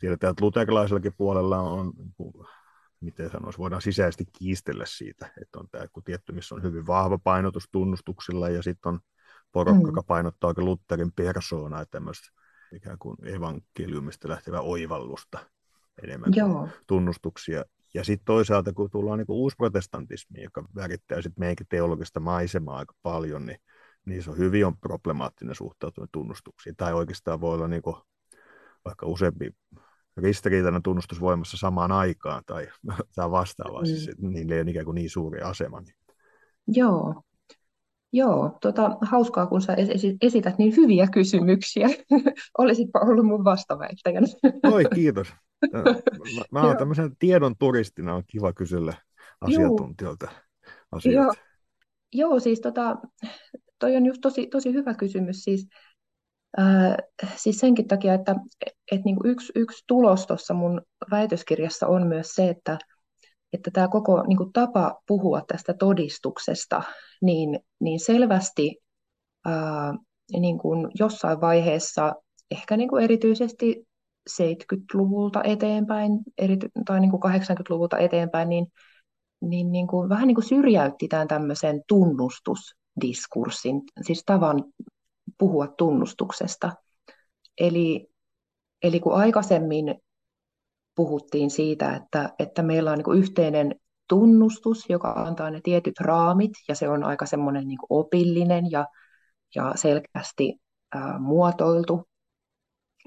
Tiedetään, 0.00 0.30
että 0.30 0.44
luterilaisellakin 0.44 1.14
puolella 1.16 1.60
on, 1.60 1.92
miten 3.00 3.30
sanoisi, 3.30 3.58
voidaan 3.58 3.82
sisäisesti 3.82 4.24
kiistellä 4.38 4.84
siitä, 4.86 5.32
että 5.42 5.58
on 5.58 5.68
tämä 5.70 5.84
tietty, 6.04 6.32
missä 6.32 6.54
on 6.54 6.62
hyvin 6.62 6.86
vahva 6.86 7.18
painotus 7.18 7.68
tunnustuksilla 7.72 8.48
ja 8.48 8.62
sitten 8.62 8.92
on 8.92 9.00
porukka, 9.52 9.82
mm. 9.82 9.86
joka 9.88 10.02
painottaa 10.02 10.48
oikein 10.48 10.64
Lutherin 10.64 11.12
persoonaa 11.12 11.80
ja 11.80 11.86
tämmöistä 11.86 12.28
ikään 12.72 12.98
kuin 12.98 13.16
evankeliumista 13.22 14.28
lähtevää 14.28 14.60
oivallusta 14.60 15.38
enemmän 16.02 16.32
Joo. 16.36 16.68
tunnustuksia. 16.86 17.64
Ja 17.94 18.04
sitten 18.04 18.24
toisaalta, 18.24 18.72
kun 18.72 18.90
tullaan 18.90 19.18
niin 19.18 19.26
uusprotestantismi, 19.28 20.42
joka 20.42 20.64
värittää 20.74 21.22
sitten 21.22 21.40
meidänkin 21.40 21.66
teologista 21.68 22.20
maisemaa 22.20 22.76
aika 22.76 22.94
paljon, 23.02 23.46
niin, 23.46 23.58
niin 24.04 24.22
se 24.22 24.30
on 24.30 24.38
hyvin 24.38 24.66
on 24.66 24.76
problemaattinen 24.76 25.54
suhtautuminen 25.54 26.08
tunnustuksiin. 26.12 26.76
Tai 26.76 26.94
oikeastaan 26.94 27.40
voi 27.40 27.54
olla 27.54 27.68
niin 27.68 27.82
kuin, 27.82 27.96
vaikka 28.84 29.06
useampi 29.06 29.50
ristiriitainen 30.16 30.82
tunnustus 30.82 31.20
voimassa 31.20 31.56
samaan 31.56 31.92
aikaan 31.92 32.42
tai, 32.46 32.68
tai 33.16 33.30
vastaavaa, 33.30 33.80
mm. 33.80 33.86
siis 33.86 34.10
niillä 34.18 34.54
ei 34.54 34.60
ole 34.60 34.70
ikään 34.70 34.84
kuin 34.84 34.94
niin 34.94 35.10
suuri 35.10 35.40
asema. 35.40 35.80
Niin. 35.80 35.94
Joo, 36.66 37.22
Joo, 38.16 38.58
tota, 38.60 38.96
hauskaa, 39.00 39.46
kun 39.46 39.62
sä 39.62 39.76
esität 40.20 40.58
niin 40.58 40.76
hyviä 40.76 41.06
kysymyksiä. 41.12 41.88
Olisitpa 42.58 42.98
ollut 42.98 43.26
mun 43.26 43.44
vastaväittäjänä. 43.44 44.26
Oi, 44.72 44.84
kiitos. 44.94 45.28
Mä, 45.72 45.82
mä 46.52 46.62
olen 46.62 46.76
tämmöisen 46.76 47.16
tiedon 47.18 47.54
turistina, 47.58 48.14
on 48.14 48.22
kiva 48.26 48.52
kysellä 48.52 48.92
asiantuntijoilta 49.40 50.30
asioita. 50.92 51.20
Joo, 51.20 51.34
Joo 52.12 52.40
siis 52.40 52.60
tota, 52.60 52.96
toi 53.78 53.96
on 53.96 54.06
just 54.06 54.20
tosi, 54.20 54.46
tosi 54.46 54.72
hyvä 54.72 54.94
kysymys. 54.94 55.44
Siis, 55.44 55.68
siis 57.36 57.58
senkin 57.58 57.88
takia, 57.88 58.14
että 58.14 58.34
et 58.92 59.04
niinku 59.04 59.28
yksi, 59.28 59.52
yksi 59.56 59.84
tulos 59.86 60.26
tuossa 60.26 60.54
mun 60.54 60.82
väitöskirjassa 61.10 61.86
on 61.86 62.06
myös 62.06 62.28
se, 62.28 62.48
että 62.48 62.78
että 63.54 63.70
tämä 63.70 63.88
koko 63.88 64.22
niin 64.22 64.36
kuin, 64.36 64.52
tapa 64.52 65.00
puhua 65.06 65.42
tästä 65.48 65.74
todistuksesta, 65.74 66.82
niin, 67.22 67.60
niin 67.80 68.00
selvästi 68.00 68.76
ää, 69.44 69.94
niin 70.40 70.58
kuin 70.58 70.88
jossain 70.98 71.40
vaiheessa, 71.40 72.14
ehkä 72.50 72.76
niin 72.76 72.88
kuin 72.88 73.04
erityisesti 73.04 73.86
70-luvulta 74.30 75.42
eteenpäin 75.44 76.10
erity, 76.38 76.68
tai 76.86 77.00
niin 77.00 77.10
kuin 77.10 77.22
80-luvulta 77.22 77.98
eteenpäin, 77.98 78.48
niin, 78.48 78.66
niin, 79.40 79.72
niin 79.72 79.86
kuin, 79.86 80.08
vähän 80.08 80.26
niin 80.26 80.34
kuin 80.34 80.44
syrjäytti 80.44 81.08
tämän 81.08 81.28
tämmöisen 81.28 81.82
tunnustusdiskurssin, 81.88 83.82
siis 84.02 84.22
tavan 84.26 84.64
puhua 85.38 85.66
tunnustuksesta. 85.66 86.72
Eli, 87.60 88.08
eli 88.82 89.00
kun 89.00 89.14
aikaisemmin 89.14 89.94
puhuttiin 90.94 91.50
siitä, 91.50 91.96
että, 91.96 92.34
että 92.38 92.62
meillä 92.62 92.92
on 92.92 92.98
niin 92.98 93.18
yhteinen 93.18 93.74
tunnustus, 94.08 94.84
joka 94.88 95.12
antaa 95.12 95.50
ne 95.50 95.60
tietyt 95.62 96.00
raamit, 96.00 96.52
ja 96.68 96.74
se 96.74 96.88
on 96.88 97.04
aika 97.04 97.26
semmoinen 97.26 97.68
niin 97.68 97.78
opillinen 97.90 98.70
ja, 98.70 98.86
ja 99.54 99.72
selkeästi 99.74 100.60
ää, 100.94 101.18
muotoiltu, 101.18 102.08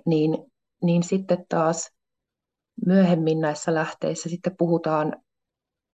niin, 0.06 0.38
niin 0.84 1.04
sitten 1.04 1.46
taas 1.50 1.92
myöhemmin 2.86 3.42
näissä 3.42 3.74
lähteissä 3.74 4.30
sitten 4.30 4.56
puhutaan 4.58 5.22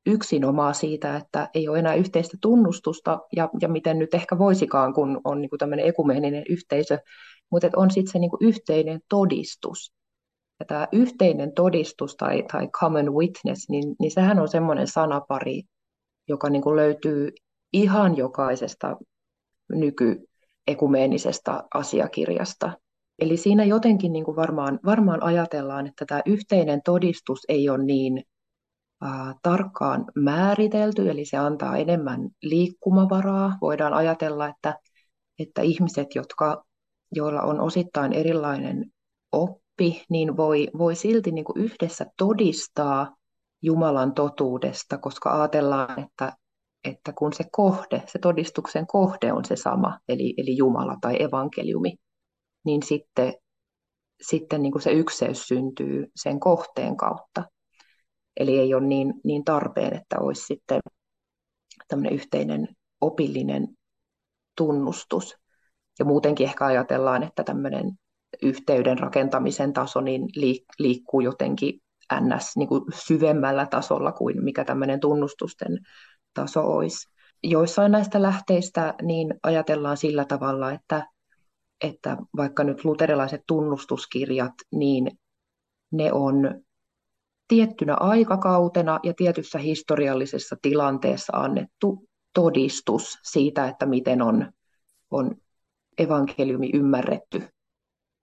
yksinomaan 0.05 0.75
siitä, 0.75 1.15
että 1.15 1.49
ei 1.53 1.67
ole 1.67 1.79
enää 1.79 1.93
yhteistä 1.93 2.37
tunnustusta, 2.41 3.19
ja, 3.35 3.49
ja 3.61 3.67
miten 3.67 3.99
nyt 3.99 4.13
ehkä 4.13 4.37
voisikaan, 4.37 4.93
kun 4.93 5.21
on 5.23 5.41
niin 5.41 5.49
tämmöinen 5.59 5.85
ekumeeninen 5.85 6.43
yhteisö, 6.49 6.99
mutta 7.51 7.69
on 7.75 7.91
sitten 7.91 8.11
se 8.11 8.19
niin 8.19 8.31
yhteinen 8.39 8.99
todistus. 9.09 9.93
Ja 10.59 10.65
tämä 10.65 10.87
yhteinen 10.91 11.53
todistus 11.53 12.15
tai, 12.15 12.43
tai 12.51 12.67
common 12.67 13.13
witness, 13.13 13.69
niin, 13.69 13.95
niin 13.99 14.11
sehän 14.11 14.39
on 14.39 14.47
semmoinen 14.47 14.87
sanapari, 14.87 15.61
joka 16.27 16.49
niin 16.49 16.61
kuin 16.61 16.75
löytyy 16.75 17.31
ihan 17.73 18.17
jokaisesta 18.17 18.97
nykyekumeenisestä 19.71 21.63
asiakirjasta. 21.73 22.73
Eli 23.19 23.37
siinä 23.37 23.63
jotenkin 23.63 24.13
niin 24.13 24.25
kuin 24.25 24.35
varmaan, 24.35 24.79
varmaan 24.85 25.23
ajatellaan, 25.23 25.87
että 25.87 26.05
tämä 26.05 26.21
yhteinen 26.25 26.81
todistus 26.85 27.39
ei 27.49 27.69
ole 27.69 27.83
niin 27.83 28.23
tarkkaan 29.41 30.05
määritelty, 30.15 31.09
eli 31.09 31.25
se 31.25 31.37
antaa 31.37 31.77
enemmän 31.77 32.29
liikkumavaraa. 32.41 33.57
Voidaan 33.61 33.93
ajatella, 33.93 34.47
että, 34.47 34.79
että 35.39 35.61
ihmiset, 35.61 36.07
jotka, 36.15 36.65
joilla 37.11 37.41
on 37.41 37.59
osittain 37.59 38.13
erilainen 38.13 38.91
oppi, 39.31 40.03
niin 40.09 40.37
voi, 40.37 40.67
voi 40.77 40.95
silti 40.95 41.31
niin 41.31 41.45
kuin 41.45 41.57
yhdessä 41.57 42.05
todistaa 42.17 43.15
Jumalan 43.61 44.13
totuudesta, 44.13 44.97
koska 44.97 45.41
ajatellaan, 45.41 45.99
että, 45.99 46.33
että 46.83 47.13
kun 47.13 47.33
se 47.33 47.43
kohde, 47.51 48.03
se 48.07 48.19
todistuksen 48.19 48.87
kohde 48.87 49.33
on 49.33 49.45
se 49.45 49.55
sama, 49.55 49.99
eli, 50.07 50.33
eli 50.37 50.57
Jumala 50.57 50.97
tai 51.01 51.23
evankeliumi, 51.23 51.95
niin 52.65 52.83
sitten, 52.83 53.33
sitten 54.21 54.61
niin 54.61 54.71
kuin 54.71 54.81
se 54.81 54.91
ykseys 54.91 55.47
syntyy 55.47 56.05
sen 56.15 56.39
kohteen 56.39 56.97
kautta. 56.97 57.43
Eli 58.37 58.59
ei 58.59 58.73
ole 58.73 58.87
niin, 58.87 59.13
niin 59.23 59.43
tarpeen, 59.43 59.93
että 59.93 60.19
olisi 60.19 60.45
sitten 60.45 60.79
tämmöinen 61.87 62.13
yhteinen 62.13 62.67
opillinen 63.01 63.67
tunnustus. 64.57 65.37
Ja 65.99 66.05
muutenkin 66.05 66.47
ehkä 66.47 66.65
ajatellaan, 66.65 67.23
että 67.23 67.43
tämmöinen 67.43 67.91
yhteyden 68.41 68.99
rakentamisen 68.99 69.73
taso 69.73 70.01
niin 70.01 70.21
liikkuu 70.79 71.21
jotenkin 71.21 71.79
ns. 72.21 72.57
Niin 72.57 72.67
kuin 72.67 72.81
syvemmällä 72.93 73.65
tasolla 73.65 74.11
kuin 74.11 74.43
mikä 74.43 74.65
tämmöinen 74.65 74.99
tunnustusten 74.99 75.77
taso 76.33 76.61
olisi. 76.61 77.07
Joissain 77.43 77.91
näistä 77.91 78.21
lähteistä 78.21 78.93
niin 79.01 79.33
ajatellaan 79.43 79.97
sillä 79.97 80.25
tavalla, 80.25 80.71
että, 80.71 81.07
että 81.83 82.17
vaikka 82.37 82.63
nyt 82.63 82.85
luterilaiset 82.85 83.41
tunnustuskirjat, 83.47 84.53
niin 84.71 85.11
ne 85.91 86.13
on 86.13 86.62
tiettynä 87.53 87.95
aikakautena 87.99 88.99
ja 89.03 89.13
tietyssä 89.13 89.59
historiallisessa 89.59 90.55
tilanteessa 90.61 91.37
annettu 91.37 92.03
todistus 92.33 93.19
siitä, 93.23 93.67
että 93.67 93.85
miten 93.85 94.21
on 94.21 94.51
on 95.11 95.35
evankeliumi 95.97 96.69
ymmärretty 96.73 97.43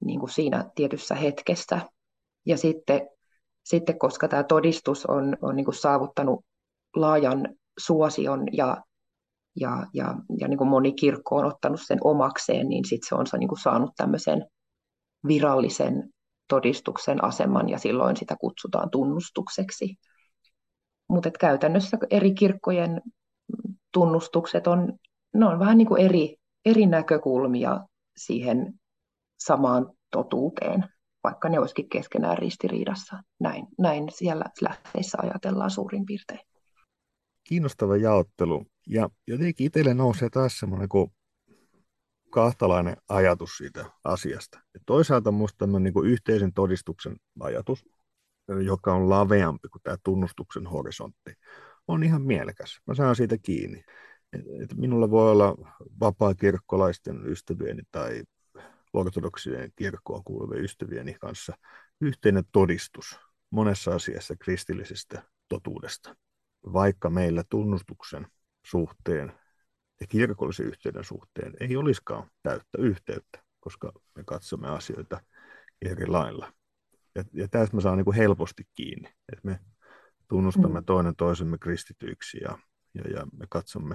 niin 0.04 0.20
kuin 0.20 0.30
siinä 0.30 0.70
tietyssä 0.74 1.14
hetkessä. 1.14 1.80
Ja 2.46 2.56
sitten, 2.56 3.08
sitten 3.64 3.98
koska 3.98 4.28
tämä 4.28 4.42
todistus 4.42 5.06
on, 5.06 5.36
on 5.42 5.56
niin 5.56 5.64
kuin 5.64 5.74
saavuttanut 5.74 6.44
laajan 6.96 7.48
suosion 7.78 8.46
ja, 8.52 8.76
ja, 9.56 9.86
ja, 9.94 10.14
ja 10.38 10.48
niin 10.48 10.58
kuin 10.58 10.70
moni 10.70 10.92
kirkko 10.92 11.36
on 11.36 11.44
ottanut 11.44 11.80
sen 11.84 11.98
omakseen, 12.04 12.68
niin 12.68 12.84
sitten 12.84 13.08
se 13.08 13.14
on 13.14 13.26
niin 13.38 13.48
kuin 13.48 13.60
saanut 13.62 13.90
tämmöisen 13.96 14.46
virallisen 15.26 16.10
todistuksen 16.50 17.24
aseman 17.24 17.68
ja 17.68 17.78
silloin 17.78 18.16
sitä 18.16 18.36
kutsutaan 18.40 18.90
tunnustukseksi. 18.90 19.94
Mutta 21.08 21.30
käytännössä 21.40 21.98
eri 22.10 22.34
kirkkojen 22.34 23.02
tunnustukset 23.92 24.66
on, 24.66 24.92
ne 25.34 25.46
on 25.46 25.58
vähän 25.58 25.78
niin 25.78 25.88
kuin 25.88 26.02
eri, 26.02 26.36
eri 26.64 26.86
näkökulmia 26.86 27.80
siihen 28.16 28.74
samaan 29.38 29.92
totuuteen, 30.10 30.84
vaikka 31.24 31.48
ne 31.48 31.58
olisikin 31.58 31.88
keskenään 31.88 32.38
ristiriidassa. 32.38 33.22
Näin, 33.40 33.66
näin 33.78 34.08
siellä 34.12 34.44
lähteissä 34.60 35.18
ajatellaan 35.22 35.70
suurin 35.70 36.06
piirtein. 36.06 36.40
Kiinnostava 37.44 37.96
jaottelu. 37.96 38.66
Ja 38.86 39.08
jotenkin 39.26 39.66
itselle 39.66 39.94
nousee 39.94 40.28
taas 40.30 40.58
semmoinen 40.58 40.88
kuin 40.88 41.12
kahtalainen 42.30 42.96
ajatus 43.08 43.56
siitä 43.56 43.90
asiasta. 44.04 44.60
Ja 44.74 44.80
toisaalta 44.86 45.32
minusta 45.32 45.58
tämmöinen 45.58 45.92
niin 45.94 46.06
yhteisen 46.06 46.52
todistuksen 46.52 47.16
ajatus, 47.40 47.84
joka 48.64 48.94
on 48.94 49.10
laveampi 49.10 49.68
kuin 49.68 49.82
tämä 49.82 49.96
tunnustuksen 50.04 50.66
horisontti, 50.66 51.32
on 51.88 52.02
ihan 52.02 52.22
mielekäs. 52.22 52.80
Mä 52.86 52.94
saan 52.94 53.16
siitä 53.16 53.38
kiinni. 53.38 53.84
Et, 54.32 54.74
minulla 54.76 55.10
voi 55.10 55.30
olla 55.30 55.56
vapaa-kirkkolaisten 56.00 57.26
ystävieni 57.26 57.82
tai 57.90 58.22
ortodoksien 58.92 59.72
kirkkoon 59.76 60.24
kuuluvien 60.24 60.64
ystävieni 60.64 61.14
kanssa 61.20 61.56
yhteinen 62.00 62.44
todistus 62.52 63.18
monessa 63.50 63.94
asiassa 63.94 64.36
kristillisestä 64.36 65.22
totuudesta, 65.48 66.16
vaikka 66.72 67.10
meillä 67.10 67.44
tunnustuksen 67.50 68.26
suhteen 68.66 69.39
ja 70.00 70.06
kirkollisen 70.06 70.66
yhteyden 70.66 71.04
suhteen 71.04 71.52
ei 71.60 71.76
olisikaan 71.76 72.30
täyttä 72.42 72.78
yhteyttä, 72.78 73.42
koska 73.60 73.92
me 74.14 74.22
katsomme 74.26 74.68
asioita 74.68 75.20
eri 75.82 76.06
lailla. 76.06 76.52
Ja, 77.14 77.24
ja 77.32 77.48
tästä 77.48 77.76
mä 77.76 77.80
saan 77.80 77.96
niin 77.96 78.04
kuin 78.04 78.16
helposti 78.16 78.62
kiinni, 78.74 79.08
että 79.32 79.48
me 79.48 79.60
tunnustamme 80.28 80.80
mm. 80.80 80.84
toinen 80.84 81.16
toisemme 81.16 81.58
kristityiksi 81.58 82.38
ja, 82.42 82.58
ja, 82.94 83.02
ja 83.10 83.26
me 83.38 83.46
katsomme, 83.48 83.94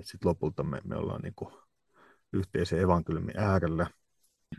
että 0.00 0.10
sitten 0.10 0.28
lopulta 0.28 0.62
me, 0.62 0.80
me 0.84 0.96
ollaan 0.96 1.20
niin 1.20 1.34
kuin 1.36 1.54
yhteisen 2.32 2.80
evankeliumin 2.80 3.38
äärellä. 3.38 3.86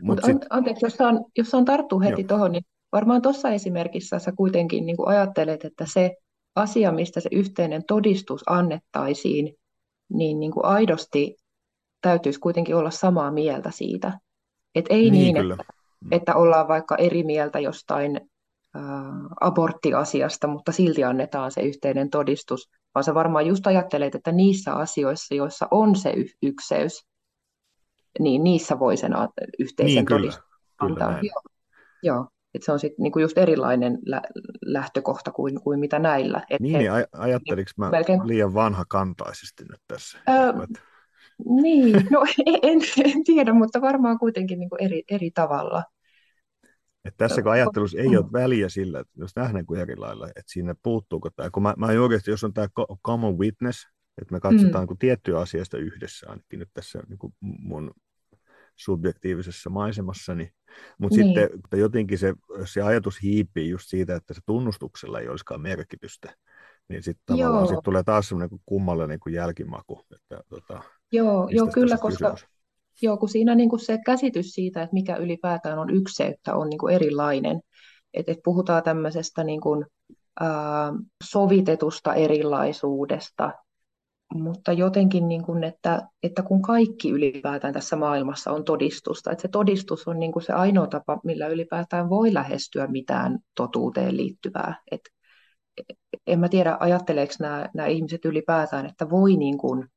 Mutta 0.02 0.26
Mut 0.28 0.40
sit... 0.40 0.46
anteeksi, 0.50 0.86
jos 0.86 0.94
saan, 0.94 1.24
jos 1.38 1.50
saan 1.50 1.64
tarttua 1.64 2.00
heti 2.00 2.24
tuohon, 2.24 2.52
niin 2.52 2.64
varmaan 2.92 3.22
tuossa 3.22 3.50
esimerkissä 3.50 4.18
sä 4.18 4.32
kuitenkin 4.32 4.86
niin 4.86 4.96
kuin 4.96 5.08
ajattelet, 5.08 5.64
että 5.64 5.86
se 5.92 6.16
asia, 6.56 6.92
mistä 6.92 7.20
se 7.20 7.28
yhteinen 7.32 7.84
todistus 7.86 8.42
annettaisiin, 8.46 9.54
niin, 10.12 10.40
niin 10.40 10.52
kuin 10.52 10.64
aidosti 10.64 11.36
täytyisi 12.00 12.40
kuitenkin 12.40 12.76
olla 12.76 12.90
samaa 12.90 13.30
mieltä 13.30 13.70
siitä. 13.70 14.18
Et 14.74 14.84
ei 14.90 15.10
niin, 15.10 15.34
niin 15.34 15.50
että, 15.50 15.64
että 16.10 16.34
ollaan 16.34 16.68
vaikka 16.68 16.96
eri 16.96 17.22
mieltä 17.22 17.60
jostain 17.60 18.16
ä, 18.76 18.80
aborttiasiasta, 19.40 20.46
mutta 20.46 20.72
silti 20.72 21.04
annetaan 21.04 21.52
se 21.52 21.60
yhteinen 21.60 22.10
todistus, 22.10 22.70
vaan 22.94 23.04
sä 23.04 23.14
varmaan 23.14 23.46
just 23.46 23.66
ajattelet, 23.66 24.14
että 24.14 24.32
niissä 24.32 24.74
asioissa, 24.74 25.34
joissa 25.34 25.68
on 25.70 25.96
se 25.96 26.12
y- 26.16 26.32
ykseys, 26.42 27.06
niin 28.18 28.44
niissä 28.44 28.78
voi 28.78 28.96
sen 28.96 29.12
yhteisen 29.58 29.94
niin, 29.94 30.06
todistuksen 30.06 30.50
antaa. 30.78 31.10
Näin. 31.10 31.26
Joo, 31.26 31.42
joo. 32.02 32.28
Et 32.54 32.62
se 32.62 32.72
on 32.72 32.78
sitten 32.78 33.02
niinku 33.02 33.18
just 33.18 33.38
erilainen 33.38 33.98
lä- 34.06 34.22
lähtökohta 34.64 35.30
kuin, 35.30 35.60
kuin 35.60 35.80
mitä 35.80 35.98
näillä. 35.98 36.46
Et 36.50 36.60
niin, 36.60 36.72
he, 36.72 36.78
niin 36.78 36.90
aj- 36.90 37.08
ajatteliko 37.12 37.70
mä 37.76 37.90
melkein... 37.90 38.20
liian 38.24 38.54
vanha 38.54 38.84
kantaisesti 38.88 39.64
nyt 39.64 39.80
tässä? 39.88 40.18
Öö, 40.28 40.52
niin, 41.62 42.06
no 42.10 42.24
en, 42.62 42.80
en 43.04 43.24
tiedä, 43.24 43.52
mutta 43.52 43.80
varmaan 43.80 44.18
kuitenkin 44.18 44.58
niinku 44.58 44.76
eri, 44.80 45.02
eri 45.10 45.30
tavalla. 45.30 45.84
Et 47.04 47.14
tässä 47.16 47.42
kun 47.42 47.52
ajattelussa 47.52 47.98
ei 47.98 48.16
ole 48.16 48.32
väliä 48.32 48.68
sillä, 48.68 49.00
että 49.00 49.12
jos 49.16 49.36
nähdään 49.36 49.66
kuin 49.66 49.80
eri 49.80 49.96
lailla, 49.96 50.28
että 50.28 50.42
siinä 50.46 50.74
puuttuuko 50.82 51.30
tämä, 51.30 51.50
kun 51.50 51.62
mä, 51.62 51.74
mä 51.76 51.86
oikeasti, 51.86 52.30
jos 52.30 52.44
on 52.44 52.54
tämä 52.54 52.68
common 53.06 53.38
witness, 53.38 53.88
että 54.22 54.34
me 54.34 54.40
katsotaan 54.40 54.86
mm. 54.86 54.98
tiettyä 54.98 55.40
asiasta 55.40 55.78
yhdessä, 55.78 56.26
ainakin 56.30 56.58
nyt 56.58 56.70
tässä 56.74 57.02
niin 57.08 57.18
kuin 57.18 57.34
mun 57.40 57.90
subjektiivisessa 58.84 59.70
maisemassani, 59.70 60.50
mutta 60.98 61.16
niin. 61.16 61.34
sitten 61.34 61.80
jotenkin 61.80 62.18
se, 62.18 62.34
se 62.64 62.82
ajatus 62.82 63.22
hiipii 63.22 63.68
just 63.68 63.88
siitä, 63.88 64.14
että 64.14 64.34
se 64.34 64.40
tunnustuksella 64.46 65.20
ei 65.20 65.28
olisikaan 65.28 65.60
merkitystä, 65.60 66.34
niin 66.88 67.02
sitten 67.02 67.22
tavallaan 67.26 67.68
sit 67.68 67.78
tulee 67.84 68.02
taas 68.02 68.28
semmoinen 68.28 68.60
kummallinen 68.66 69.08
niin 69.08 69.20
kuin 69.20 69.34
jälkimaku. 69.34 70.04
Että, 70.14 70.40
tota, 70.48 70.82
joo, 71.12 71.48
joo 71.50 71.66
kyllä, 71.66 71.98
koska 71.98 72.36
joo, 73.02 73.16
kun 73.16 73.28
siinä 73.28 73.54
niin 73.54 73.70
kuin 73.70 73.80
se 73.80 73.98
käsitys 74.06 74.50
siitä, 74.50 74.82
että 74.82 74.94
mikä 74.94 75.16
ylipäätään 75.16 75.78
on 75.78 75.90
ykseyttä, 75.90 76.54
on 76.54 76.68
niin 76.68 76.78
kuin 76.78 76.94
erilainen. 76.94 77.60
Että 78.14 78.32
et 78.32 78.38
puhutaan 78.44 78.82
tämmöisestä 78.82 79.44
niin 79.44 79.60
kuin, 79.60 79.86
ää, 80.40 80.92
sovitetusta 81.24 82.14
erilaisuudesta, 82.14 83.52
mutta 84.34 84.72
jotenkin, 84.72 85.28
niin 85.28 85.44
kuin, 85.44 85.64
että, 85.64 86.08
että 86.22 86.42
kun 86.42 86.62
kaikki 86.62 87.10
ylipäätään 87.10 87.74
tässä 87.74 87.96
maailmassa 87.96 88.52
on 88.52 88.64
todistusta, 88.64 89.30
että 89.30 89.42
se 89.42 89.48
todistus 89.48 90.08
on 90.08 90.20
niin 90.20 90.32
kuin 90.32 90.42
se 90.42 90.52
ainoa 90.52 90.86
tapa, 90.86 91.20
millä 91.24 91.46
ylipäätään 91.46 92.10
voi 92.10 92.34
lähestyä 92.34 92.86
mitään 92.86 93.38
totuuteen 93.54 94.16
liittyvää. 94.16 94.82
Et, 94.90 95.00
en 96.26 96.40
mä 96.40 96.48
tiedä, 96.48 96.76
ajatteleeko 96.80 97.34
nämä, 97.40 97.68
nämä 97.74 97.86
ihmiset 97.86 98.24
ylipäätään, 98.24 98.86
että 98.86 99.10
voi 99.10 99.36
niin 99.36 99.58
kuin, 99.58 99.88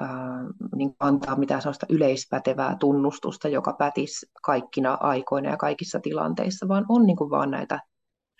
ää, 0.00 0.44
niin 0.76 0.96
antaa 1.00 1.36
mitään 1.36 1.62
sellaista 1.62 1.86
yleispätevää 1.88 2.76
tunnustusta, 2.80 3.48
joka 3.48 3.72
pätisi 3.72 4.26
kaikkina 4.42 4.94
aikoina 5.00 5.50
ja 5.50 5.56
kaikissa 5.56 6.00
tilanteissa, 6.00 6.68
vaan 6.68 6.86
on 6.88 7.06
niin 7.06 7.16
kuin 7.16 7.30
vaan 7.30 7.50
näitä, 7.50 7.80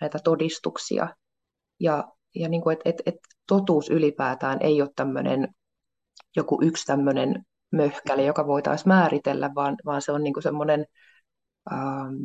näitä 0.01 0.19
todistuksia. 0.23 1.07
Ja 1.79 2.07
ja 2.35 2.49
niin 2.49 2.61
kuin, 2.61 2.73
että, 2.73 2.89
että, 2.89 3.03
että 3.05 3.21
totuus 3.47 3.89
ylipäätään 3.89 4.57
ei 4.61 4.81
ole 4.81 4.89
tämmöinen 4.95 5.47
joku 6.35 6.59
yksi 6.61 6.85
tämmöinen 6.85 7.45
möhkäle, 7.71 8.23
joka 8.23 8.47
voitaisiin 8.47 8.87
määritellä, 8.87 9.51
vaan, 9.55 9.75
vaan 9.85 10.01
se 10.01 10.11
on 10.11 10.23
niin 10.23 10.33
kuin 10.33 10.43
semmoinen 10.43 10.85
ähm, 11.71 12.15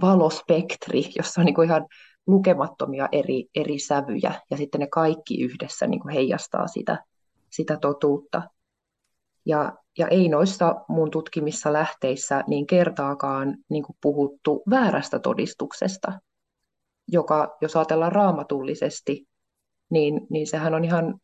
valospektri, 0.00 1.02
jossa 1.16 1.40
on 1.40 1.44
niin 1.44 1.54
kuin 1.54 1.66
ihan 1.66 1.86
lukemattomia 2.26 3.08
eri, 3.12 3.44
eri 3.54 3.78
sävyjä, 3.78 4.34
ja 4.50 4.56
sitten 4.56 4.80
ne 4.80 4.86
kaikki 4.86 5.42
yhdessä 5.42 5.86
niin 5.86 6.00
kuin 6.00 6.14
heijastaa 6.14 6.66
sitä, 6.66 7.04
sitä 7.50 7.76
totuutta. 7.76 8.42
Ja, 9.46 9.72
ja 9.98 10.08
ei 10.08 10.28
noissa 10.28 10.74
mun 10.88 11.10
tutkimissa 11.10 11.72
lähteissä 11.72 12.44
niin 12.46 12.66
kertaakaan 12.66 13.56
niin 13.70 13.84
kuin 13.84 13.96
puhuttu 14.00 14.62
väärästä 14.70 15.18
todistuksesta, 15.18 16.12
joka, 17.08 17.56
jos 17.60 17.76
ajatellaan 17.76 18.12
raamatullisesti, 18.12 19.26
niin, 19.90 20.26
niin 20.30 20.46
sehän 20.46 20.74
on 20.74 20.84
ihan 20.84 21.14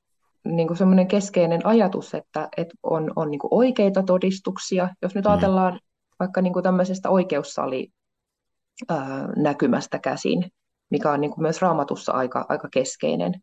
niin 0.45 0.69
kuin 0.69 0.77
semmoinen 0.77 1.09
keskeinen 1.09 1.67
ajatus, 1.67 2.15
että, 2.15 2.49
että 2.57 2.75
on, 2.83 3.13
on 3.17 3.31
niin 3.31 3.39
kuin 3.39 3.55
oikeita 3.55 4.03
todistuksia. 4.03 4.89
Jos 5.03 5.15
nyt 5.15 5.25
mm. 5.25 5.31
ajatellaan 5.31 5.73
mm. 5.73 5.81
vaikka 6.21 6.43
niin 6.43 6.53
kuin 6.53 6.63
tämmöisestä 6.63 7.11
oikeussali 7.11 7.89
näkymästä 9.37 9.99
käsin, 9.99 10.51
mikä 10.91 11.11
on 11.13 11.21
niin 11.21 11.31
kuin 11.31 11.43
myös 11.43 11.63
raamatussa 11.63 12.13
aika, 12.13 12.47
aika 12.49 12.69
keskeinen, 12.73 13.35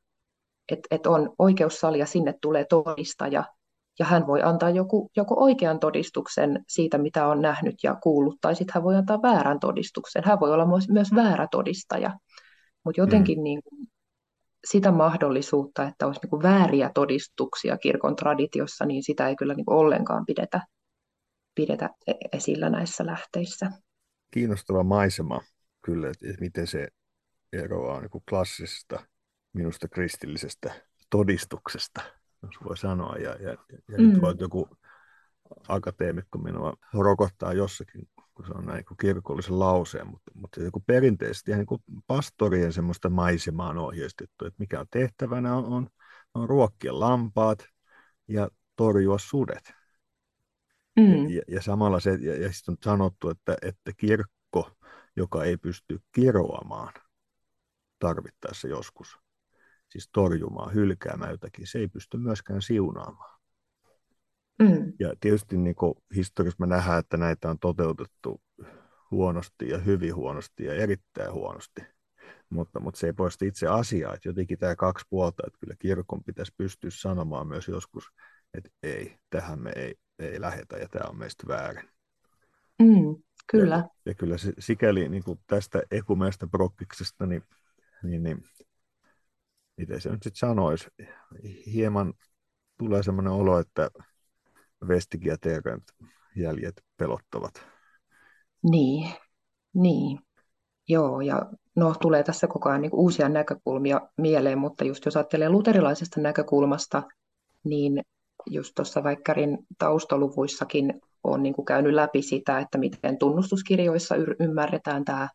että 0.71 0.87
et 0.91 1.07
on 1.07 1.35
oikeussali 1.39 1.99
ja 1.99 2.05
sinne 2.05 2.33
tulee 2.41 2.65
todistaja, 2.69 3.43
ja 3.99 4.05
hän 4.05 4.27
voi 4.27 4.41
antaa 4.41 4.69
joku, 4.69 5.11
joku 5.15 5.43
oikean 5.43 5.79
todistuksen 5.79 6.63
siitä, 6.67 6.97
mitä 6.97 7.27
on 7.27 7.41
nähnyt 7.41 7.75
ja 7.83 7.95
kuullut, 8.03 8.35
tai 8.41 8.55
sitten 8.55 8.73
hän 8.73 8.83
voi 8.83 8.95
antaa 8.95 9.21
väärän 9.21 9.59
todistuksen. 9.59 10.23
Hän 10.25 10.39
voi 10.39 10.53
olla 10.53 10.65
myös, 10.65 10.89
myös 10.89 11.15
väärä 11.15 11.47
todistaja. 11.51 12.11
Mutta 12.85 13.01
jotenkin 13.01 13.39
mm. 13.39 13.43
niin 13.43 13.63
kuin, 13.63 13.87
sitä 14.65 14.91
mahdollisuutta, 14.91 15.83
että 15.83 16.07
olisi 16.07 16.19
niin 16.23 16.43
vääriä 16.43 16.91
todistuksia 16.93 17.77
kirkon 17.77 18.15
traditiossa, 18.15 18.85
niin 18.85 19.03
sitä 19.03 19.27
ei 19.27 19.35
kyllä 19.35 19.53
niin 19.53 19.69
ollenkaan 19.69 20.25
pidetä, 20.25 20.61
pidetä 21.55 21.89
e-, 22.07 22.13
esillä 22.37 22.69
näissä 22.69 23.05
lähteissä. 23.05 23.71
Kiinnostava 24.31 24.83
maisema 24.83 25.41
kyllä, 25.81 26.07
että 26.07 26.41
miten 26.41 26.67
se 26.67 26.87
eroaa 27.53 28.01
niin 28.01 28.23
klassisesta 28.29 28.99
minusta 29.53 29.87
kristillisestä 29.87 30.73
todistuksesta, 31.09 32.01
jos 32.43 32.55
voi 32.65 32.77
sanoa. 32.77 33.15
Ja, 33.15 33.29
ja, 33.29 33.49
ja 33.91 33.97
mm. 33.97 34.09
nyt 34.09 34.21
voit 34.21 34.39
joku 34.39 34.69
akateemikko 35.67 36.37
minua 36.37 36.73
rokottaa 36.93 37.53
jossakin 37.53 38.09
kun 38.37 38.45
se 38.45 38.53
on 38.53 38.65
näin 38.65 38.85
kuin 38.85 38.97
kirkollisen 38.97 39.59
lauseen, 39.59 40.07
mutta, 40.07 40.31
mutta 40.33 40.61
joku 40.61 40.79
perinteisesti 40.79 41.51
ihan 41.51 41.59
niin 41.59 41.65
kuin 41.67 41.83
pastorien 42.07 42.73
semmoista 42.73 43.09
maisemaa 43.09 43.69
on 43.69 43.77
ohjeistettu, 43.77 44.45
että 44.45 44.59
mikä 44.59 44.79
on 44.79 44.85
tehtävänä 44.91 45.55
on, 45.55 45.65
on, 45.65 45.87
on 46.33 46.49
ruokkia 46.49 46.99
lampaat 46.99 47.65
ja 48.27 48.49
torjua 48.75 49.17
sudet. 49.17 49.73
Mm. 50.95 51.29
Ja, 51.29 51.41
ja 51.47 51.61
samalla 51.61 51.99
se, 51.99 52.17
ja, 52.21 52.41
ja 52.41 52.53
sitten 52.53 52.71
on 52.71 52.77
sanottu, 52.83 53.29
että, 53.29 53.57
että 53.61 53.91
kirkko, 53.97 54.71
joka 55.15 55.43
ei 55.43 55.57
pysty 55.57 55.99
kiroamaan 56.11 56.93
tarvittaessa 57.99 58.67
joskus, 58.67 59.17
siis 59.89 60.09
torjumaan, 60.13 60.73
hylkäämään 60.73 61.31
jotakin, 61.31 61.67
se 61.67 61.79
ei 61.79 61.87
pysty 61.87 62.17
myöskään 62.17 62.61
siunaamaan. 62.61 63.36
Mm. 64.59 64.93
Ja 64.99 65.13
tietysti 65.19 65.57
niin 65.57 65.75
historiassa 66.15 66.57
me 66.59 66.67
nähdään, 66.67 66.99
että 66.99 67.17
näitä 67.17 67.49
on 67.49 67.59
toteutettu 67.59 68.41
huonosti 69.11 69.69
ja 69.69 69.77
hyvin 69.77 70.15
huonosti 70.15 70.63
ja 70.63 70.73
erittäin 70.73 71.33
huonosti. 71.33 71.81
Mutta, 72.49 72.79
mutta 72.79 72.99
se 72.99 73.07
ei 73.07 73.13
poista 73.13 73.45
itse 73.45 73.67
asiaa, 73.67 74.13
että 74.13 74.29
jotenkin 74.29 74.59
tämä 74.59 74.75
kaksi 74.75 75.05
puolta, 75.09 75.43
että 75.47 75.59
kyllä 75.59 75.75
kirkon 75.79 76.23
pitäisi 76.23 76.53
pystyä 76.57 76.89
sanomaan 76.93 77.47
myös 77.47 77.67
joskus, 77.67 78.03
että 78.53 78.69
ei, 78.83 79.17
tähän 79.29 79.59
me 79.59 79.71
ei, 79.75 79.95
ei 80.19 80.41
lähetä 80.41 80.77
ja 80.77 80.87
tämä 80.89 81.09
on 81.09 81.17
meistä 81.17 81.47
väärin. 81.47 81.89
Mm, 82.81 83.23
kyllä. 83.51 83.75
Ja, 83.75 83.89
ja 84.05 84.13
kyllä 84.13 84.37
se, 84.37 84.53
sikäli 84.59 85.09
niin 85.09 85.23
kuin 85.23 85.39
tästä 85.47 85.81
ekumeesta 85.91 86.47
prokkiksesta, 86.47 87.25
niin, 87.25 87.43
niin, 88.03 88.23
niin 88.23 88.43
miten 89.77 90.01
se 90.01 90.09
nyt 90.09 90.23
sitten 90.23 90.39
sanoisi, 90.39 90.87
hieman 91.73 92.13
tulee 92.77 93.03
sellainen 93.03 93.33
olo, 93.33 93.59
että 93.59 93.89
Vestikin 94.87 95.29
ja 95.29 95.37
jäljet 96.35 96.81
pelottavat. 96.97 97.53
Niin, 98.63 99.11
niin. 99.73 100.19
Joo, 100.89 101.21
ja 101.21 101.41
no, 101.75 101.95
tulee 102.01 102.23
tässä 102.23 102.47
koko 102.47 102.69
ajan 102.69 102.81
niin 102.81 102.93
uusia 102.93 103.29
näkökulmia 103.29 104.01
mieleen, 104.17 104.57
mutta 104.57 104.83
just 104.83 105.05
jos 105.05 105.17
ajattelee 105.17 105.49
luterilaisesta 105.49 106.21
näkökulmasta, 106.21 107.03
niin 107.63 108.01
just 108.45 108.75
tuossa 108.75 109.03
Väikkärin 109.03 109.57
taustaluvuissakin 109.77 111.01
on 111.23 111.43
niin 111.43 111.53
kuin 111.53 111.65
käynyt 111.65 111.93
läpi 111.93 112.21
sitä, 112.21 112.59
että 112.59 112.77
miten 112.77 113.17
tunnustuskirjoissa 113.17 114.15
ymmärretään 114.39 115.05
tämä, 115.05 115.29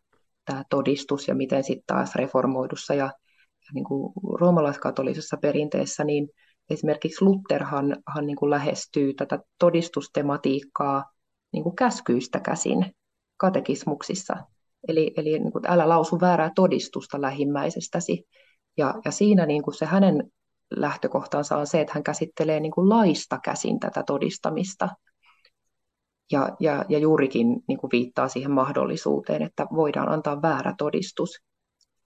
tämä 0.44 0.62
todistus 0.70 1.28
ja 1.28 1.34
miten 1.34 1.64
sitten 1.64 1.84
taas 1.86 2.14
reformoidussa 2.14 2.94
ja, 2.94 3.04
ja 3.04 3.70
niin 3.74 3.84
kuin 3.84 4.12
roomalaiskatolisessa 4.40 5.36
perinteessä, 5.36 6.04
niin 6.04 6.28
esimerkiksi 6.70 7.24
Lutherhan 7.24 7.96
hän 8.14 8.26
niin 8.26 8.36
kuin 8.36 8.50
lähestyy 8.50 9.14
tätä 9.14 9.38
todistustematiikkaa 9.58 11.04
niin 11.52 11.62
kuin 11.62 11.76
käskyistä 11.76 12.40
käsin 12.40 12.94
katekismuksissa. 13.36 14.36
Eli, 14.88 15.12
eli 15.16 15.38
niin 15.38 15.52
kuin, 15.52 15.64
älä 15.66 15.88
lausu 15.88 16.20
väärää 16.20 16.50
todistusta 16.54 17.20
lähimmäisestäsi. 17.20 18.24
Ja, 18.76 18.94
ja 19.04 19.10
siinä 19.10 19.46
niin 19.46 19.62
kuin 19.62 19.74
se 19.74 19.86
hänen 19.86 20.32
lähtökohtansa 20.76 21.56
on 21.56 21.66
se, 21.66 21.80
että 21.80 21.92
hän 21.94 22.02
käsittelee 22.02 22.60
niin 22.60 22.72
kuin 22.72 22.88
laista 22.88 23.38
käsin 23.44 23.80
tätä 23.80 24.02
todistamista. 24.06 24.88
Ja, 26.32 26.48
ja, 26.60 26.84
ja 26.88 26.98
juurikin 26.98 27.46
niin 27.68 27.78
kuin 27.78 27.90
viittaa 27.92 28.28
siihen 28.28 28.50
mahdollisuuteen, 28.50 29.42
että 29.42 29.66
voidaan 29.74 30.08
antaa 30.08 30.42
väärä 30.42 30.74
todistus. 30.78 31.30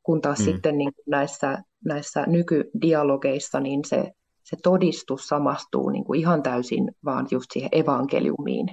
Kun 0.02 0.20
taas 0.20 0.38
mm. 0.38 0.44
sitten 0.44 0.78
niin 0.78 0.94
kuin 0.94 1.04
näissä, 1.06 1.62
näissä 1.84 2.24
nykydialogeissa 2.26 3.60
niin 3.60 3.80
se, 3.84 4.12
se 4.46 4.56
todistus 4.62 5.28
samastuu 5.28 5.90
niin 5.90 6.04
kuin 6.04 6.20
ihan 6.20 6.42
täysin 6.42 6.92
vaan 7.04 7.26
just 7.30 7.46
siihen 7.52 7.70
evankeliumiin. 7.72 8.68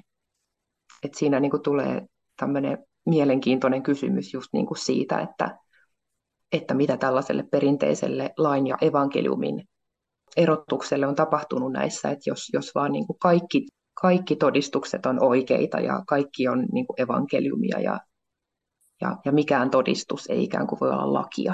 Et 1.04 1.14
siinä 1.14 1.40
niin 1.40 1.52
kuin 1.52 1.64
tulee 1.64 2.06
tämmöinen 2.40 2.78
mielenkiintoinen 3.06 3.84
kysymys 3.84 4.34
just 4.34 4.48
niin 4.54 4.66
kuin 4.66 4.78
siitä, 4.78 5.20
että, 5.20 5.58
että 6.52 6.74
mitä 6.74 6.98
tällaiselle 6.98 7.44
perinteiselle 7.52 8.34
lain 8.38 8.68
ja 8.68 8.78
evankeliumin 8.82 9.64
erotukselle 10.38 11.08
on 11.08 11.16
tapahtunut 11.16 11.72
näissä, 11.72 12.10
että 12.10 12.30
jos, 12.30 12.50
jos 12.54 12.76
vaan 12.76 12.92
niin 12.92 13.08
kuin 13.08 13.20
kaikki, 13.20 13.66
kaikki 14.02 14.36
todistukset 14.36 15.06
on 15.06 15.24
oikeita 15.24 15.80
ja 15.80 16.04
kaikki 16.08 16.48
on 16.48 16.66
niin 16.72 16.88
kuin 16.88 17.02
evankeliumia 17.02 17.80
ja, 17.80 18.00
ja, 19.02 19.18
ja 19.26 19.32
mikään 19.32 19.70
todistus 19.70 20.26
ei 20.30 20.44
ikään 20.44 20.68
kuin 20.68 20.80
voi 20.80 20.90
olla 20.90 21.14
lakia. 21.14 21.54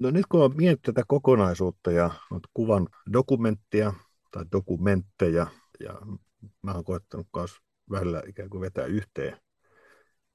No 0.00 0.10
nyt 0.10 0.26
kun 0.28 0.44
on 0.44 0.56
miettinyt 0.56 0.82
tätä 0.82 1.02
kokonaisuutta 1.08 1.90
ja 1.90 2.10
olet 2.30 2.42
kuvan 2.54 2.88
dokumenttia 3.12 3.92
tai 4.30 4.44
dokumentteja, 4.52 5.46
ja 5.80 6.00
mä 6.62 6.72
oon 6.72 6.84
koettanut 6.84 7.26
myös 7.36 7.50
välillä 7.90 8.22
ikään 8.26 8.50
kuin 8.50 8.60
vetää 8.60 8.84
yhteen 8.84 9.36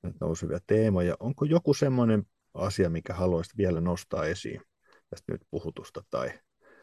näitä 0.04 0.18
nousevia 0.22 0.60
teemoja. 0.68 1.18
Onko 1.20 1.46
joku 1.46 1.74
semmoinen 1.74 2.24
asia, 2.54 2.90
mikä 2.90 3.14
haluaisit 3.14 3.58
vielä 3.58 3.82
nostaa 3.82 4.26
esiin 4.26 4.62
tästä 5.10 5.32
nyt 5.32 5.42
puhutusta 5.52 6.04
tai 6.10 6.40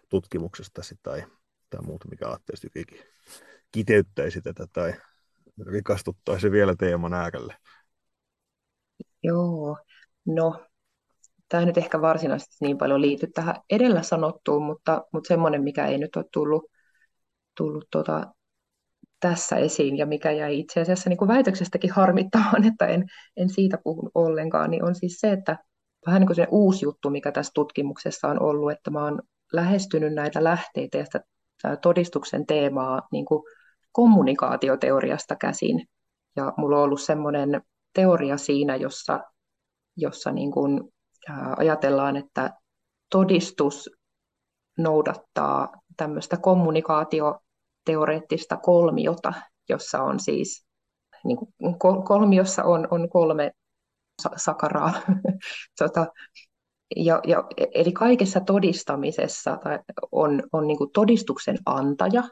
tutkimuksestasi 0.08 0.94
tai, 1.02 1.24
tai 1.70 1.82
muuta, 1.82 2.08
mikä 2.08 2.28
ajattelisit 2.28 2.64
jotenkin 2.64 3.06
kiteyttäisi 3.72 4.42
tätä 4.42 4.66
tai 4.72 4.94
rikastuttaisi 5.66 6.50
vielä 6.50 6.74
teeman 6.78 7.14
äärelle? 7.14 7.56
Joo, 9.22 9.78
no 10.26 10.66
tämä 11.52 11.60
ei 11.60 11.66
nyt 11.66 11.78
ehkä 11.78 12.00
varsinaisesti 12.00 12.56
niin 12.60 12.78
paljon 12.78 13.00
liity 13.00 13.26
tähän 13.26 13.54
edellä 13.70 14.02
sanottuun, 14.02 14.62
mutta, 14.62 15.04
mutta 15.12 15.28
semmoinen, 15.28 15.62
mikä 15.62 15.86
ei 15.86 15.98
nyt 15.98 16.16
ole 16.16 16.24
tullut, 16.32 16.64
tullut 17.56 17.84
tuota, 17.90 18.32
tässä 19.20 19.56
esiin 19.56 19.98
ja 19.98 20.06
mikä 20.06 20.30
jäi 20.30 20.58
itse 20.58 20.80
asiassa 20.80 21.10
niin 21.10 21.16
kuin 21.16 21.28
väitöksestäkin 21.28 21.92
harmittamaan, 21.92 22.64
että 22.72 22.86
en, 22.86 23.04
en 23.36 23.48
siitä 23.48 23.78
puhu 23.84 24.10
ollenkaan, 24.14 24.70
niin 24.70 24.84
on 24.84 24.94
siis 24.94 25.20
se, 25.20 25.32
että 25.32 25.58
vähän 26.06 26.20
niin 26.20 26.26
kuin 26.26 26.36
se 26.36 26.46
uusi 26.50 26.84
juttu, 26.84 27.10
mikä 27.10 27.32
tässä 27.32 27.50
tutkimuksessa 27.54 28.28
on 28.28 28.42
ollut, 28.42 28.72
että 28.72 28.90
mä 28.90 29.04
oon 29.04 29.22
lähestynyt 29.52 30.14
näitä 30.14 30.44
lähteitä 30.44 30.98
ja 30.98 31.04
sitä 31.04 31.20
todistuksen 31.82 32.46
teemaa 32.46 33.02
niin 33.12 33.24
kuin 33.24 33.42
kommunikaatioteoriasta 33.92 35.36
käsin. 35.36 35.86
Ja 36.36 36.52
mulla 36.56 36.76
on 36.76 36.82
ollut 36.82 37.00
semmoinen 37.00 37.62
teoria 37.94 38.36
siinä, 38.36 38.76
jossa, 38.76 39.20
jossa 39.96 40.32
niin 40.32 40.52
kuin, 40.52 40.91
ajatellaan, 41.56 42.16
että 42.16 42.50
todistus 43.10 43.90
noudattaa 44.78 45.72
tämmöistä 45.96 46.36
kommunikaatio 46.36 47.40
teoreettista 47.84 48.56
kolmiota, 48.56 49.32
jossa 49.68 50.02
on 50.02 50.20
siis 50.20 50.66
niin 51.24 51.38
kuin 51.38 52.04
kolmiossa 52.04 52.64
on, 52.64 52.88
on 52.90 53.08
kolme 53.08 53.52
sakaraa. 54.36 54.92
tota, 55.78 56.06
ja, 56.96 57.20
ja, 57.26 57.44
eli 57.74 57.92
kaikessa 57.92 58.40
todistamisessa 58.40 59.58
on, 60.12 60.42
on 60.52 60.66
niin 60.66 60.78
todistuksen 60.94 61.58
antaja 61.66 62.22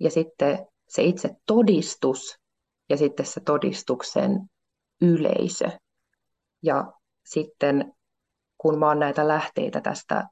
ja 0.00 0.10
sitten 0.10 0.66
se 0.88 1.02
itse 1.02 1.30
todistus 1.46 2.38
ja 2.88 2.96
sitten 2.96 3.26
se 3.26 3.40
todistuksen 3.40 4.40
yleisö. 5.00 5.70
Ja 6.62 6.92
sitten 7.26 7.92
kun 8.58 8.78
mä 8.78 8.86
oon 8.86 8.98
näitä 8.98 9.28
lähteitä 9.28 9.80
tästä 9.80 10.28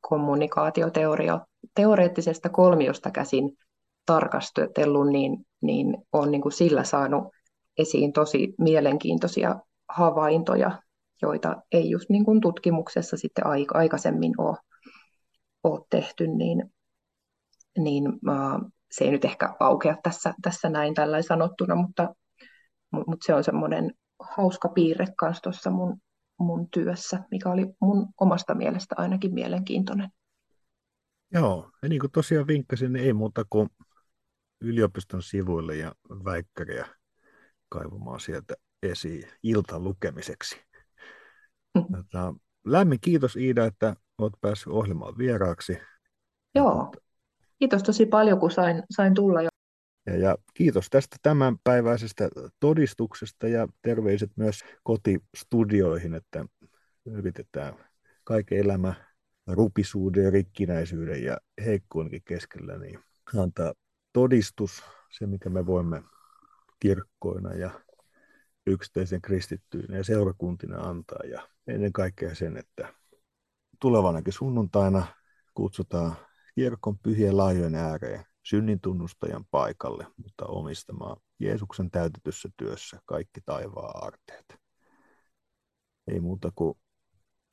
kommunikaatioteoreettisesta 0.00 2.48
kolmiosta 2.48 3.10
käsin 3.10 3.56
tarkastellut, 4.06 5.08
niin, 5.08 5.46
niin 5.62 5.96
on 6.12 6.30
niin 6.30 6.42
kuin 6.42 6.52
sillä 6.52 6.84
saanut 6.84 7.24
esiin 7.78 8.12
tosi 8.12 8.54
mielenkiintoisia 8.58 9.56
havaintoja, 9.88 10.82
joita 11.22 11.56
ei 11.72 11.90
just 11.90 12.10
niin 12.10 12.24
kuin 12.24 12.40
tutkimuksessa 12.40 13.16
sitten 13.16 13.44
aikaisemmin 13.74 14.40
ole, 14.40 14.56
ole 15.64 15.80
tehty, 15.90 16.26
niin, 16.26 16.72
niin 17.78 18.04
se 18.90 19.04
ei 19.04 19.10
nyt 19.10 19.24
ehkä 19.24 19.54
aukea 19.60 19.96
tässä, 20.02 20.34
tässä 20.42 20.68
näin 20.68 20.94
tällä 20.94 21.22
sanottuna, 21.22 21.74
mutta, 21.74 22.14
mutta 22.92 23.26
se 23.26 23.34
on 23.34 23.44
semmoinen 23.44 23.92
hauska 24.36 24.68
piirre 24.68 25.06
kanssa 25.18 25.42
tuossa 25.42 25.70
mun 25.70 25.96
mun 26.44 26.70
työssä, 26.70 27.20
mikä 27.30 27.50
oli 27.50 27.66
mun 27.80 28.08
omasta 28.20 28.54
mielestä 28.54 28.94
ainakin 28.98 29.34
mielenkiintoinen. 29.34 30.10
Joo, 31.32 31.70
ja 31.82 31.88
niin 31.88 32.00
kuin 32.00 32.12
tosiaan 32.12 32.46
vinkkasin, 32.46 32.92
niin 32.92 33.04
ei 33.04 33.12
muuta 33.12 33.44
kuin 33.50 33.68
yliopiston 34.60 35.22
sivuille 35.22 35.76
ja 35.76 35.94
väikkäriä 36.24 36.86
kaivamaan 37.68 38.20
sieltä 38.20 38.54
esiin 38.82 39.28
iltan 39.42 39.84
lukemiseksi. 39.84 40.60
Mm. 41.74 41.84
Tota, 41.96 42.34
lämmin 42.66 42.98
kiitos 43.00 43.36
Iida, 43.36 43.64
että 43.64 43.96
olet 44.18 44.34
päässyt 44.40 44.72
ohjelmaan 44.72 45.18
vieraaksi. 45.18 45.78
Joo, 46.54 46.92
kiitos 47.58 47.82
tosi 47.82 48.06
paljon, 48.06 48.40
kun 48.40 48.50
sain, 48.50 48.82
sain 48.90 49.14
tulla 49.14 49.42
jo 49.42 49.48
ja, 50.06 50.16
ja 50.16 50.36
kiitos 50.54 50.86
tästä 50.90 51.16
tämänpäiväisestä 51.22 52.28
todistuksesta 52.60 53.48
ja 53.48 53.68
terveiset 53.82 54.30
myös 54.36 54.64
kotistudioihin, 54.82 56.14
että 56.14 56.44
yritetään 57.04 57.74
kaiken 58.24 58.58
elämä 58.58 58.94
rupisuuden 59.46 60.32
rikkinäisyyden 60.32 61.24
ja 61.24 61.38
heikkoonkin 61.64 62.22
keskellä 62.24 62.78
niin 62.78 63.00
antaa 63.38 63.72
todistus, 64.12 64.82
se 65.18 65.26
mikä 65.26 65.50
me 65.50 65.66
voimme 65.66 66.02
kirkkoina 66.80 67.54
ja 67.54 67.70
yksittäisen 68.66 69.22
kristittyinä 69.22 69.96
ja 69.96 70.04
seurakuntina 70.04 70.80
antaa. 70.80 71.20
Ja 71.24 71.48
ennen 71.66 71.92
kaikkea 71.92 72.34
sen, 72.34 72.56
että 72.56 72.94
tulevanakin 73.80 74.32
sunnuntaina 74.32 75.06
kutsutaan 75.54 76.16
kirkon 76.54 76.98
pyhien 76.98 77.36
laajojen 77.36 77.74
ääreen 77.74 78.24
synnintunnustajan 78.50 79.44
paikalle, 79.50 80.06
mutta 80.16 80.46
omistamaan 80.46 81.16
Jeesuksen 81.38 81.90
täytetyssä 81.90 82.48
työssä 82.56 82.98
kaikki 83.04 83.40
taivaan 83.46 84.06
arteet. 84.06 84.56
Ei 86.06 86.20
muuta 86.20 86.52
kuin 86.54 86.78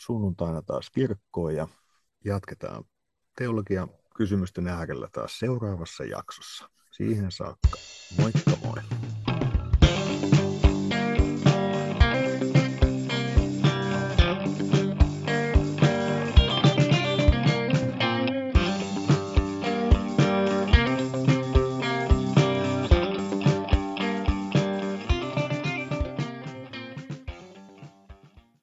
sunnuntaina 0.01 0.61
taas 0.61 0.89
kirkkoon 0.89 1.55
ja 1.55 1.67
jatketaan 2.25 2.83
teologian 3.37 3.89
kysymysten 4.15 4.67
äärellä 4.67 5.09
taas 5.11 5.39
seuraavassa 5.39 6.03
jaksossa. 6.03 6.69
Siihen 6.91 7.31
saakka. 7.31 7.69
Moikka 8.19 8.51
moi! 8.63 8.96